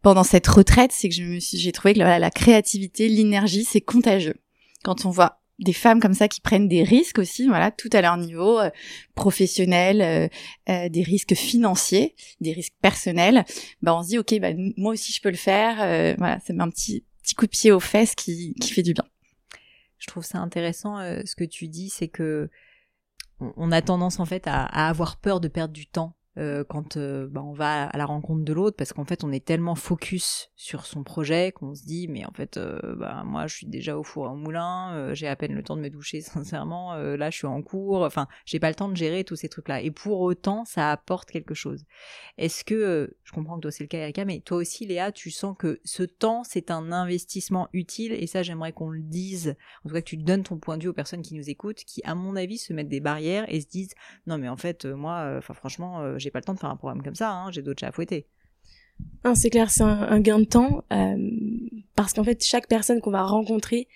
pendant 0.00 0.24
cette 0.24 0.46
retraite, 0.46 0.92
c'est 0.92 1.10
que 1.10 1.14
je 1.14 1.22
me 1.22 1.38
suis, 1.38 1.58
j'ai 1.58 1.72
trouvé 1.72 1.92
que 1.92 1.98
la 1.98 2.30
créativité, 2.30 3.10
l'énergie, 3.10 3.64
c'est 3.64 3.82
contagieux. 3.82 4.36
Quand 4.84 5.04
on 5.04 5.10
voit 5.10 5.39
des 5.60 5.72
femmes 5.72 6.00
comme 6.00 6.14
ça 6.14 6.28
qui 6.28 6.40
prennent 6.40 6.68
des 6.68 6.82
risques 6.82 7.18
aussi, 7.18 7.46
voilà, 7.46 7.70
tout 7.70 7.90
à 7.92 8.00
leur 8.00 8.16
niveau 8.16 8.58
euh, 8.58 8.70
professionnel, 9.14 10.00
euh, 10.00 10.28
euh, 10.68 10.88
des 10.88 11.02
risques 11.02 11.34
financiers, 11.34 12.16
des 12.40 12.52
risques 12.52 12.74
personnels, 12.80 13.44
bah 13.82 13.94
on 13.94 14.02
se 14.02 14.08
dit 14.08 14.18
ok, 14.18 14.38
bah 14.40 14.50
moi 14.76 14.92
aussi 14.92 15.12
je 15.12 15.20
peux 15.20 15.30
le 15.30 15.36
faire, 15.36 15.76
voilà, 16.16 16.40
ça 16.40 16.52
met 16.52 16.62
un 16.62 16.70
petit 16.70 17.04
petit 17.22 17.34
coup 17.34 17.46
de 17.46 17.50
pied 17.50 17.72
aux 17.72 17.80
fesses 17.80 18.14
qui 18.14 18.54
qui 18.54 18.72
fait 18.72 18.82
du 18.82 18.94
bien. 18.94 19.04
Je 19.98 20.06
trouve 20.06 20.24
ça 20.24 20.38
intéressant 20.38 20.98
ce 20.98 21.36
que 21.36 21.44
tu 21.44 21.68
dis, 21.68 21.90
c'est 21.90 22.08
que 22.08 22.48
on 23.38 23.72
a 23.72 23.82
tendance 23.82 24.20
en 24.20 24.24
fait 24.24 24.46
à, 24.46 24.64
à 24.64 24.88
avoir 24.88 25.18
peur 25.18 25.40
de 25.40 25.48
perdre 25.48 25.74
du 25.74 25.86
temps 25.86 26.14
euh, 26.38 26.62
quand 26.62 26.96
euh, 26.96 27.26
bah, 27.28 27.42
on 27.42 27.52
va 27.52 27.86
à 27.86 27.98
la 27.98 28.06
rencontre 28.06 28.44
de 28.44 28.52
l'autre 28.52 28.76
parce 28.76 28.92
qu'en 28.92 29.04
fait 29.04 29.24
on 29.24 29.32
est 29.32 29.44
tellement 29.44 29.74
focus 29.74 30.52
sur 30.54 30.86
son 30.86 31.02
projet 31.02 31.50
qu'on 31.50 31.74
se 31.74 31.82
dit 31.82 32.06
mais 32.06 32.24
en 32.24 32.30
fait 32.30 32.56
euh, 32.56 32.94
bah, 32.94 33.24
moi 33.26 33.48
je 33.48 33.56
suis 33.56 33.66
déjà 33.66 33.98
au 33.98 34.04
four 34.04 34.30
au 34.30 34.36
moulin 34.36 35.12
j'ai 35.12 35.26
à 35.26 35.34
peine 35.34 35.52
le 35.52 35.64
temps 35.64 35.76
de 35.76 35.80
me 35.80 35.90
doucher 35.90 36.20
sincèrement 36.20 36.94
là 36.94 37.30
je 37.30 37.36
suis 37.36 37.48
en 37.48 37.60
cours 37.62 38.02
enfin 38.02 38.28
j'ai 38.44 38.60
pas 38.60 38.68
le 38.68 38.76
temps 38.76 38.88
de 38.88 38.94
gérer 38.94 39.24
tous 39.24 39.34
ces 39.34 39.48
trucs 39.48 39.66
là 39.66 39.80
et 39.80 39.90
pour 39.90 40.20
autant 40.20 40.64
ça 40.64 40.92
apporte 40.92 41.32
quelque 41.32 41.54
chose. 41.54 41.84
Est-ce 42.38 42.62
que 42.62 43.12
je 43.24 43.32
comprends 43.32 43.56
que 43.56 43.62
toi 43.62 43.72
c'est 43.72 43.82
le 43.82 43.88
cas 43.88 43.98
Erika 43.98 44.24
mais 44.24 44.38
toi 44.38 44.58
aussi 44.58 44.86
Léa 44.86 45.10
tu 45.10 45.32
sens 45.32 45.56
que 45.58 45.80
ce 45.84 46.04
temps 46.04 46.44
c'est 46.44 46.70
un 46.70 46.92
investissement 46.92 47.68
utile? 47.72 48.12
Et 48.12 48.28
ça 48.28 48.44
j'aimerais 48.44 48.72
qu'on 48.72 48.90
le 48.90 49.02
dise. 49.02 49.56
En 49.84 49.88
tout 49.88 49.94
cas 49.96 50.00
que 50.00 50.06
tu 50.06 50.16
donnes 50.16 50.44
ton 50.44 50.58
point 50.58 50.78
de 50.78 50.84
vue 50.84 50.90
aux 50.90 50.94
personnes 50.94 51.22
qui 51.22 51.34
nous 51.34 51.50
écoutent 51.50 51.82
qui 51.84 52.02
à 52.04 52.14
mon 52.14 52.36
avis 52.36 52.58
se 52.58 52.72
mettent 52.72 52.88
des 52.88 53.00
barrières 53.00 53.52
et 53.52 53.60
se 53.60 53.66
disent 53.66 53.94
non 54.28 54.38
mais 54.38 54.48
en 54.48 54.56
fait 54.56 54.84
moi 54.84 55.34
enfin 55.36 55.54
franchement 55.54 56.18
j'ai 56.20 56.30
pas 56.30 56.38
le 56.38 56.44
temps 56.44 56.54
de 56.54 56.58
faire 56.58 56.70
un 56.70 56.76
programme 56.76 57.02
comme 57.02 57.14
ça, 57.14 57.32
hein, 57.32 57.50
j'ai 57.50 57.62
d'autres 57.62 57.80
chats 57.80 57.88
à 57.88 57.92
fouetter. 57.92 58.26
c'est 59.34 59.50
clair, 59.50 59.70
c'est 59.70 59.82
un, 59.82 60.20
gain 60.20 60.40
de 60.40 60.44
temps 60.44 60.84
euh, 60.92 61.16
parce 61.96 62.12
qu'en 62.12 62.24
fait, 62.24 62.44
chaque 62.44 62.68
personne 62.68 63.00
qu'on 63.00 63.10
va 63.10 63.22
rencontrer 63.22 63.88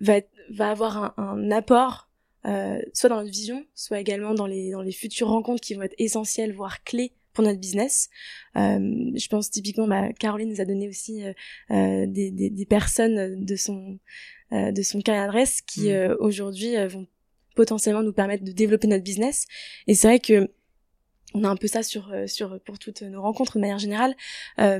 va, 0.00 0.20
va 0.50 0.70
avoir 0.70 1.18
un, 1.18 1.50
apport, 1.50 2.10
euh, 2.46 2.78
soit 2.92 3.08
dans 3.08 3.16
notre 3.16 3.30
vision, 3.30 3.64
soit 3.74 4.00
également 4.00 4.34
dans 4.34 4.46
les, 4.46 4.72
dans 4.72 4.82
les 4.82 4.92
futures 4.92 5.28
rencontres 5.28 5.60
qui 5.60 5.74
vont 5.74 5.82
être 5.82 5.94
essentielles, 5.98 6.52
voire 6.52 6.82
clés 6.84 7.12
pour 7.32 7.44
notre 7.44 7.58
business. 7.58 8.10
Euh, 8.56 8.78
je 9.14 9.28
pense 9.28 9.50
typiquement, 9.50 9.88
bah, 9.88 10.12
Caroline 10.12 10.50
nous 10.50 10.60
a 10.60 10.64
donné 10.64 10.88
aussi 10.88 11.22
des, 11.70 12.30
des, 12.30 12.66
personnes 12.66 13.44
de 13.44 13.56
son 13.56 13.98
de 14.52 14.82
son 14.82 15.00
carrière 15.00 15.24
adresse 15.24 15.62
qui 15.62 15.90
mm. 15.90 16.16
aujourd'hui 16.20 16.76
vont 16.86 17.08
potentiellement 17.54 18.02
nous 18.02 18.12
permettre 18.12 18.44
de 18.44 18.52
développer 18.52 18.86
notre 18.86 19.04
business. 19.04 19.46
Et 19.86 19.94
c'est 19.94 20.08
vrai 20.08 20.18
que 20.18 20.50
on 21.34 21.44
a 21.44 21.48
un 21.48 21.56
peu 21.56 21.66
ça 21.66 21.82
sur 21.82 22.12
euh, 22.12 22.26
sur 22.26 22.58
pour 22.60 22.78
toutes 22.78 23.02
nos 23.02 23.20
rencontres 23.20 23.56
de 23.56 23.60
manière 23.60 23.78
générale. 23.78 24.14
Euh, 24.58 24.78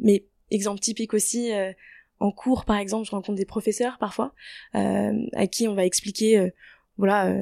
mais 0.00 0.24
exemple 0.50 0.80
typique 0.80 1.12
aussi 1.12 1.52
euh, 1.52 1.72
en 2.20 2.30
cours 2.30 2.64
par 2.64 2.76
exemple 2.76 3.04
je 3.04 3.10
rencontre 3.10 3.36
des 3.36 3.44
professeurs 3.44 3.98
parfois 3.98 4.32
à 4.72 5.46
qui 5.48 5.68
on 5.68 5.74
va 5.74 5.84
expliquer 5.84 6.50
voilà 6.96 7.34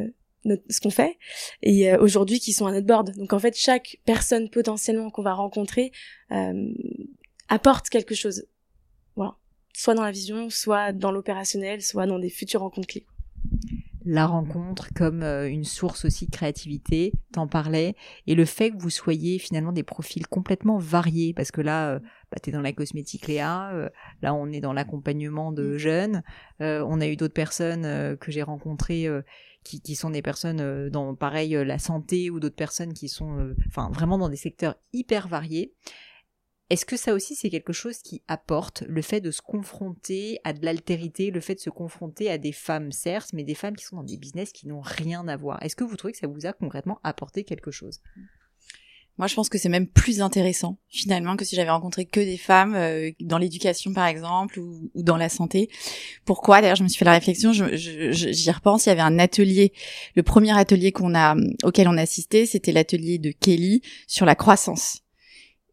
ce 0.44 0.80
qu'on 0.80 0.90
fait 0.90 1.16
et 1.62 1.94
aujourd'hui 1.94 2.40
qui 2.40 2.52
sont 2.52 2.66
à 2.66 2.72
notre 2.72 2.86
board. 2.86 3.14
Donc 3.16 3.32
en 3.32 3.38
fait 3.38 3.56
chaque 3.56 3.98
personne 4.04 4.50
potentiellement 4.50 5.10
qu'on 5.10 5.22
va 5.22 5.34
rencontrer 5.34 5.92
apporte 7.48 7.88
quelque 7.88 8.16
chose. 8.16 8.46
Voilà. 9.14 9.36
Soit 9.74 9.94
dans 9.94 10.02
la 10.02 10.10
vision 10.10 10.50
soit 10.50 10.92
dans 10.92 11.12
l'opérationnel 11.12 11.80
soit 11.82 12.06
dans 12.06 12.18
des 12.18 12.30
futures 12.30 12.60
rencontres 12.60 12.88
clés 12.88 13.06
la 14.04 14.26
rencontre 14.26 14.88
comme 14.94 15.22
euh, 15.22 15.48
une 15.48 15.64
source 15.64 16.04
aussi 16.04 16.26
de 16.26 16.30
créativité, 16.30 17.12
t'en 17.32 17.46
parlais, 17.46 17.94
et 18.26 18.34
le 18.34 18.44
fait 18.44 18.70
que 18.70 18.76
vous 18.76 18.90
soyez 18.90 19.38
finalement 19.38 19.72
des 19.72 19.82
profils 19.82 20.26
complètement 20.26 20.78
variés, 20.78 21.32
parce 21.32 21.50
que 21.50 21.62
là, 21.62 21.90
euh, 21.90 21.98
bah, 22.30 22.38
tu 22.42 22.50
es 22.50 22.52
dans 22.52 22.60
la 22.60 22.72
cosmétique 22.72 23.26
Léa, 23.26 23.70
euh, 23.72 23.88
là 24.20 24.34
on 24.34 24.50
est 24.52 24.60
dans 24.60 24.72
l'accompagnement 24.72 25.52
de 25.52 25.78
jeunes, 25.78 26.22
on 26.60 27.00
a 27.00 27.06
eu 27.06 27.16
d'autres 27.16 27.34
personnes 27.34 28.16
que 28.18 28.30
j'ai 28.30 28.42
rencontrées 28.42 29.08
qui, 29.64 29.80
qui, 29.80 29.94
sont 29.94 30.10
des 30.10 30.22
personnes 30.22 30.88
dans, 30.88 31.14
pareil, 31.14 31.52
la 31.52 31.78
santé, 31.78 32.30
ou 32.30 32.40
d'autres 32.40 32.54
personnes 32.54 32.94
qui 32.94 33.08
sont 33.08 33.54
enfin 33.66 33.90
vraiment 33.92 34.18
dans 34.18 34.28
des 34.28 34.36
secteurs 34.36 34.76
hyper 34.92 35.28
variés. 35.28 35.74
Est-ce 36.74 36.86
que 36.86 36.96
ça 36.96 37.14
aussi 37.14 37.36
c'est 37.36 37.50
quelque 37.50 37.72
chose 37.72 37.98
qui 37.98 38.24
apporte 38.26 38.82
le 38.88 39.00
fait 39.00 39.20
de 39.20 39.30
se 39.30 39.40
confronter 39.40 40.40
à 40.42 40.52
de 40.52 40.64
l'altérité, 40.64 41.30
le 41.30 41.38
fait 41.38 41.54
de 41.54 41.60
se 41.60 41.70
confronter 41.70 42.28
à 42.28 42.36
des 42.36 42.50
femmes 42.50 42.90
certes, 42.90 43.30
mais 43.32 43.44
des 43.44 43.54
femmes 43.54 43.76
qui 43.76 43.84
sont 43.84 43.94
dans 43.94 44.02
des 44.02 44.16
business 44.16 44.50
qui 44.50 44.66
n'ont 44.66 44.80
rien 44.80 45.28
à 45.28 45.36
voir? 45.36 45.62
Est-ce 45.62 45.76
que 45.76 45.84
vous 45.84 45.94
trouvez 45.94 46.10
que 46.10 46.18
ça 46.18 46.26
vous 46.26 46.46
a 46.46 46.52
concrètement 46.52 46.98
apporté 47.04 47.44
quelque 47.44 47.70
chose? 47.70 48.00
Moi, 49.18 49.28
je 49.28 49.36
pense 49.36 49.48
que 49.48 49.56
c'est 49.56 49.68
même 49.68 49.86
plus 49.86 50.20
intéressant 50.20 50.76
finalement 50.88 51.36
que 51.36 51.44
si 51.44 51.54
j'avais 51.54 51.70
rencontré 51.70 52.06
que 52.06 52.18
des 52.18 52.38
femmes 52.38 52.74
euh, 52.74 53.12
dans 53.20 53.38
l'éducation, 53.38 53.92
par 53.92 54.08
exemple, 54.08 54.58
ou, 54.58 54.90
dans 54.96 55.16
la 55.16 55.28
santé. 55.28 55.70
Pourquoi? 56.24 56.60
D'ailleurs, 56.60 56.74
je 56.74 56.82
me 56.82 56.88
suis 56.88 56.98
fait 56.98 57.04
la 57.04 57.12
réflexion. 57.12 57.52
J'y 57.52 57.70
je, 57.70 58.50
repense. 58.50 58.86
Il 58.86 58.88
y 58.88 58.92
avait 58.92 59.00
un 59.00 59.20
atelier. 59.20 59.72
Le 60.16 60.24
premier 60.24 60.58
atelier 60.58 60.90
qu'on 60.90 61.14
a, 61.14 61.36
auquel 61.62 61.86
on 61.86 61.96
a 61.96 62.02
assisté, 62.02 62.46
c'était 62.46 62.72
l'atelier 62.72 63.18
de 63.18 63.30
Kelly 63.30 63.80
sur 64.08 64.26
la 64.26 64.34
croissance. 64.34 65.03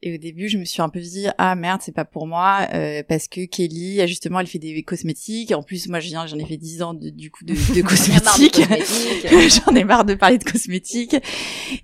Et 0.04 0.16
au 0.16 0.18
début, 0.18 0.50
je 0.50 0.58
me 0.58 0.66
suis 0.66 0.82
un 0.82 0.90
peu 0.90 1.00
dit 1.00 1.28
ah 1.38 1.56
merde, 1.56 1.82
c'est 1.84 1.94
pas 1.94 2.06
pour 2.06 2.26
moi 2.26 2.68
euh, 2.74 3.04
parce 3.08 3.28
que 3.28 3.46
Kelly, 3.46 4.08
justement, 4.08 4.40
elle 4.40 4.48
fait 4.48 4.58
des 4.60 4.82
cosmétiques. 4.82 5.52
En 5.52 5.62
plus, 5.62 5.88
moi, 5.88 6.00
je 6.00 6.08
viens, 6.08 6.26
j'en 6.26 6.40
ai 6.40 6.46
fait 6.46 6.58
10 6.58 6.82
ans 6.82 6.94
de, 6.96 7.10
du 7.10 7.30
coup 7.30 7.46
de, 7.46 7.54
de 7.76 7.82
cosmétiques. 7.82 8.62
j'en 9.66 9.76
ai 9.76 9.84
marre 9.84 10.06
de 10.06 10.16
parler 10.16 10.40
de 10.40 10.44
cosmétiques. 10.44 11.16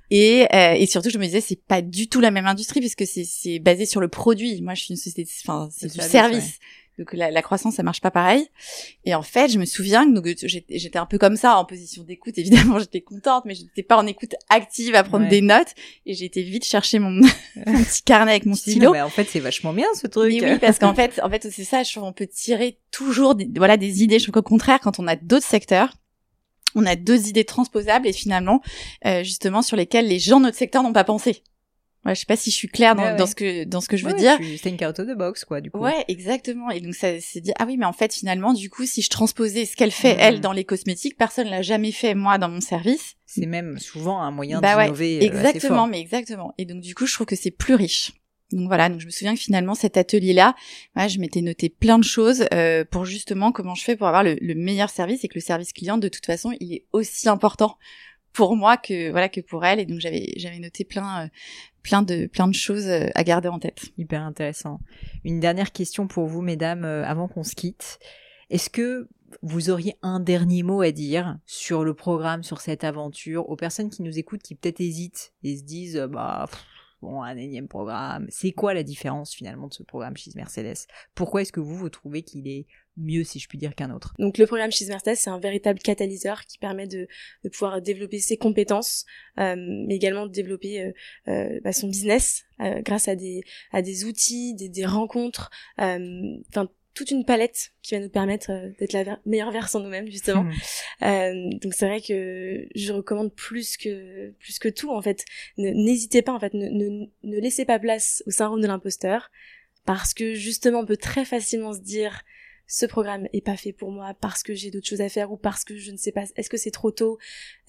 Et 0.10 0.48
euh, 0.54 0.74
et 0.74 0.88
surtout, 0.88 1.10
je 1.12 1.18
me 1.20 1.26
disais 1.26 1.42
c'est 1.42 1.62
pas 1.62 1.82
du 1.82 2.08
tout 2.08 2.20
la 2.20 2.32
même 2.32 2.48
industrie 2.48 2.80
puisque 2.80 3.06
c'est 3.06 3.26
c'est 3.26 3.60
basé 3.60 3.86
sur 3.86 4.02
le 4.02 4.08
produit. 4.08 4.62
Moi, 4.62 4.74
je 4.74 4.84
suis 4.84 4.92
une 4.92 4.98
société, 4.98 5.30
enfin, 5.44 5.70
c'est 5.72 5.92
du 5.92 6.02
service. 6.02 6.58
Donc 6.98 7.14
la, 7.14 7.30
la, 7.30 7.42
croissance, 7.42 7.76
ça 7.76 7.84
marche 7.84 8.02
pas 8.02 8.10
pareil. 8.10 8.48
Et 9.06 9.14
en 9.14 9.22
fait, 9.22 9.50
je 9.50 9.60
me 9.60 9.66
souviens 9.66 10.12
que 10.12 10.48
j'étais 10.48 10.98
un 10.98 11.06
peu 11.06 11.18
comme 11.18 11.36
ça, 11.36 11.58
en 11.58 11.66
position 11.66 12.04
d'écoute. 12.04 12.38
Évidemment, 12.38 12.80
j'étais 12.80 13.02
contente, 13.02 13.46
mais 13.46 13.54
je 13.54 13.64
n'étais 13.64 13.84
pas 13.84 13.98
en 13.98 14.08
écoute 14.08 14.34
active 14.50 14.96
à 14.96 15.04
prendre 15.04 15.28
des 15.28 15.42
notes. 15.42 15.74
Et 16.06 16.16
j'ai 16.16 16.26
été 16.26 16.42
vite 16.42 16.66
chercher 16.66 16.98
mon, 16.98 17.22
petit 17.66 18.02
carnet 18.04 18.32
avec 18.32 18.46
mon 18.46 18.56
stylo. 18.56 18.92
mais 18.92 19.02
en 19.02 19.10
fait, 19.10 19.28
c'est 19.30 19.40
vachement 19.40 19.74
bien 19.74 19.88
ce 19.94 20.08
truc. 20.08 20.32
oui, 20.32 20.60
parce 20.60 20.80
qu'en 20.80 20.96
fait, 20.96 21.20
en 21.24 21.30
fait, 21.30 21.48
c'est 21.52 21.64
ça. 21.64 21.84
Je 21.84 21.92
trouve 21.92 22.04
on 22.04 22.14
peut 22.14 22.28
tirer 22.28 22.80
toujours, 22.92 23.36
des, 23.36 23.48
voilà, 23.56 23.78
des 23.78 24.04
idées. 24.04 24.18
Je 24.18 24.24
trouve 24.24 24.34
qu'au 24.34 24.50
contraire, 24.50 24.80
quand 24.80 25.00
on 25.00 25.08
a 25.08 25.16
d'autres 25.16 25.46
secteurs, 25.46 25.94
on 26.76 26.86
a 26.86 26.96
deux 26.96 27.28
idées 27.28 27.46
transposables 27.46 28.08
et 28.08 28.14
finalement, 28.14 28.62
euh, 29.06 29.24
justement, 29.24 29.62
sur 29.62 29.78
lesquelles 29.78 30.08
les 30.08 30.20
gens 30.20 30.40
de 30.40 30.46
notre 30.46 30.58
secteur 30.58 30.84
n'ont 30.84 30.94
pas 30.94 31.04
pensé. 31.04 31.44
Ouais, 32.08 32.16
je 32.16 32.22
sais 32.22 32.26
pas 32.26 32.38
si 32.38 32.52
je 32.52 32.56
suis 32.56 32.70
claire 32.70 32.96
dans, 32.96 33.18
dans 33.18 33.28
ce 33.28 33.36
que 33.36 33.66
dans 33.66 33.82
ce 33.82 33.90
que 33.90 33.98
je 33.98 34.06
veux 34.06 34.14
dire. 34.14 34.40
Think 34.62 34.82
out 34.82 34.98
of 34.98 35.08
the 35.08 35.18
box 35.18 35.44
quoi 35.44 35.60
du 35.60 35.70
coup. 35.70 35.80
Ouais, 35.80 36.06
exactement. 36.08 36.72
Et 36.72 36.80
donc 36.80 36.96
ça 36.96 37.20
s'est 37.20 37.42
dit 37.42 37.52
ah 37.60 37.66
oui 37.68 37.76
mais 37.76 37.86
en 37.86 37.92
fait 37.92 38.14
finalement 38.14 38.54
du 38.54 38.70
coup 38.70 38.86
si 38.86 39.02
je 39.02 39.10
transposais 39.10 39.66
ce 39.66 39.76
qu'elle 39.76 39.92
fait 39.92 40.16
elle 40.18 40.40
dans 40.40 40.54
les 40.54 40.64
cosmétiques, 40.64 41.18
personne 41.18 41.50
l'a 41.50 41.62
jamais 41.62 41.92
fait 41.92 42.16
moi 42.16 42.38
dans 42.38 42.48
mon 42.48 42.62
service. 42.62 43.16
C'est 43.26 43.46
même 43.46 43.78
souvent 43.78 44.22
un 44.22 44.32
moyen 44.32 44.62
bah 44.62 44.78
d'innover. 44.78 45.20
Ouais, 45.20 45.24
euh, 45.24 45.28
exactement, 45.28 45.86
mais 45.86 46.00
exactement. 46.00 46.54
Et 46.58 46.64
donc 46.64 46.80
du 46.80 46.96
coup 46.96 47.06
je 47.08 47.14
trouve 47.14 47.28
que 47.28 47.36
c'est 47.36 47.52
plus 47.52 47.76
riche. 47.76 48.14
Donc 48.54 48.68
voilà, 48.68 48.88
donc 48.88 49.02
je 49.02 49.06
me 49.06 49.12
souviens 49.12 49.34
que 49.34 49.42
finalement 49.42 49.76
cet 49.76 49.98
atelier-là, 49.98 50.56
ouais, 50.96 51.10
je 51.10 51.20
m'étais 51.20 51.42
noté 51.42 51.68
plein 51.68 52.00
de 52.00 52.06
choses 52.06 52.46
euh, 52.54 52.86
pour 52.90 53.04
justement 53.04 53.52
comment 53.52 53.76
je 53.76 53.84
fais 53.84 53.98
pour 53.98 54.08
avoir 54.08 54.24
le, 54.24 54.38
le 54.40 54.56
meilleur 54.56 54.90
service 54.90 55.26
et 55.26 55.28
que 55.28 55.36
le 55.36 55.42
service 55.42 55.74
client 55.74 55.98
de 55.98 56.08
toute 56.08 56.26
façon 56.26 56.54
il 56.62 56.74
est 56.74 56.86
aussi 56.94 57.28
important 57.28 57.78
pour 58.38 58.56
moi 58.56 58.78
que 58.78 59.10
voilà 59.10 59.30
que 59.30 59.42
pour 59.42 59.66
elle 59.66 59.80
et 59.80 59.86
donc 59.88 60.00
j'avais 60.00 60.32
j'avais 60.38 60.60
noté 60.60 60.86
plein 60.86 61.26
euh, 61.26 61.28
plein 61.82 62.04
de 62.04 62.28
plein 62.28 62.48
de 62.48 62.54
choses 62.54 62.88
euh, 62.88 63.08
à 63.16 63.24
garder 63.24 63.48
en 63.48 63.58
tête. 63.58 63.86
Hyper 63.98 64.22
intéressant. 64.22 64.80
Une 65.24 65.40
dernière 65.40 65.72
question 65.72 66.08
pour 66.08 66.28
vous 66.28 66.44
mesdames 66.44 66.86
euh, 66.86 67.04
avant 67.04 67.28
qu'on 67.28 67.44
se 67.44 67.56
quitte. 67.56 67.98
Est-ce 68.52 68.70
que 68.70 69.10
vous 69.42 69.72
auriez 69.72 69.96
un 70.04 70.20
dernier 70.20 70.62
mot 70.62 70.82
à 70.82 70.92
dire 70.92 71.40
sur 71.48 71.84
le 71.84 71.96
programme, 71.96 72.44
sur 72.44 72.62
cette 72.62 72.84
aventure, 72.84 73.50
aux 73.50 73.56
personnes 73.56 73.90
qui 73.90 74.04
nous 74.04 74.20
écoutent, 74.20 74.44
qui 74.44 74.54
peut-être 74.54 74.82
hésitent 74.82 75.34
et 75.44 75.58
se 75.58 75.64
disent 75.64 76.08
bah 76.08 76.48
bon 77.02 77.22
un 77.22 77.38
énième 77.38 77.68
programme. 77.68 78.28
C'est 78.30 78.52
quoi 78.52 78.74
la 78.74 78.84
différence 78.84 79.34
finalement 79.34 79.68
de 79.68 79.74
ce 79.74 79.84
programme 79.84 80.18
chez 80.18 80.32
Mercedes? 80.36 80.88
Pourquoi 81.16 81.42
est-ce 81.42 81.52
que 81.52 81.60
vous 81.60 81.76
vous 81.76 81.90
trouvez 81.90 82.24
qu'il 82.24 82.48
est 82.48 82.66
mieux, 82.98 83.24
si 83.24 83.38
je 83.40 83.48
puis 83.48 83.58
dire, 83.58 83.76
qu'un 83.76 83.92
autre? 83.92 84.14
Donc 84.18 84.38
le 84.38 84.48
programme 84.48 84.72
chez 84.72 84.86
Mercedes, 84.88 85.16
c'est 85.16 85.30
un 85.30 85.40
véritable 85.40 85.80
catalyseur 85.80 86.46
qui 86.46 86.58
permet 86.58 86.88
de, 86.88 87.08
de 87.44 87.50
pouvoir 87.50 87.82
développer 87.82 88.20
ses 88.20 88.38
compétences, 88.38 89.06
euh, 89.40 89.56
mais 89.58 89.96
également 89.96 90.26
de 90.26 90.32
développer 90.32 90.82
euh, 90.82 90.92
euh, 91.28 91.60
bah, 91.64 91.74
son 91.74 91.88
business 91.88 92.44
euh, 92.60 92.82
grâce 92.82 93.08
à 93.08 93.16
des, 93.16 93.44
à 93.72 93.82
des 93.82 94.06
outils, 94.06 94.56
des, 94.56 94.70
des 94.70 94.86
rencontres, 94.86 95.52
toute 96.98 97.12
une 97.12 97.26
palette 97.26 97.74
qui 97.84 97.94
va 97.94 98.02
nous 98.02 98.10
permettre 98.10 98.52
euh, 98.52 98.72
d'être 98.80 98.94
la 98.94 99.20
meilleure 99.28 99.52
version 99.52 99.80
de 99.80 99.86
nous-mêmes 99.86 100.10
justement. 100.10 100.44
Mmh. 100.44 101.60
donc 101.60 101.76
c'est 101.76 101.86
vrai 101.86 102.02
que 102.02 102.68
je 102.74 102.92
recommande 102.92 103.32
plus 103.36 103.78
que 103.78 104.32
plus 104.40 104.58
que 104.58 104.68
tout 104.68 104.92
en 104.92 105.02
fait. 105.02 105.24
N'hésitez 105.58 106.24
pas 106.24 106.34
en 106.34 106.40
fait, 106.40 106.56
ne, 106.56 106.68
ne, 106.70 107.06
ne 107.24 107.40
laissez 107.40 107.66
pas 107.66 107.78
place 107.78 108.24
au 108.26 108.32
syndrome 108.32 108.62
de 108.62 108.68
l'imposteur 108.68 109.30
parce 109.86 110.16
que 110.16 110.34
justement 110.34 110.80
on 110.80 110.86
peut 110.86 110.98
très 110.98 111.24
facilement 111.24 111.74
se 111.74 111.82
dire 111.82 112.24
ce 112.66 112.88
programme 112.88 113.28
est 113.32 113.46
pas 113.46 113.58
fait 113.58 113.74
pour 113.74 113.92
moi 113.92 114.16
parce 114.20 114.42
que 114.42 114.56
j'ai 114.56 114.72
d'autres 114.72 114.88
choses 114.88 115.02
à 115.02 115.10
faire 115.10 115.32
ou 115.32 115.38
parce 115.38 115.64
que 115.64 115.78
je 115.78 115.92
ne 115.92 115.98
sais 115.98 116.12
pas 116.12 116.24
est-ce 116.36 116.50
que 116.50 116.58
c'est 116.58 116.72
trop 116.72 116.90
tôt? 116.90 117.20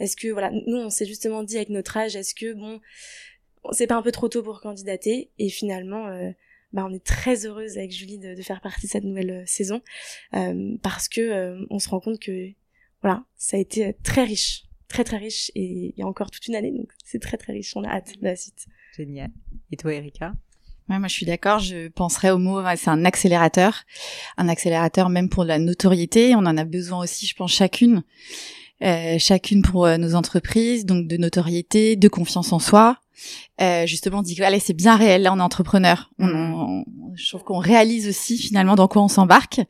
Est-ce 0.00 0.16
que 0.16 0.28
voilà 0.28 0.50
nous 0.50 0.78
on 0.78 0.88
s'est 0.88 1.06
justement 1.06 1.42
dit 1.42 1.56
avec 1.56 1.68
notre 1.68 1.98
âge 1.98 2.16
est-ce 2.16 2.34
que 2.34 2.54
bon 2.54 2.80
c'est 3.72 3.86
pas 3.86 3.96
un 3.96 4.02
peu 4.02 4.10
trop 4.10 4.28
tôt 4.28 4.42
pour 4.42 4.62
candidater? 4.62 5.30
Et 5.38 5.50
finalement 5.50 6.06
euh, 6.06 6.30
bah 6.72 6.86
on 6.88 6.92
est 6.92 7.04
très 7.04 7.46
heureuse 7.46 7.78
avec 7.78 7.92
Julie 7.92 8.18
de, 8.18 8.34
faire 8.42 8.60
partie 8.60 8.86
de 8.86 8.90
cette 8.90 9.04
nouvelle 9.04 9.30
euh, 9.30 9.42
saison 9.46 9.80
euh, 10.34 10.76
parce 10.82 11.08
que 11.08 11.56
on 11.70 11.78
se 11.78 11.88
rend 11.88 12.00
compte 12.00 12.20
que 12.20 12.50
voilà, 13.02 13.24
ça 13.36 13.56
a 13.56 13.60
été 13.60 13.94
très 14.02 14.24
riche, 14.24 14.64
très 14.88 15.04
très 15.04 15.18
riche 15.18 15.50
et 15.54 15.62
il 15.62 15.94
y 15.96 16.02
a 16.02 16.06
encore 16.06 16.30
toute 16.30 16.46
une 16.46 16.56
année, 16.56 16.72
donc 16.72 16.90
c'est 17.04 17.20
très 17.20 17.36
très 17.36 17.52
riche. 17.52 17.76
On 17.76 17.84
a 17.84 17.88
hâte 17.88 18.18
de 18.18 18.24
la 18.24 18.36
suite. 18.36 18.66
Génial. 18.96 19.30
Et 19.70 19.76
toi, 19.76 19.92
Erika? 19.92 20.34
Ouais, 20.88 20.98
moi 20.98 21.08
je 21.08 21.12
suis 21.12 21.26
d'accord. 21.26 21.58
Je 21.58 21.88
penserais 21.88 22.30
au 22.30 22.38
mot, 22.38 22.60
c'est 22.76 22.88
un 22.88 23.04
accélérateur, 23.04 23.84
un 24.38 24.48
accélérateur 24.48 25.10
même 25.10 25.28
pour 25.28 25.44
la 25.44 25.58
notoriété. 25.58 26.34
On 26.34 26.38
en 26.38 26.56
a 26.56 26.64
besoin 26.64 27.00
aussi, 27.00 27.26
je 27.26 27.34
pense, 27.34 27.52
chacune, 27.52 28.02
euh, 28.82 29.18
chacune 29.18 29.62
pour 29.62 29.84
euh, 29.84 29.98
nos 29.98 30.14
entreprises, 30.14 30.86
donc 30.86 31.06
de 31.06 31.16
notoriété, 31.18 31.96
de 31.96 32.08
confiance 32.08 32.52
en 32.52 32.58
soi. 32.58 32.98
Euh, 33.60 33.86
justement, 33.86 34.18
on 34.18 34.22
dit 34.22 34.40
allez, 34.42 34.60
c'est 34.60 34.74
bien 34.74 34.96
réel. 34.96 35.22
Là, 35.22 35.32
on 35.32 35.38
est 35.38 35.42
entrepreneur. 35.42 36.10
On, 36.18 36.28
on, 36.28 36.84
je 37.14 37.28
trouve 37.28 37.44
qu'on 37.44 37.58
réalise 37.58 38.08
aussi 38.08 38.38
finalement 38.38 38.74
dans 38.74 38.88
quoi 38.88 39.02
on 39.02 39.08
s'embarque 39.08 39.60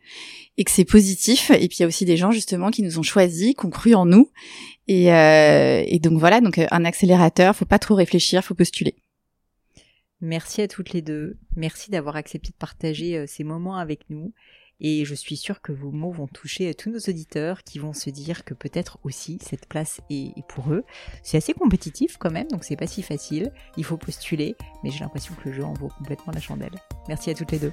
et 0.57 0.65
que 0.65 0.71
c'est 0.71 0.85
positif. 0.85 1.51
Et 1.51 1.69
puis 1.69 1.79
il 1.79 1.81
y 1.81 1.85
a 1.85 1.87
aussi 1.89 2.05
des 2.05 2.17
gens 2.17 2.31
justement 2.31 2.71
qui 2.71 2.83
nous 2.83 2.99
ont 2.99 3.03
choisis, 3.03 3.55
qui 3.55 3.67
ont 3.67 3.71
cru 3.71 3.95
en 3.95 4.07
nous. 4.07 4.31
Et, 4.89 5.13
euh, 5.13 5.83
et 5.87 5.99
donc 5.99 6.19
voilà, 6.19 6.41
donc 6.41 6.59
un 6.59 6.85
accélérateur. 6.85 7.55
Faut 7.55 7.65
pas 7.65 7.79
trop 7.79 7.95
réfléchir, 7.95 8.45
faut 8.45 8.55
postuler. 8.55 8.97
Merci 10.21 10.63
à 10.63 10.69
toutes 10.69 10.93
les 10.93 11.03
deux. 11.03 11.39
Merci 11.55 11.91
d'avoir 11.91 12.17
accepté 12.17 12.51
de 12.51 12.57
partager 12.57 13.17
euh, 13.17 13.27
ces 13.27 13.45
moments 13.45 13.77
avec 13.77 14.11
nous. 14.11 14.33
Et 14.81 15.05
je 15.05 15.15
suis 15.15 15.37
sûre 15.37 15.61
que 15.61 15.73
vos 15.73 15.91
mots 15.91 16.13
vont 16.13 16.27
toucher 16.27 16.73
tous 16.75 16.91
nos 16.91 16.99
auditeurs 16.99 17.65
qui 17.65 17.79
vont 17.79 17.93
se 17.93 18.11
dire 18.11 18.45
que 18.45 18.55
peut-être 18.55 18.99
aussi 19.03 19.39
cette 19.43 19.67
place 19.67 20.01
est, 20.11 20.35
pour 20.49 20.73
eux. 20.73 20.85
C'est 21.23 21.37
assez 21.37 21.53
compétitif 21.53 22.17
quand 22.19 22.31
même, 22.31 22.49
donc 22.49 22.65
c'est 22.65 22.77
pas 22.77 22.87
si 22.87 23.03
facile. 23.03 23.53
Il 23.77 23.85
faut 23.85 23.97
postuler, 23.97 24.57
mais 24.83 24.91
j'ai 24.91 25.01
l'impression 25.01 25.35
que 25.35 25.49
le 25.49 25.55
jeu 25.55 25.65
en 25.65 25.75
vaut 25.75 25.91
complètement 25.99 26.33
la 26.33 26.41
chandelle. 26.41 26.75
Merci 27.09 27.31
à 27.31 27.35
toutes 27.35 27.53
les 27.53 27.59
deux. 27.59 27.73